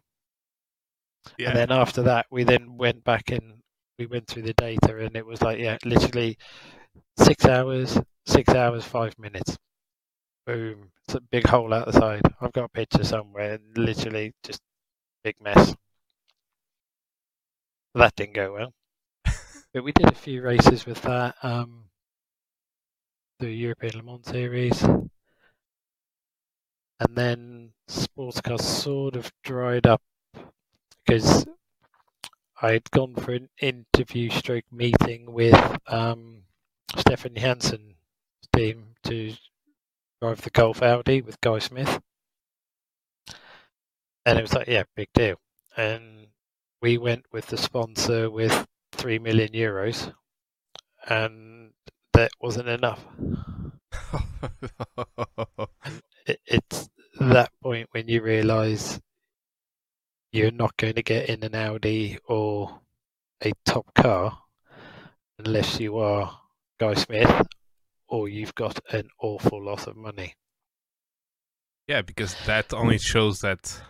yeah. 1.37 1.49
And 1.49 1.57
then 1.57 1.71
after 1.71 2.03
that, 2.03 2.25
we 2.31 2.43
then 2.43 2.77
went 2.77 3.03
back 3.03 3.31
and 3.31 3.61
we 3.99 4.05
went 4.05 4.27
through 4.27 4.43
the 4.43 4.53
data, 4.53 4.97
and 4.97 5.15
it 5.15 5.25
was 5.25 5.41
like, 5.41 5.59
yeah, 5.59 5.77
literally 5.85 6.37
six 7.17 7.45
hours, 7.45 7.99
six 8.25 8.53
hours, 8.53 8.83
five 8.83 9.17
minutes. 9.17 9.57
Boom. 10.45 10.91
It's 11.05 11.15
a 11.15 11.21
big 11.21 11.47
hole 11.47 11.73
out 11.73 11.87
the 11.87 11.93
side. 11.93 12.21
I've 12.41 12.53
got 12.53 12.65
a 12.65 12.69
picture 12.69 13.03
somewhere, 13.03 13.53
and 13.53 13.77
literally 13.77 14.33
just 14.43 14.61
big 15.23 15.35
mess. 15.41 15.75
That 17.95 18.15
didn't 18.15 18.35
go 18.35 18.53
well. 18.53 18.73
but 19.73 19.83
we 19.83 19.91
did 19.91 20.11
a 20.11 20.15
few 20.15 20.41
races 20.41 20.85
with 20.85 21.01
that. 21.01 21.35
Um, 21.41 21.85
the 23.39 23.51
European 23.51 23.97
Le 23.97 24.03
Mans 24.03 24.25
Series. 24.25 24.83
And 26.99 27.15
then 27.15 27.73
sports 27.87 28.41
cars 28.41 28.65
sort 28.65 29.15
of 29.15 29.31
dried 29.43 29.85
up 29.85 30.01
because 31.05 31.45
I'd 32.61 32.89
gone 32.89 33.13
for 33.15 33.33
an 33.33 33.49
interview 33.61 34.31
stroke 34.31 34.65
meeting 34.71 35.31
with 35.31 35.77
um, 35.87 36.43
Stefan 36.95 37.35
Jansen's 37.35 37.95
team 38.55 38.95
to 39.03 39.33
drive 40.21 40.41
the 40.41 40.49
Golf 40.49 40.81
Audi 40.81 41.21
with 41.21 41.39
Guy 41.41 41.59
Smith. 41.59 42.01
And 44.25 44.39
it 44.39 44.41
was 44.41 44.53
like, 44.53 44.67
yeah, 44.67 44.83
big 44.95 45.09
deal. 45.13 45.35
And 45.77 46.27
we 46.81 46.97
went 46.97 47.25
with 47.31 47.47
the 47.47 47.57
sponsor 47.57 48.29
with 48.29 48.65
three 48.91 49.19
million 49.19 49.49
euros, 49.49 50.13
and 51.07 51.66
that 52.17 52.31
wasn't 52.41 52.67
enough. 52.67 53.05
It, 56.25 56.41
it's 56.45 56.89
that 57.21 57.51
point 57.63 57.87
when 57.91 58.09
you 58.09 58.21
realise 58.21 58.99
you're 60.33 60.51
not 60.51 60.75
going 60.75 60.95
to 60.95 61.01
get 61.01 61.29
in 61.29 61.41
an 61.41 61.55
Audi 61.55 62.17
or 62.27 62.81
a 63.41 63.53
top 63.65 63.93
car 63.93 64.37
unless 65.39 65.79
you 65.79 65.97
are 65.99 66.37
Guy 66.81 66.95
Smith 66.95 67.47
or 68.09 68.27
you've 68.27 68.55
got 68.55 68.77
an 68.91 69.07
awful 69.21 69.63
lot 69.63 69.87
of 69.87 69.95
money. 69.95 70.33
yeah, 71.87 72.01
because 72.01 72.35
that 72.45 72.73
only 72.73 72.97
shows 72.97 73.39
that 73.39 73.81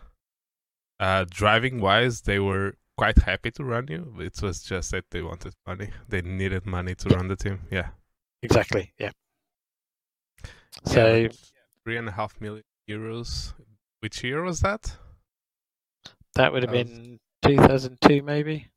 uh, 0.99 1.25
driving 1.27 1.81
wise, 1.81 2.21
they 2.21 2.37
were 2.37 2.75
quite 2.97 3.17
happy 3.17 3.49
to 3.51 3.63
run 3.63 3.87
you. 3.89 4.13
It 4.19 4.39
was 4.43 4.61
just 4.61 4.91
that 4.91 5.05
they 5.09 5.23
wanted 5.23 5.55
money. 5.65 5.89
They 6.07 6.21
needed 6.21 6.67
money 6.67 6.93
to 6.93 7.09
run 7.09 7.29
the 7.29 7.35
team. 7.35 7.61
Yeah. 7.71 7.89
Exactly, 8.43 8.93
yeah. 8.99 9.11
Yeah, 10.85 10.93
So 10.93 11.27
but 11.27 11.37
three 11.83 11.97
and 11.97 12.07
a 12.07 12.11
half 12.11 12.39
million 12.39 12.63
euros. 12.89 13.53
Which 13.99 14.23
year 14.23 14.43
was 14.43 14.59
that? 14.61 14.95
that 16.35 16.53
would 16.53 16.63
have 16.63 16.71
been 16.71 17.19
2002 17.43 18.21
maybe. 18.21 18.67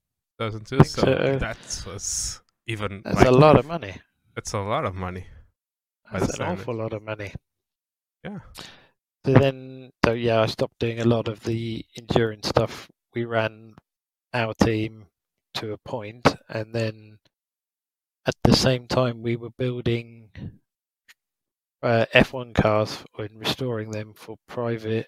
2002. 0.40 0.84
So 0.84 1.02
so. 1.02 1.38
that 1.38 1.84
was 1.86 2.40
even. 2.66 3.02
That's 3.04 3.16
like, 3.16 3.26
a 3.26 3.30
lot 3.30 3.58
of 3.58 3.66
money. 3.66 3.96
That's 4.34 4.52
a 4.52 4.60
lot 4.60 4.84
of 4.84 4.94
money. 4.94 5.26
That's 6.12 6.38
an 6.38 6.46
awful 6.46 6.74
lot 6.74 6.92
of 6.92 7.02
money. 7.02 7.32
Yeah. 8.24 8.38
So 9.24 9.32
then, 9.32 9.92
so 10.04 10.12
yeah, 10.12 10.40
I 10.40 10.46
stopped 10.46 10.78
doing 10.78 11.00
a 11.00 11.04
lot 11.04 11.28
of 11.28 11.44
the 11.44 11.84
endurance 11.96 12.48
stuff. 12.48 12.90
We 13.14 13.24
ran 13.24 13.74
our 14.32 14.54
team 14.54 15.06
to 15.54 15.72
a 15.72 15.78
point, 15.78 16.36
and 16.48 16.74
then 16.74 17.18
at 18.26 18.34
the 18.44 18.54
same 18.54 18.86
time, 18.86 19.22
we 19.22 19.36
were 19.36 19.50
building 19.50 20.30
uh, 21.82 22.06
F1 22.14 22.54
cars 22.54 23.04
and 23.18 23.38
restoring 23.38 23.90
them 23.90 24.12
for 24.14 24.36
private, 24.46 25.06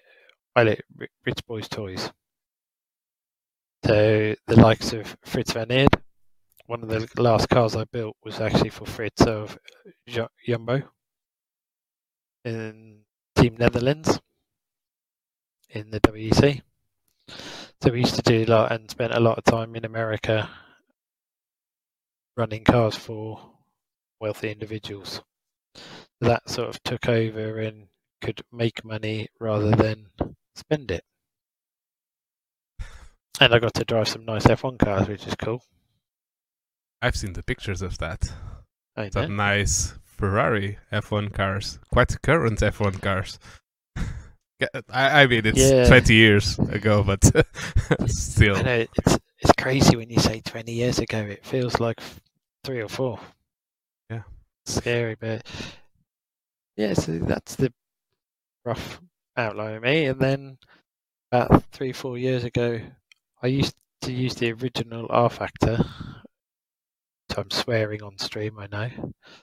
ri- 0.57 0.79
rich 1.25 1.39
boys' 1.47 1.69
toys. 1.69 2.11
So 3.85 4.35
the 4.47 4.55
likes 4.55 4.93
of 4.93 5.15
Fritz 5.23 5.53
van 5.53 5.67
Eerd. 5.67 6.01
One 6.67 6.81
of 6.83 6.89
the 6.89 7.07
last 7.21 7.49
cars 7.49 7.75
I 7.75 7.83
built 7.83 8.15
was 8.23 8.39
actually 8.39 8.69
for 8.69 8.85
Fritz 8.85 9.23
of 9.23 9.57
Ju- 10.07 10.29
Jumbo 10.47 10.81
in 12.45 13.01
Team 13.35 13.57
Netherlands 13.59 14.19
in 15.69 15.91
the 15.91 15.99
WEC. 15.99 16.61
So 17.27 17.91
we 17.91 17.99
used 17.99 18.15
to 18.15 18.21
do 18.21 18.43
a 18.43 18.45
lot 18.45 18.71
and 18.71 18.89
spent 18.89 19.13
a 19.13 19.19
lot 19.19 19.37
of 19.37 19.43
time 19.43 19.75
in 19.75 19.83
America 19.83 20.49
running 22.35 22.63
cars 22.63 22.95
for 22.95 23.39
wealthy 24.19 24.51
individuals. 24.51 25.21
That 26.21 26.49
sort 26.49 26.69
of 26.69 26.81
took 26.83 27.07
over 27.09 27.59
and 27.59 27.87
could 28.21 28.41
make 28.51 28.85
money 28.85 29.27
rather 29.39 29.71
than 29.71 30.07
spend 30.55 30.91
it. 30.91 31.03
And 33.39 33.53
I 33.53 33.59
got 33.59 33.73
to 33.75 33.83
drive 33.83 34.07
some 34.07 34.25
nice 34.25 34.45
F1 34.45 34.77
cars, 34.79 35.07
which 35.07 35.25
is 35.27 35.35
cool. 35.35 35.63
I've 37.01 37.15
seen 37.15 37.33
the 37.33 37.43
pictures 37.43 37.81
of 37.81 37.97
that. 37.97 38.31
I 38.95 39.09
That 39.09 39.27
know. 39.29 39.35
nice 39.35 39.93
Ferrari 40.05 40.77
F1 40.91 41.33
cars, 41.33 41.79
quite 41.91 42.21
current 42.21 42.61
F1 42.61 43.01
cars. 43.01 43.39
I, 44.89 45.23
I 45.23 45.27
mean, 45.27 45.45
it's 45.45 45.59
Yeah. 45.59 45.85
20 45.87 46.13
years 46.13 46.57
ago, 46.59 47.03
but 47.03 47.23
still. 48.07 48.55
I 48.55 48.61
know 48.61 48.85
it's 48.95 49.17
it's 49.39 49.51
crazy 49.57 49.97
when 49.97 50.09
you 50.09 50.19
say 50.19 50.39
20 50.39 50.71
years 50.71 50.99
ago. 50.99 51.17
It 51.17 51.43
feels 51.45 51.79
like 51.81 51.99
three 52.63 52.81
or 52.81 52.89
four. 52.89 53.19
Yeah. 54.09 54.23
Scary, 54.65 55.15
but 55.19 55.45
yeah. 56.77 56.93
So 56.93 57.19
that's 57.19 57.55
the 57.55 57.73
rough 58.65 59.01
outline 59.37 59.75
of 59.75 59.83
me. 59.83 60.05
And 60.05 60.19
then 60.19 60.57
about 61.31 61.63
three, 61.71 61.91
four 61.93 62.17
years 62.17 62.43
ago, 62.43 62.79
I 63.41 63.47
used 63.47 63.75
to 64.01 64.11
use 64.11 64.35
the 64.35 64.51
original 64.53 65.07
R 65.09 65.29
Factor. 65.29 65.83
So 67.31 67.41
I'm 67.41 67.49
swearing 67.51 68.03
on 68.03 68.17
stream. 68.19 68.59
I 68.59 68.67
know. 68.67 68.89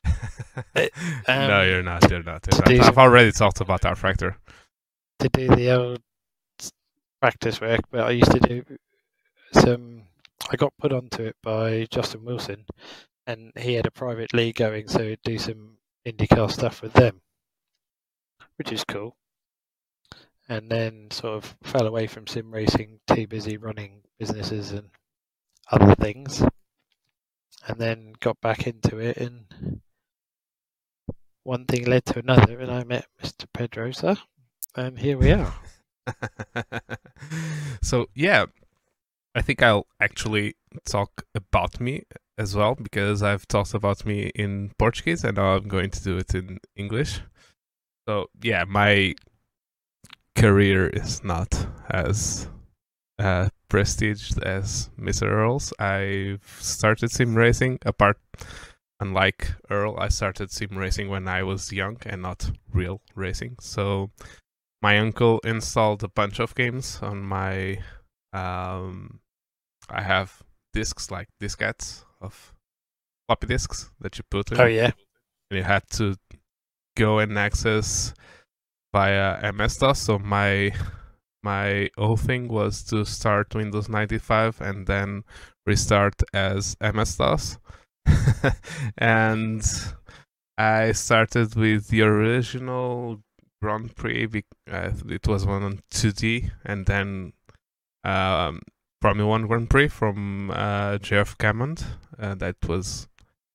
no, 0.77 0.83
um, 1.27 1.69
you're 1.69 1.83
not. 1.83 2.09
You're 2.11 2.23
not. 2.23 2.47
You're 2.47 2.61
not. 2.61 2.71
I've 2.71 2.85
some- 2.85 2.99
already 2.99 3.33
talked 3.33 3.61
about 3.61 3.85
our 3.85 3.97
factor. 3.97 4.37
to 5.19 5.29
do 5.29 5.49
the 5.49 5.71
old 5.71 6.01
practice 7.21 7.61
work, 7.61 7.81
but 7.91 8.01
I 8.03 8.11
used 8.11 8.31
to 8.33 8.41
do 8.41 8.65
some. 9.55 10.03
I 10.51 10.57
got 10.57 10.73
put 10.79 10.93
onto 10.93 11.23
it 11.25 11.37
by 11.43 11.87
Justin 11.91 12.25
Wilson, 12.25 12.65
and 13.31 13.53
he 13.57 13.75
had 13.75 13.87
a 13.87 13.91
private 13.91 14.35
league 14.35 14.57
going, 14.57 14.89
so 14.89 15.01
he'd 15.01 15.23
do 15.23 15.39
some 15.39 15.77
IndyCar 16.07 16.51
stuff 16.51 16.83
with 16.83 16.93
them, 16.93 17.21
which 18.57 18.73
is 18.73 18.85
cool. 18.85 19.17
And 20.49 20.71
then 20.71 21.11
sort 21.13 21.45
of 21.45 21.57
fell 21.63 21.87
away 21.87 22.07
from 22.07 22.27
sim 22.27 22.51
racing, 22.51 23.01
too 23.07 23.27
busy 23.27 23.57
running 23.57 24.03
businesses 24.19 24.73
and 24.73 24.91
other 25.71 25.95
things, 25.95 26.43
and 27.69 27.79
then 27.79 28.15
got 28.19 28.41
back 28.41 28.67
into 28.67 28.99
it, 28.99 29.17
and 29.17 29.81
one 31.45 31.67
thing 31.67 31.85
led 31.85 32.05
to 32.07 32.19
another, 32.19 32.59
and 32.59 32.71
I 32.71 32.85
met 32.85 33.07
Mr. 33.23 33.47
Pedrosa 33.55 34.19
and 34.77 34.99
here 34.99 35.19
we 35.19 35.33
are. 35.33 35.55
so 37.83 38.07
yeah, 38.15 38.47
I 39.35 39.43
think 39.43 39.63
I'll 39.63 39.87
actually 40.01 40.57
talk 40.85 41.23
about 41.35 41.81
me 41.81 42.05
as 42.41 42.57
well 42.57 42.75
because 42.75 43.23
I've 43.23 43.47
talked 43.47 43.75
about 43.75 44.07
me 44.07 44.33
in 44.35 44.73
Portuguese 44.79 45.25
and 45.25 45.37
now 45.37 45.57
I'm 45.57 45.69
going 45.69 45.91
to 45.91 46.03
do 46.03 46.17
it 46.17 46.35
in 46.35 46.59
English. 46.75 47.21
So 48.09 48.31
yeah, 48.43 48.65
my 48.67 49.15
career 50.35 50.89
is 50.89 51.23
not 51.23 51.67
as 51.91 52.49
uh, 53.19 53.51
prestiged 53.69 54.43
as 54.43 54.89
Mr. 54.99 55.25
Earl's. 55.29 55.75
I've 55.79 56.57
started 56.61 57.11
sim 57.11 57.35
racing 57.35 57.79
apart. 57.85 58.19
Unlike 59.03 59.53
Earl, 59.71 59.99
I 59.99 60.09
started 60.09 60.51
sim 60.51 60.77
racing 60.77 61.09
when 61.11 61.29
I 61.29 61.43
was 61.43 61.73
young 61.73 61.99
and 62.07 62.23
not 62.23 62.51
real 62.73 63.03
racing. 63.15 63.57
So 63.61 64.11
my 64.81 64.99
uncle 64.99 65.41
installed 65.45 66.03
a 66.03 66.09
bunch 66.09 66.41
of 66.41 66.55
games 66.55 67.01
on 67.03 67.23
my 67.23 67.79
um 68.33 69.21
I 69.91 70.03
have 70.03 70.43
discs 70.73 71.11
like 71.11 71.29
diskettes 71.43 72.05
of 72.21 72.55
floppy 73.27 73.47
disks 73.47 73.91
that 74.01 74.19
you 74.19 74.25
put 74.31 74.53
in. 74.53 74.61
Oh 74.61 74.67
yeah, 74.67 74.93
and 75.51 75.59
you 75.59 75.63
had 75.63 75.89
to 75.91 76.17
go 76.97 77.19
and 77.19 77.39
access 77.39 78.15
via 78.93 79.53
MS 79.53 79.77
DOS. 79.79 80.01
So 80.01 80.19
my 80.19 80.73
my 81.43 81.89
whole 81.97 82.17
thing 82.17 82.49
was 82.49 82.83
to 82.85 83.05
start 83.05 83.55
Windows 83.55 83.89
95 83.89 84.61
and 84.61 84.87
then 84.87 85.25
restart 85.67 86.23
as 86.35 86.77
MS 86.81 87.17
DOS. 87.17 87.59
And 88.99 89.63
I 90.59 90.93
started 90.93 91.55
with 91.55 91.89
the 91.89 92.03
original 92.03 93.23
Grand 93.63 93.95
Prix. 93.97 94.45
Uh, 94.71 94.93
it 95.09 95.27
was 95.27 95.47
one 95.47 95.63
on 95.63 95.81
2D, 95.93 96.51
and 96.65 96.87
then 96.87 97.33
um, 98.05 98.61
Formula 99.01 99.29
One 99.29 99.47
Grand 99.47 99.71
Prix 99.71 99.89
from 99.89 100.51
uh, 100.51 100.99
Jeff 100.99 101.39
Cammond. 101.39 101.85
Uh, 102.19 102.35
that 102.35 102.57
was, 102.69 103.09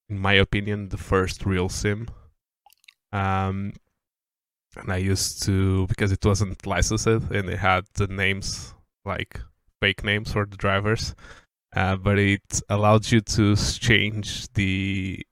in 0.09 0.17
my 0.17 0.33
opinion, 0.33 0.89
the 0.89 0.97
first 0.97 1.45
real 1.45 1.69
sim. 1.69 2.07
Um, 3.11 3.73
and 4.75 4.91
I 4.91 4.97
used 4.97 5.43
to 5.43 5.87
because 5.87 6.11
it 6.11 6.25
wasn't 6.25 6.65
licensed 6.65 7.07
and 7.07 7.49
it 7.49 7.59
had 7.59 7.85
the 7.93 8.07
names 8.07 8.73
like 9.05 9.39
fake 9.79 10.03
names 10.03 10.33
for 10.33 10.45
the 10.45 10.57
drivers, 10.57 11.15
uh, 11.75 11.95
but 11.95 12.17
it 12.17 12.61
allowed 12.69 13.09
you 13.11 13.21
to 13.21 13.55
change 13.55 14.51
the 14.53 15.25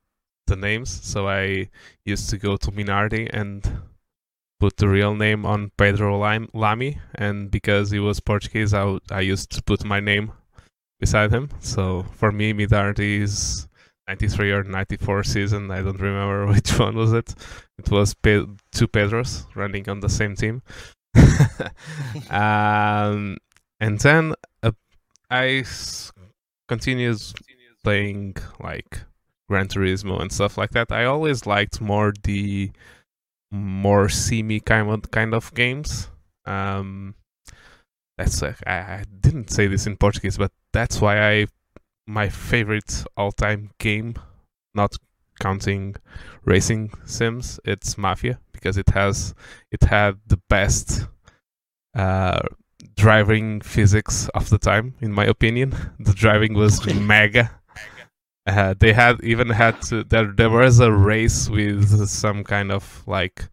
the 0.47 0.55
names. 0.55 0.89
So 1.03 1.27
I 1.27 1.69
used 2.05 2.29
to 2.29 2.37
go 2.37 2.57
to 2.57 2.71
Minardi 2.71 3.29
and 3.33 3.63
put 4.59 4.77
the 4.77 4.87
real 4.87 5.15
name 5.15 5.45
on 5.45 5.71
Pedro 5.77 6.17
Lam- 6.17 6.49
Lamy, 6.53 6.99
and 7.15 7.51
because 7.51 7.91
he 7.91 7.99
was 7.99 8.19
Portuguese, 8.19 8.73
I, 8.73 9.19
used 9.19 9.51
to 9.51 9.61
put 9.61 9.83
my 9.83 9.99
name 9.99 10.31
beside 10.99 11.31
him. 11.31 11.49
So 11.59 12.05
for 12.13 12.31
me, 12.31 12.53
Minardi 12.53 13.19
is 13.19 13.67
93 14.07 14.51
or 14.51 14.63
94 14.63 15.23
season. 15.23 15.71
I 15.71 15.81
don't 15.81 15.99
remember 15.99 16.47
which 16.53 16.77
one 16.79 16.95
was 16.95 17.13
it. 17.13 17.35
It 17.77 17.89
was 17.89 18.13
Pe- 18.13 18.45
two 18.71 18.87
Pedros 18.87 19.45
running 19.55 19.89
on 19.89 19.99
the 19.99 20.09
same 20.09 20.35
team. 20.35 20.61
um, 22.29 23.37
and 23.79 23.99
then 23.99 24.33
uh, 24.63 24.71
I 25.29 25.63
continued 26.67 27.21
playing 27.83 28.35
like 28.59 29.01
Gran 29.49 29.67
Turismo 29.67 30.21
and 30.21 30.31
stuff 30.31 30.57
like 30.57 30.71
that. 30.71 30.91
I 30.91 31.05
always 31.05 31.45
liked 31.45 31.81
more 31.81 32.13
the 32.23 32.71
more 33.53 34.09
semi 34.09 34.59
kind 34.59 34.89
of 34.89 35.11
kind 35.11 35.33
of 35.33 35.53
games. 35.53 36.09
Um, 36.45 37.15
that's 38.17 38.41
like 38.41 38.57
I, 38.67 38.73
I 38.73 39.03
didn't 39.21 39.49
say 39.49 39.67
this 39.67 39.87
in 39.87 39.95
Portuguese, 39.95 40.37
but 40.37 40.51
that's 40.73 40.99
why 40.99 41.21
I 41.21 41.47
my 42.07 42.29
favorite 42.29 43.05
all 43.15 43.31
time 43.31 43.69
game, 43.79 44.15
not 44.73 44.95
counting 45.39 45.95
racing 46.45 46.91
sims, 47.05 47.59
it's 47.63 47.97
Mafia 47.97 48.39
because 48.51 48.77
it 48.77 48.89
has 48.89 49.33
it 49.71 49.83
had 49.83 50.19
the 50.27 50.39
best 50.49 51.07
uh 51.95 52.41
driving 52.95 53.61
physics 53.61 54.29
of 54.33 54.49
the 54.49 54.57
time 54.57 54.95
in 54.99 55.11
my 55.11 55.25
opinion. 55.25 55.75
The 55.99 56.13
driving 56.13 56.53
was 56.53 56.85
mega 56.93 57.51
uh, 58.45 58.73
they 58.79 58.93
had 58.93 59.23
even 59.23 59.49
had 59.49 59.81
to 59.83 60.03
there 60.03 60.31
there 60.31 60.49
was 60.49 60.79
a 60.79 60.91
race 60.91 61.49
with 61.49 62.07
some 62.09 62.43
kind 62.43 62.71
of 62.71 63.03
like 63.07 63.47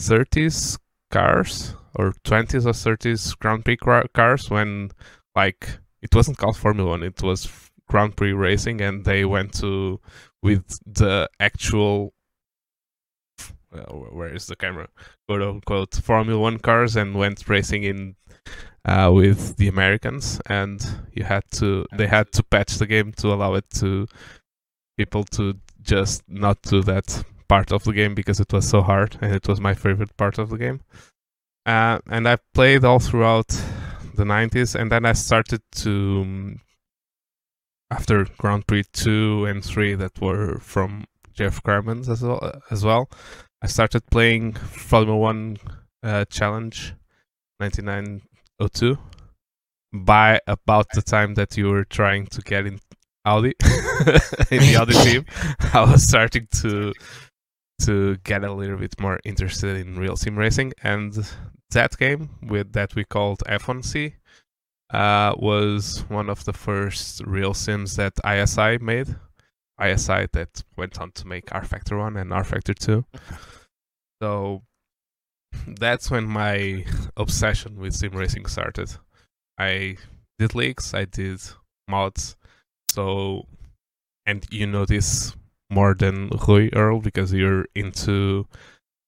30s 0.00 0.78
cars 1.10 1.74
or 1.94 2.12
20s 2.24 2.66
or 2.66 2.72
30s 2.72 3.38
Grand 3.38 3.64
Prix 3.64 3.78
cars 4.12 4.50
when 4.50 4.90
like 5.34 5.68
it 6.02 6.14
wasn't 6.14 6.36
called 6.36 6.56
Formula 6.56 6.90
One 6.90 7.02
it 7.02 7.22
was 7.22 7.48
Grand 7.88 8.16
Prix 8.16 8.32
racing 8.32 8.80
and 8.80 9.04
they 9.04 9.24
went 9.24 9.54
to 9.54 10.00
with 10.42 10.78
the 10.86 11.28
actual 11.40 12.12
uh, 13.74 13.92
where 13.92 14.32
is 14.32 14.46
the 14.46 14.56
camera? 14.56 14.88
Quote 15.26 15.42
unquote 15.42 15.94
Formula 15.94 16.38
One 16.40 16.58
cars 16.58 16.96
and 16.96 17.14
went 17.14 17.48
racing 17.48 17.84
in 17.84 18.16
uh, 18.84 19.10
with 19.12 19.56
the 19.56 19.68
Americans 19.68 20.40
and 20.46 20.86
you 21.12 21.24
had 21.24 21.44
to 21.50 21.86
they 21.96 22.06
had 22.06 22.30
to 22.32 22.42
patch 22.42 22.76
the 22.76 22.86
game 22.86 23.12
to 23.12 23.32
allow 23.32 23.54
it 23.54 23.68
to 23.70 24.06
people 24.98 25.24
to 25.24 25.54
just 25.82 26.22
not 26.28 26.60
do 26.62 26.82
that 26.82 27.24
part 27.48 27.72
of 27.72 27.84
the 27.84 27.92
game 27.92 28.14
because 28.14 28.40
it 28.40 28.52
was 28.52 28.68
so 28.68 28.82
hard 28.82 29.16
and 29.20 29.34
it 29.34 29.46
was 29.48 29.60
my 29.60 29.74
favorite 29.74 30.16
part 30.16 30.38
of 30.38 30.50
the 30.50 30.58
game. 30.58 30.80
Uh, 31.66 31.98
and 32.08 32.28
I 32.28 32.36
played 32.52 32.84
all 32.84 32.98
throughout 32.98 33.48
the 34.14 34.24
90s 34.24 34.78
and 34.78 34.92
then 34.92 35.04
I 35.04 35.12
started 35.12 35.62
to 35.76 36.20
um, 36.22 36.60
after 37.90 38.26
Grand 38.38 38.66
Prix 38.66 38.84
2 38.92 39.46
and 39.46 39.64
3 39.64 39.94
that 39.94 40.20
were 40.20 40.58
from 40.58 41.04
Jeff 41.32 41.62
Carmans 41.62 42.08
as 42.08 42.22
well 42.22 42.60
as 42.70 42.84
well 42.84 43.08
I 43.62 43.66
started 43.66 44.04
playing 44.10 44.52
Formula 44.52 45.18
1 45.18 45.56
uh, 46.02 46.24
Challenge 46.26 46.94
1902 48.58 48.98
by 49.92 50.40
about 50.46 50.86
the 50.94 51.02
time 51.02 51.34
that 51.34 51.56
you 51.56 51.68
were 51.68 51.84
trying 51.84 52.26
to 52.26 52.40
get 52.42 52.66
in 52.66 52.80
Audi 53.24 53.54
in 54.50 54.60
the 54.60 54.76
Audi 54.78 54.92
team 55.04 55.24
I 55.72 55.84
was 55.90 56.06
starting 56.06 56.48
to 56.62 56.92
to 57.82 58.16
get 58.18 58.44
a 58.44 58.52
little 58.52 58.76
bit 58.76 59.00
more 59.00 59.20
interested 59.24 59.76
in 59.76 59.96
real 59.96 60.16
sim 60.16 60.36
racing 60.36 60.72
and 60.82 61.14
that 61.70 61.96
game 61.96 62.30
with 62.42 62.72
that 62.72 62.94
we 62.94 63.04
called 63.04 63.42
F1C 63.46 64.14
uh, 64.94 65.34
was 65.36 66.04
one 66.08 66.30
of 66.30 66.44
the 66.44 66.52
first 66.52 67.22
real 67.26 67.54
sims 67.54 67.96
that 67.96 68.12
ISI 68.24 68.78
made. 68.78 69.16
ISI 69.82 70.28
that 70.32 70.62
went 70.76 71.00
on 71.00 71.10
to 71.12 71.26
make 71.26 71.52
R 71.52 71.64
Factor 71.64 71.98
1 71.98 72.16
and 72.16 72.32
R 72.32 72.44
Factor 72.44 72.74
2. 72.74 73.04
So 74.22 74.62
that's 75.66 76.10
when 76.10 76.24
my 76.26 76.84
obsession 77.16 77.78
with 77.78 77.94
sim 77.94 78.12
racing 78.12 78.46
started. 78.46 78.90
I 79.58 79.96
did 80.38 80.54
leaks, 80.54 80.94
I 80.94 81.04
did 81.04 81.40
mods. 81.88 82.36
So, 82.90 83.46
and 84.26 84.46
you 84.50 84.66
know 84.66 84.84
this 84.84 85.34
more 85.70 85.94
than 85.94 86.28
Rui 86.46 86.70
Earl 86.72 87.00
because 87.00 87.32
you're 87.32 87.66
into, 87.74 88.46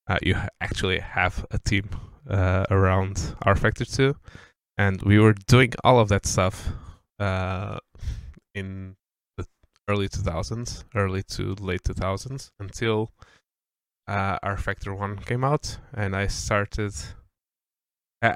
uh, 0.08 0.18
you 0.22 0.36
actually 0.60 0.98
have 0.98 1.46
a 1.50 1.58
team 1.58 1.88
uh, 2.28 2.64
around 2.70 3.36
R 3.42 3.54
Factor 3.54 3.84
2 3.84 4.14
and 4.78 5.02
we 5.02 5.18
were 5.18 5.34
doing 5.46 5.72
all 5.84 5.98
of 5.98 6.08
that 6.08 6.26
stuff 6.26 6.68
uh, 7.18 7.78
in 8.54 8.96
the 9.36 9.46
early 9.88 10.08
2000s, 10.08 10.84
early 10.94 11.22
to 11.22 11.54
late 11.54 11.82
2000s, 11.82 12.50
until 12.60 13.10
uh, 14.08 14.38
R 14.42 14.56
Factor 14.56 14.94
1 14.94 15.18
came 15.20 15.44
out, 15.44 15.78
and 15.94 16.14
I 16.14 16.26
started. 16.26 16.94
Uh, 18.22 18.34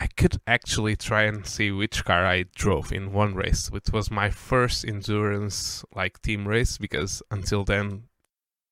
I 0.00 0.06
could 0.06 0.40
actually 0.46 0.94
try 0.94 1.24
and 1.24 1.44
see 1.44 1.72
which 1.72 2.04
car 2.04 2.24
I 2.24 2.44
drove 2.54 2.92
in 2.92 3.12
one 3.12 3.34
race, 3.34 3.68
which 3.70 3.90
was 3.92 4.12
my 4.12 4.30
first 4.30 4.84
endurance 4.84 5.84
like 5.92 6.22
team 6.22 6.46
race 6.46 6.78
because 6.78 7.20
until 7.32 7.64
then, 7.64 8.04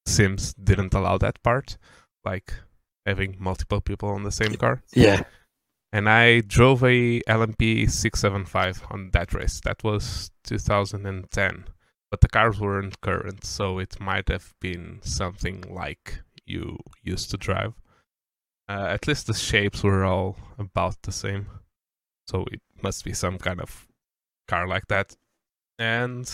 Sims 0.07 0.55
didn't 0.55 0.95
allow 0.95 1.19
that 1.19 1.43
part, 1.43 1.79
like 2.25 2.55
having 3.05 3.37
multiple 3.41 3.81
people 3.81 4.09
on 4.11 4.23
the 4.23 4.31
same 4.31 4.55
car. 4.55 4.83
Yeah 4.95 5.25
and 5.93 6.11
I 6.11 6.41
drove 6.41 6.83
a 6.83 7.21
LMP 7.23 7.91
675 7.91 8.83
on 8.91 9.11
that 9.13 9.33
race. 9.33 9.61
That 9.65 9.83
was 9.83 10.31
2010, 10.45 11.65
but 12.11 12.21
the 12.21 12.29
cars 12.29 12.61
weren't 12.61 13.01
current, 13.01 13.45
so 13.45 13.79
it 13.79 13.99
might 14.01 14.29
have 14.29 14.53
been 14.61 14.99
something 15.03 15.65
like 15.71 16.21
you 16.47 16.79
used 17.03 17.31
to 17.31 17.37
drive. 17.37 17.75
Uh, 18.69 18.87
at 18.89 19.07
least 19.07 19.27
the 19.27 19.35
shapes 19.35 19.83
were 19.83 20.05
all 20.05 20.37
about 20.59 21.01
the 21.03 21.13
same, 21.13 21.47
so 22.27 22.45
it 22.51 22.61
must 22.83 23.05
be 23.05 23.13
some 23.13 23.39
kind 23.39 23.61
of 23.61 23.87
car 24.49 24.67
like 24.67 24.87
that. 24.89 25.17
And 25.79 26.31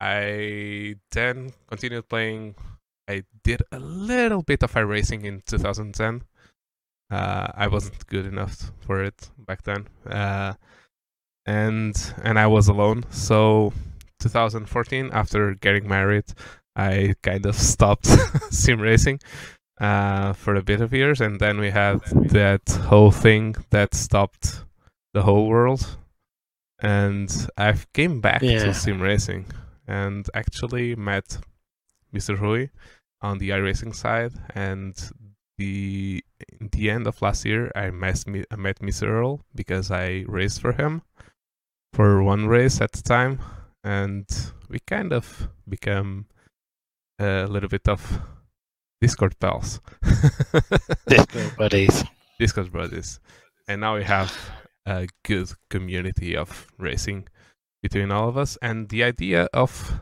I 0.00 0.96
then 1.12 1.52
continued 1.68 2.08
playing. 2.08 2.56
I 3.08 3.22
did 3.44 3.62
a 3.70 3.78
little 3.78 4.42
bit 4.42 4.64
of 4.64 4.72
iRacing 4.72 5.24
in 5.24 5.42
2010 5.46 6.22
uh, 7.10 7.48
I 7.54 7.68
wasn't 7.68 8.06
good 8.06 8.26
enough 8.26 8.72
for 8.80 9.02
it 9.02 9.30
back 9.38 9.62
then, 9.62 9.86
uh, 10.06 10.54
and 11.44 11.94
and 12.22 12.38
I 12.38 12.46
was 12.46 12.68
alone. 12.68 13.04
So 13.10 13.72
2014, 14.20 15.10
after 15.12 15.54
getting 15.54 15.88
married, 15.88 16.24
I 16.76 17.14
kind 17.22 17.46
of 17.46 17.56
stopped 17.56 18.06
sim 18.50 18.80
racing 18.80 19.20
uh, 19.80 20.34
for 20.34 20.54
a 20.54 20.62
bit 20.62 20.80
of 20.80 20.92
years, 20.92 21.20
and 21.20 21.40
then 21.40 21.58
we 21.58 21.70
had 21.70 22.00
that 22.30 22.68
whole 22.88 23.10
thing 23.10 23.56
that 23.70 23.94
stopped 23.94 24.64
the 25.14 25.22
whole 25.22 25.48
world. 25.48 25.96
And 26.78 27.30
I 27.56 27.74
came 27.94 28.20
back 28.20 28.42
yeah. 28.42 28.64
to 28.64 28.74
sim 28.74 29.00
racing 29.00 29.46
and 29.88 30.28
actually 30.34 30.94
met 30.94 31.38
Mr. 32.14 32.38
Rui 32.38 32.68
on 33.22 33.38
the 33.38 33.50
iRacing 33.50 33.94
side, 33.94 34.32
and 34.54 34.94
the 35.58 36.22
the 36.60 36.90
end 36.90 37.06
of 37.06 37.22
last 37.22 37.44
year, 37.44 37.72
I 37.74 37.90
met 37.90 38.24
I 38.50 38.56
met 38.56 38.80
Mr. 38.80 39.08
Earl 39.08 39.40
because 39.54 39.90
I 39.90 40.24
raced 40.28 40.60
for 40.60 40.72
him 40.72 41.02
for 41.94 42.22
one 42.22 42.46
race 42.46 42.80
at 42.82 42.92
the 42.92 43.02
time, 43.02 43.40
and 43.82 44.26
we 44.68 44.78
kind 44.86 45.12
of 45.12 45.48
become 45.66 46.26
a 47.18 47.46
little 47.46 47.68
bit 47.68 47.88
of 47.88 48.20
Discord 49.00 49.38
pals. 49.38 49.80
Discord 51.06 51.56
buddies. 51.56 52.04
Discord 52.38 52.72
buddies, 52.72 53.20
and 53.68 53.80
now 53.80 53.96
we 53.96 54.04
have 54.04 54.36
a 54.86 55.06
good 55.24 55.50
community 55.70 56.36
of 56.36 56.66
racing 56.78 57.28
between 57.82 58.10
all 58.10 58.28
of 58.28 58.36
us. 58.36 58.56
And 58.62 58.88
the 58.88 59.04
idea 59.04 59.48
of 59.52 60.00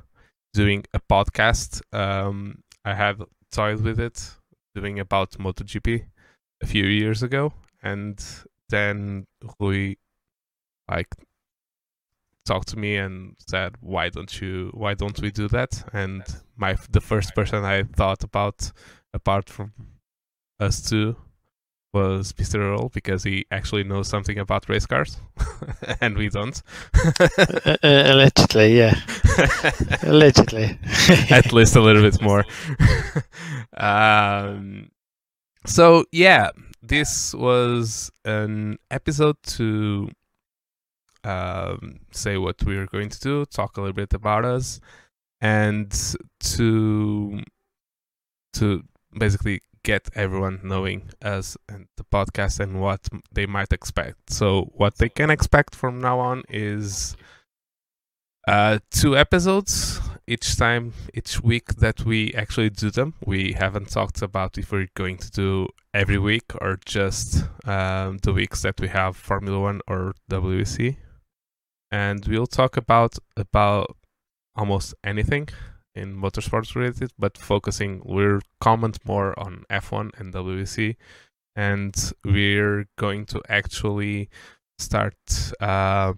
doing 0.53 0.85
a 0.93 1.01
podcast, 1.01 1.83
um, 1.93 2.63
I 2.85 2.95
had 2.95 3.21
toyed 3.51 3.81
with 3.81 3.99
it 4.01 4.35
doing 4.75 4.99
about 4.99 5.33
MotoGP 5.33 6.05
a 6.63 6.67
few 6.67 6.85
years 6.85 7.23
ago, 7.23 7.53
and 7.83 8.23
then 8.69 9.27
Rui 9.61 9.95
like 10.91 11.09
talked 12.45 12.69
to 12.69 12.79
me 12.79 12.97
and 12.97 13.37
said, 13.49 13.77
"Why 13.81 14.09
don't 14.09 14.41
you? 14.41 14.71
Why 14.75 14.95
don't 14.95 15.19
we 15.21 15.31
do 15.31 15.49
that?" 15.49 15.85
And 15.93 16.23
my 16.57 16.77
the 16.91 17.01
first 17.01 17.35
person 17.35 17.65
I 17.65 17.85
thought 17.85 18.25
about, 18.25 18.73
apart 19.13 19.49
from 19.51 19.73
us 20.61 20.83
two, 20.89 21.17
was 21.95 22.33
Mr. 22.33 22.59
Earl 22.59 22.91
because 22.91 23.23
he 23.23 23.47
actually 23.51 23.85
knows 23.85 24.09
something 24.09 24.39
about 24.39 24.69
race 24.69 24.85
cars, 24.85 25.21
and 26.01 26.17
we 26.17 26.29
don't. 26.29 26.61
uh, 26.95 27.29
uh, 27.39 27.77
allegedly, 27.83 28.77
yeah. 28.77 29.01
allegedly. 30.03 30.79
At 31.31 31.53
least 31.53 31.77
a 31.77 31.81
little 31.81 32.03
bit 32.03 32.21
more. 32.21 32.45
um, 33.77 34.91
so 35.65 36.05
yeah, 36.13 36.51
this 36.83 37.33
was 37.35 38.11
an 38.25 38.79
episode 38.91 39.37
to 39.45 40.11
um, 41.25 42.01
say 42.13 42.37
what 42.37 42.63
we're 42.65 42.87
going 42.87 43.09
to 43.09 43.21
do, 43.21 43.45
talk 43.47 43.77
a 43.77 43.81
little 43.81 43.95
bit 43.95 44.15
about 44.15 44.45
us, 44.45 44.81
and 45.41 45.91
to 46.41 47.43
to 48.55 48.85
basically 49.19 49.61
get 49.83 50.09
everyone 50.15 50.61
knowing 50.65 51.11
us 51.23 51.57
and 51.69 51.87
the 51.97 52.05
podcast 52.05 52.59
and 52.59 52.81
what 52.81 53.09
they 53.33 53.47
might 53.47 53.73
expect. 53.73 54.31
So 54.31 54.73
what 54.75 54.97
they 54.99 55.09
can 55.09 55.31
expect 55.31 55.75
from 55.75 56.01
now 56.01 56.19
on 56.19 56.43
is 56.49 57.17
uh, 58.49 58.79
two 58.91 59.17
episodes 59.17 60.01
each 60.27 60.57
time, 60.57 60.95
each 61.13 61.43
week 61.43 61.75
that 61.77 62.05
we 62.05 62.33
actually 62.35 62.71
do 62.71 62.91
them. 62.91 63.15
We 63.25 63.53
haven't 63.53 63.91
talked 63.91 64.23
about 64.23 64.59
if 64.59 64.73
we're 64.73 64.89
going 64.95 65.19
to 65.19 65.31
do 65.31 65.69
every 65.93 66.19
week 66.19 66.53
or 66.61 66.79
just 66.85 67.45
um, 67.67 68.19
the 68.23 68.33
weeks 68.33 68.63
that 68.63 68.81
we 68.81 68.89
have 68.89 69.17
Formula 69.17 69.61
One 69.61 69.81
or 69.87 70.15
WEC, 70.31 70.97
and 71.95 72.27
we'll 72.27 72.55
talk 72.61 72.77
about 72.77 73.13
about 73.37 73.97
almost 74.57 74.95
anything 75.05 75.49
in 75.95 76.09
motorsports 76.25 76.75
related, 76.75 77.13
but 77.17 77.39
focusing 77.39 78.03
we'll 78.05 78.41
comment 78.61 78.99
more 79.05 79.39
on 79.39 79.65
F1 79.71 80.11
and 80.19 80.35
WEC, 80.35 80.97
and 81.55 81.95
we're 82.25 82.87
going 82.99 83.25
to 83.27 83.41
actually 83.49 84.29
start 84.77 85.15
uh, 85.61 86.13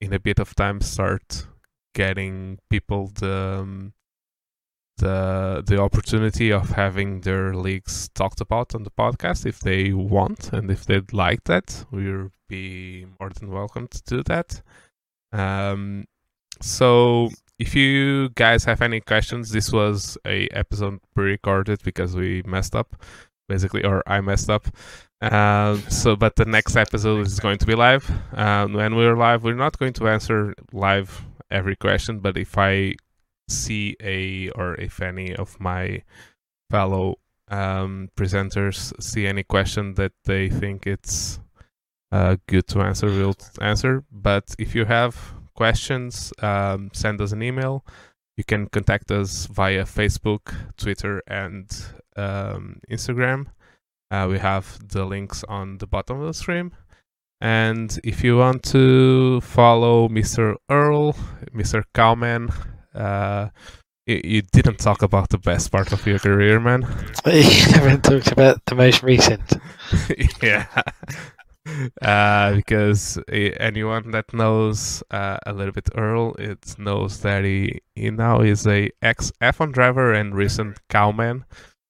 in 0.00 0.14
a 0.14 0.18
bit 0.18 0.38
of 0.38 0.54
time 0.56 0.80
start 0.80 1.46
getting 1.94 2.58
people 2.70 3.10
the 3.20 3.38
um, 3.60 3.92
the 4.96 5.62
the 5.66 5.78
opportunity 5.78 6.50
of 6.50 6.70
having 6.70 7.20
their 7.20 7.52
leagues 7.52 8.08
talked 8.14 8.40
about 8.40 8.74
on 8.74 8.82
the 8.84 8.96
podcast. 9.02 9.44
If 9.44 9.60
they 9.60 9.92
want 9.92 10.54
and 10.54 10.70
if 10.70 10.86
they'd 10.86 11.12
like 11.12 11.44
that 11.44 11.84
we'll 11.90 12.30
be 12.48 13.06
more 13.20 13.28
than 13.28 13.50
welcome 13.50 13.88
to 13.88 14.02
do 14.04 14.22
that 14.22 14.62
um, 15.32 16.04
so 16.60 17.30
if 17.58 17.74
you 17.74 18.30
guys 18.30 18.64
have 18.64 18.82
any 18.82 19.00
questions, 19.00 19.50
this 19.50 19.72
was 19.72 20.16
a 20.26 20.48
episode 20.48 21.00
pre-recorded 21.14 21.82
because 21.82 22.14
we 22.14 22.42
messed 22.46 22.74
up, 22.74 22.96
basically, 23.48 23.84
or 23.84 24.02
I 24.06 24.20
messed 24.20 24.50
up. 24.50 24.68
Uh, 25.20 25.76
so, 25.88 26.14
but 26.14 26.36
the 26.36 26.44
next 26.44 26.76
episode 26.76 27.26
is 27.26 27.40
going 27.40 27.58
to 27.58 27.66
be 27.66 27.74
live. 27.74 28.08
Um, 28.32 28.74
when 28.74 28.94
we're 28.94 29.16
live, 29.16 29.42
we're 29.42 29.54
not 29.54 29.78
going 29.78 29.92
to 29.94 30.08
answer 30.08 30.54
live 30.72 31.24
every 31.50 31.76
question, 31.76 32.20
but 32.20 32.36
if 32.36 32.56
I 32.56 32.94
see 33.48 33.96
a 34.00 34.50
or 34.50 34.74
if 34.74 35.00
any 35.00 35.34
of 35.34 35.58
my 35.58 36.02
fellow 36.70 37.16
um, 37.50 38.10
presenters 38.16 38.92
see 39.02 39.26
any 39.26 39.42
question 39.42 39.94
that 39.94 40.12
they 40.24 40.50
think 40.50 40.86
it's 40.86 41.40
uh, 42.10 42.36
good 42.46 42.66
to 42.68 42.80
answer, 42.80 43.06
we'll 43.06 43.36
answer. 43.60 44.04
But 44.10 44.54
if 44.58 44.74
you 44.74 44.84
have 44.84 45.34
questions, 45.54 46.32
um, 46.40 46.90
send 46.92 47.20
us 47.20 47.32
an 47.32 47.42
email. 47.42 47.84
You 48.36 48.44
can 48.44 48.68
contact 48.68 49.10
us 49.10 49.46
via 49.46 49.84
Facebook, 49.84 50.54
Twitter, 50.76 51.22
and 51.26 51.68
um, 52.16 52.80
Instagram. 52.90 53.46
Uh, 54.10 54.26
we 54.30 54.38
have 54.38 54.78
the 54.88 55.04
links 55.04 55.44
on 55.48 55.78
the 55.78 55.86
bottom 55.86 56.20
of 56.20 56.26
the 56.28 56.34
stream. 56.34 56.72
And 57.40 57.98
if 58.02 58.24
you 58.24 58.36
want 58.36 58.62
to 58.64 59.40
follow 59.42 60.08
Mr. 60.08 60.56
Earl, 60.70 61.14
Mr. 61.54 61.84
Cowman, 61.94 62.50
uh, 62.94 63.48
you, 64.06 64.20
you, 64.24 64.42
didn't 64.42 64.78
talk 64.78 65.02
about 65.02 65.28
the 65.28 65.38
best 65.38 65.70
part 65.70 65.92
of 65.92 66.04
your 66.06 66.18
career, 66.18 66.58
man. 66.58 66.82
You 67.26 67.42
haven't 67.42 68.02
talked 68.02 68.32
about 68.32 68.64
the 68.66 68.74
most 68.74 69.02
recent. 69.02 69.56
yeah. 70.42 70.66
Uh, 72.02 72.54
because 72.54 73.18
uh, 73.18 73.34
anyone 73.60 74.10
that 74.10 74.32
knows 74.32 75.02
uh, 75.10 75.38
a 75.46 75.52
little 75.52 75.72
bit 75.72 75.88
Earl, 75.96 76.34
it 76.38 76.76
knows 76.78 77.20
that 77.20 77.44
he, 77.44 77.80
he 77.94 78.10
now 78.10 78.40
is 78.40 78.66
a 78.66 78.90
ex 79.02 79.32
F1 79.40 79.72
driver 79.72 80.12
and 80.12 80.34
recent 80.34 80.78
cowman. 80.88 81.44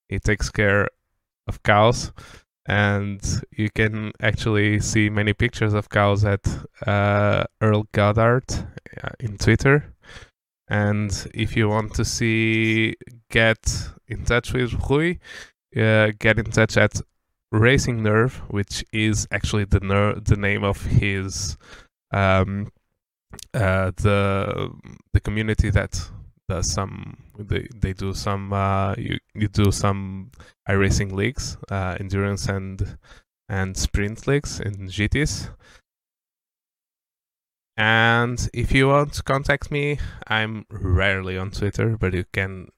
He 0.08 0.18
takes 0.18 0.50
care 0.50 0.88
of 1.46 1.62
cows, 1.62 2.12
and 2.66 3.20
you 3.50 3.70
can 3.70 4.12
actually 4.20 4.80
see 4.80 5.10
many 5.10 5.32
pictures 5.32 5.74
of 5.74 5.88
cows 5.88 6.24
at 6.24 6.46
uh, 6.86 7.44
Earl 7.60 7.86
Goddard 7.92 8.44
uh, 9.02 9.10
in 9.20 9.38
Twitter. 9.38 9.94
And 10.68 11.10
if 11.34 11.56
you 11.56 11.68
want 11.68 11.94
to 11.94 12.04
see, 12.04 12.94
get 13.30 13.90
in 14.06 14.24
touch 14.24 14.52
with 14.52 14.74
Rui, 14.88 15.16
uh, 15.76 16.12
get 16.18 16.38
in 16.38 16.50
touch 16.50 16.76
at 16.76 17.00
Racing 17.50 18.02
Nerve, 18.02 18.36
which 18.48 18.84
is 18.92 19.26
actually 19.30 19.64
the 19.64 19.80
ner- 19.80 20.20
the 20.20 20.36
name 20.36 20.64
of 20.64 20.82
his 20.84 21.56
um, 22.12 22.70
uh, 23.54 23.92
the 23.96 24.70
the 25.12 25.20
community 25.20 25.70
that 25.70 26.10
does 26.48 26.70
some 26.72 27.16
they, 27.38 27.68
they 27.74 27.92
do 27.92 28.14
some 28.14 28.52
uh, 28.52 28.94
you 28.96 29.18
you 29.34 29.48
do 29.48 29.70
some 29.70 30.30
iRacing 30.68 31.12
leagues, 31.12 31.56
uh, 31.70 31.96
endurance 31.98 32.48
and 32.48 32.98
and 33.48 33.76
sprint 33.76 34.26
leagues 34.26 34.60
in 34.60 34.88
GTs. 34.88 35.50
And 37.76 38.48
if 38.52 38.72
you 38.72 38.88
want 38.88 39.12
to 39.14 39.22
contact 39.22 39.70
me, 39.70 39.98
I'm 40.26 40.66
rarely 40.68 41.38
on 41.38 41.50
Twitter, 41.52 41.96
but 41.96 42.12
you 42.12 42.24
can. 42.32 42.68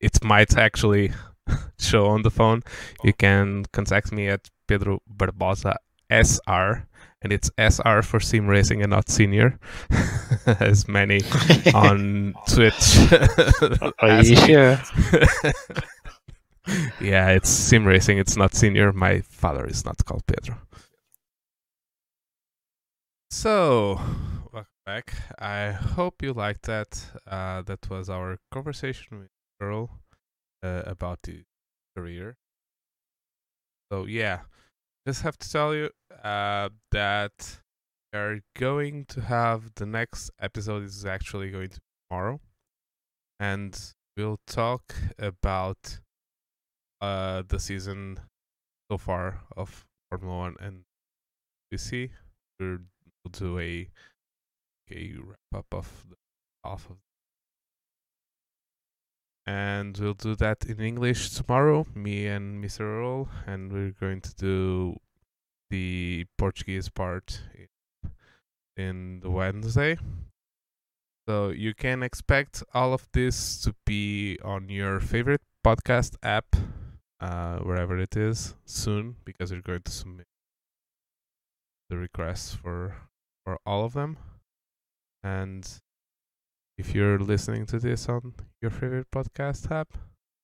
It 0.00 0.22
might 0.22 0.56
actually 0.56 1.12
show 1.78 2.06
on 2.06 2.22
the 2.22 2.30
phone. 2.30 2.62
You 3.02 3.12
can 3.12 3.64
contact 3.72 4.12
me 4.12 4.28
at 4.28 4.50
Pedro 4.66 5.00
Barbosa 5.08 5.76
SR, 6.10 6.86
and 7.22 7.32
it's 7.32 7.50
SR 7.58 8.02
for 8.02 8.20
Sim 8.20 8.46
Racing 8.46 8.82
and 8.82 8.90
not 8.90 9.08
Senior, 9.08 9.58
as 10.46 10.88
many 10.88 11.20
on 11.74 12.34
Twitch. 12.48 12.98
Are 14.00 14.22
you 14.22 14.36
sure? 14.36 14.78
yeah, 17.00 17.30
it's 17.30 17.48
Sim 17.48 17.86
Racing. 17.86 18.18
It's 18.18 18.36
not 18.36 18.54
Senior. 18.54 18.92
My 18.92 19.20
father 19.20 19.66
is 19.66 19.84
not 19.84 20.04
called 20.04 20.26
Pedro. 20.26 20.58
So, 23.30 24.00
welcome 24.52 24.66
back. 24.86 25.12
I 25.38 25.72
hope 25.72 26.22
you 26.22 26.32
liked 26.32 26.62
that. 26.62 27.04
Uh, 27.26 27.62
that 27.62 27.90
was 27.90 28.08
our 28.08 28.38
conversation 28.52 29.18
with 29.18 29.28
Earl 29.60 29.90
uh, 30.64 30.82
about 30.86 31.20
the 31.22 31.42
career. 31.96 32.36
So 33.92 34.06
yeah, 34.06 34.40
just 35.06 35.22
have 35.22 35.38
to 35.38 35.50
tell 35.50 35.74
you 35.74 35.90
uh, 36.22 36.70
that 36.90 37.60
we 38.12 38.18
are 38.18 38.40
going 38.56 39.04
to 39.06 39.20
have 39.20 39.72
the 39.76 39.86
next 39.86 40.30
episode 40.40 40.82
is 40.84 41.04
actually 41.04 41.50
going 41.50 41.68
to 41.68 41.80
be 41.80 41.86
tomorrow, 42.08 42.40
and 43.38 43.78
we'll 44.16 44.40
talk 44.46 44.94
about 45.18 46.00
uh, 47.00 47.42
the 47.46 47.60
season 47.60 48.18
so 48.90 48.96
far 48.96 49.42
of 49.56 49.84
Formula 50.10 50.38
One 50.38 50.56
and 50.60 50.82
BC. 51.72 52.10
We'll 52.58 52.78
do 53.30 53.58
a 53.58 53.88
a 54.90 55.14
wrap 55.18 55.54
up 55.54 55.66
of 55.72 56.06
the 56.08 56.16
half 56.64 56.88
of 56.90 56.96
and 59.46 59.96
we'll 59.98 60.14
do 60.14 60.34
that 60.36 60.64
in 60.64 60.80
English 60.80 61.30
tomorrow, 61.30 61.86
me 61.94 62.26
and 62.26 62.64
Mr. 62.64 62.80
Earl, 62.80 63.28
and 63.46 63.72
we're 63.72 63.94
going 64.00 64.20
to 64.22 64.34
do 64.34 64.96
the 65.70 66.24
Portuguese 66.38 66.88
part 66.88 67.42
in, 68.76 69.20
the 69.20 69.30
Wednesday. 69.30 69.98
So 71.28 71.50
you 71.50 71.74
can 71.74 72.02
expect 72.02 72.62
all 72.74 72.92
of 72.92 73.06
this 73.12 73.60
to 73.62 73.74
be 73.86 74.38
on 74.44 74.68
your 74.68 75.00
favorite 75.00 75.42
podcast 75.64 76.16
app, 76.22 76.56
uh, 77.20 77.58
wherever 77.58 77.98
it 77.98 78.16
is, 78.16 78.54
soon, 78.64 79.16
because 79.24 79.52
we're 79.52 79.62
going 79.62 79.82
to 79.82 79.92
submit 79.92 80.26
the 81.90 81.96
requests 81.96 82.54
for 82.54 82.94
for 83.44 83.58
all 83.66 83.84
of 83.84 83.92
them, 83.92 84.16
and 85.22 85.80
if 86.76 86.94
you're 86.94 87.18
listening 87.18 87.66
to 87.66 87.78
this 87.78 88.08
on 88.08 88.34
your 88.60 88.70
favorite 88.70 89.10
podcast 89.10 89.70
app, 89.70 89.96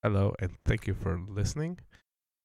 hello 0.02 0.34
and 0.38 0.52
thank 0.64 0.86
you 0.86 0.94
for 0.94 1.20
listening. 1.28 1.78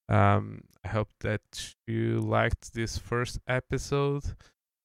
Um, 0.10 0.62
I 0.84 0.90
hope 0.90 1.10
that 1.22 1.74
you 1.88 2.20
liked 2.20 2.74
this 2.74 2.98
first 2.98 3.40
episode. 3.48 4.24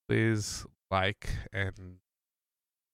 Please 0.08 0.66
like 0.90 1.28
and 1.52 1.98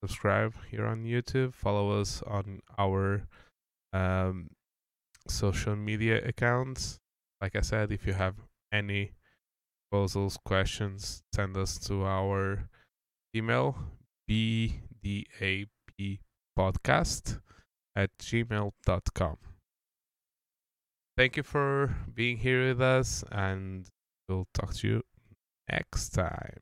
subscribe 0.02 0.54
here 0.70 0.86
on 0.86 1.04
YouTube. 1.04 1.54
Follow 1.54 2.00
us 2.00 2.22
on 2.26 2.60
our 2.78 3.26
um, 3.92 4.50
social 5.28 5.76
media 5.76 6.20
accounts. 6.24 7.00
Like 7.40 7.56
I 7.56 7.60
said, 7.60 7.90
if 7.92 8.06
you 8.06 8.12
have 8.12 8.36
any 8.72 9.12
proposals, 9.90 10.38
questions, 10.44 11.22
send 11.32 11.56
us 11.56 11.78
to 11.86 12.04
our 12.04 12.68
email 13.34 13.76
bdap 14.28 15.68
podcast 16.58 17.40
at 17.94 18.10
gmail.com. 18.20 19.36
Thank 21.16 21.36
you 21.36 21.42
for 21.42 21.96
being 22.14 22.36
here 22.38 22.68
with 22.68 22.80
us, 22.80 23.24
and 23.32 23.86
we'll 24.28 24.46
talk 24.52 24.74
to 24.74 24.88
you 24.88 25.02
next 25.70 26.10
time. 26.10 26.60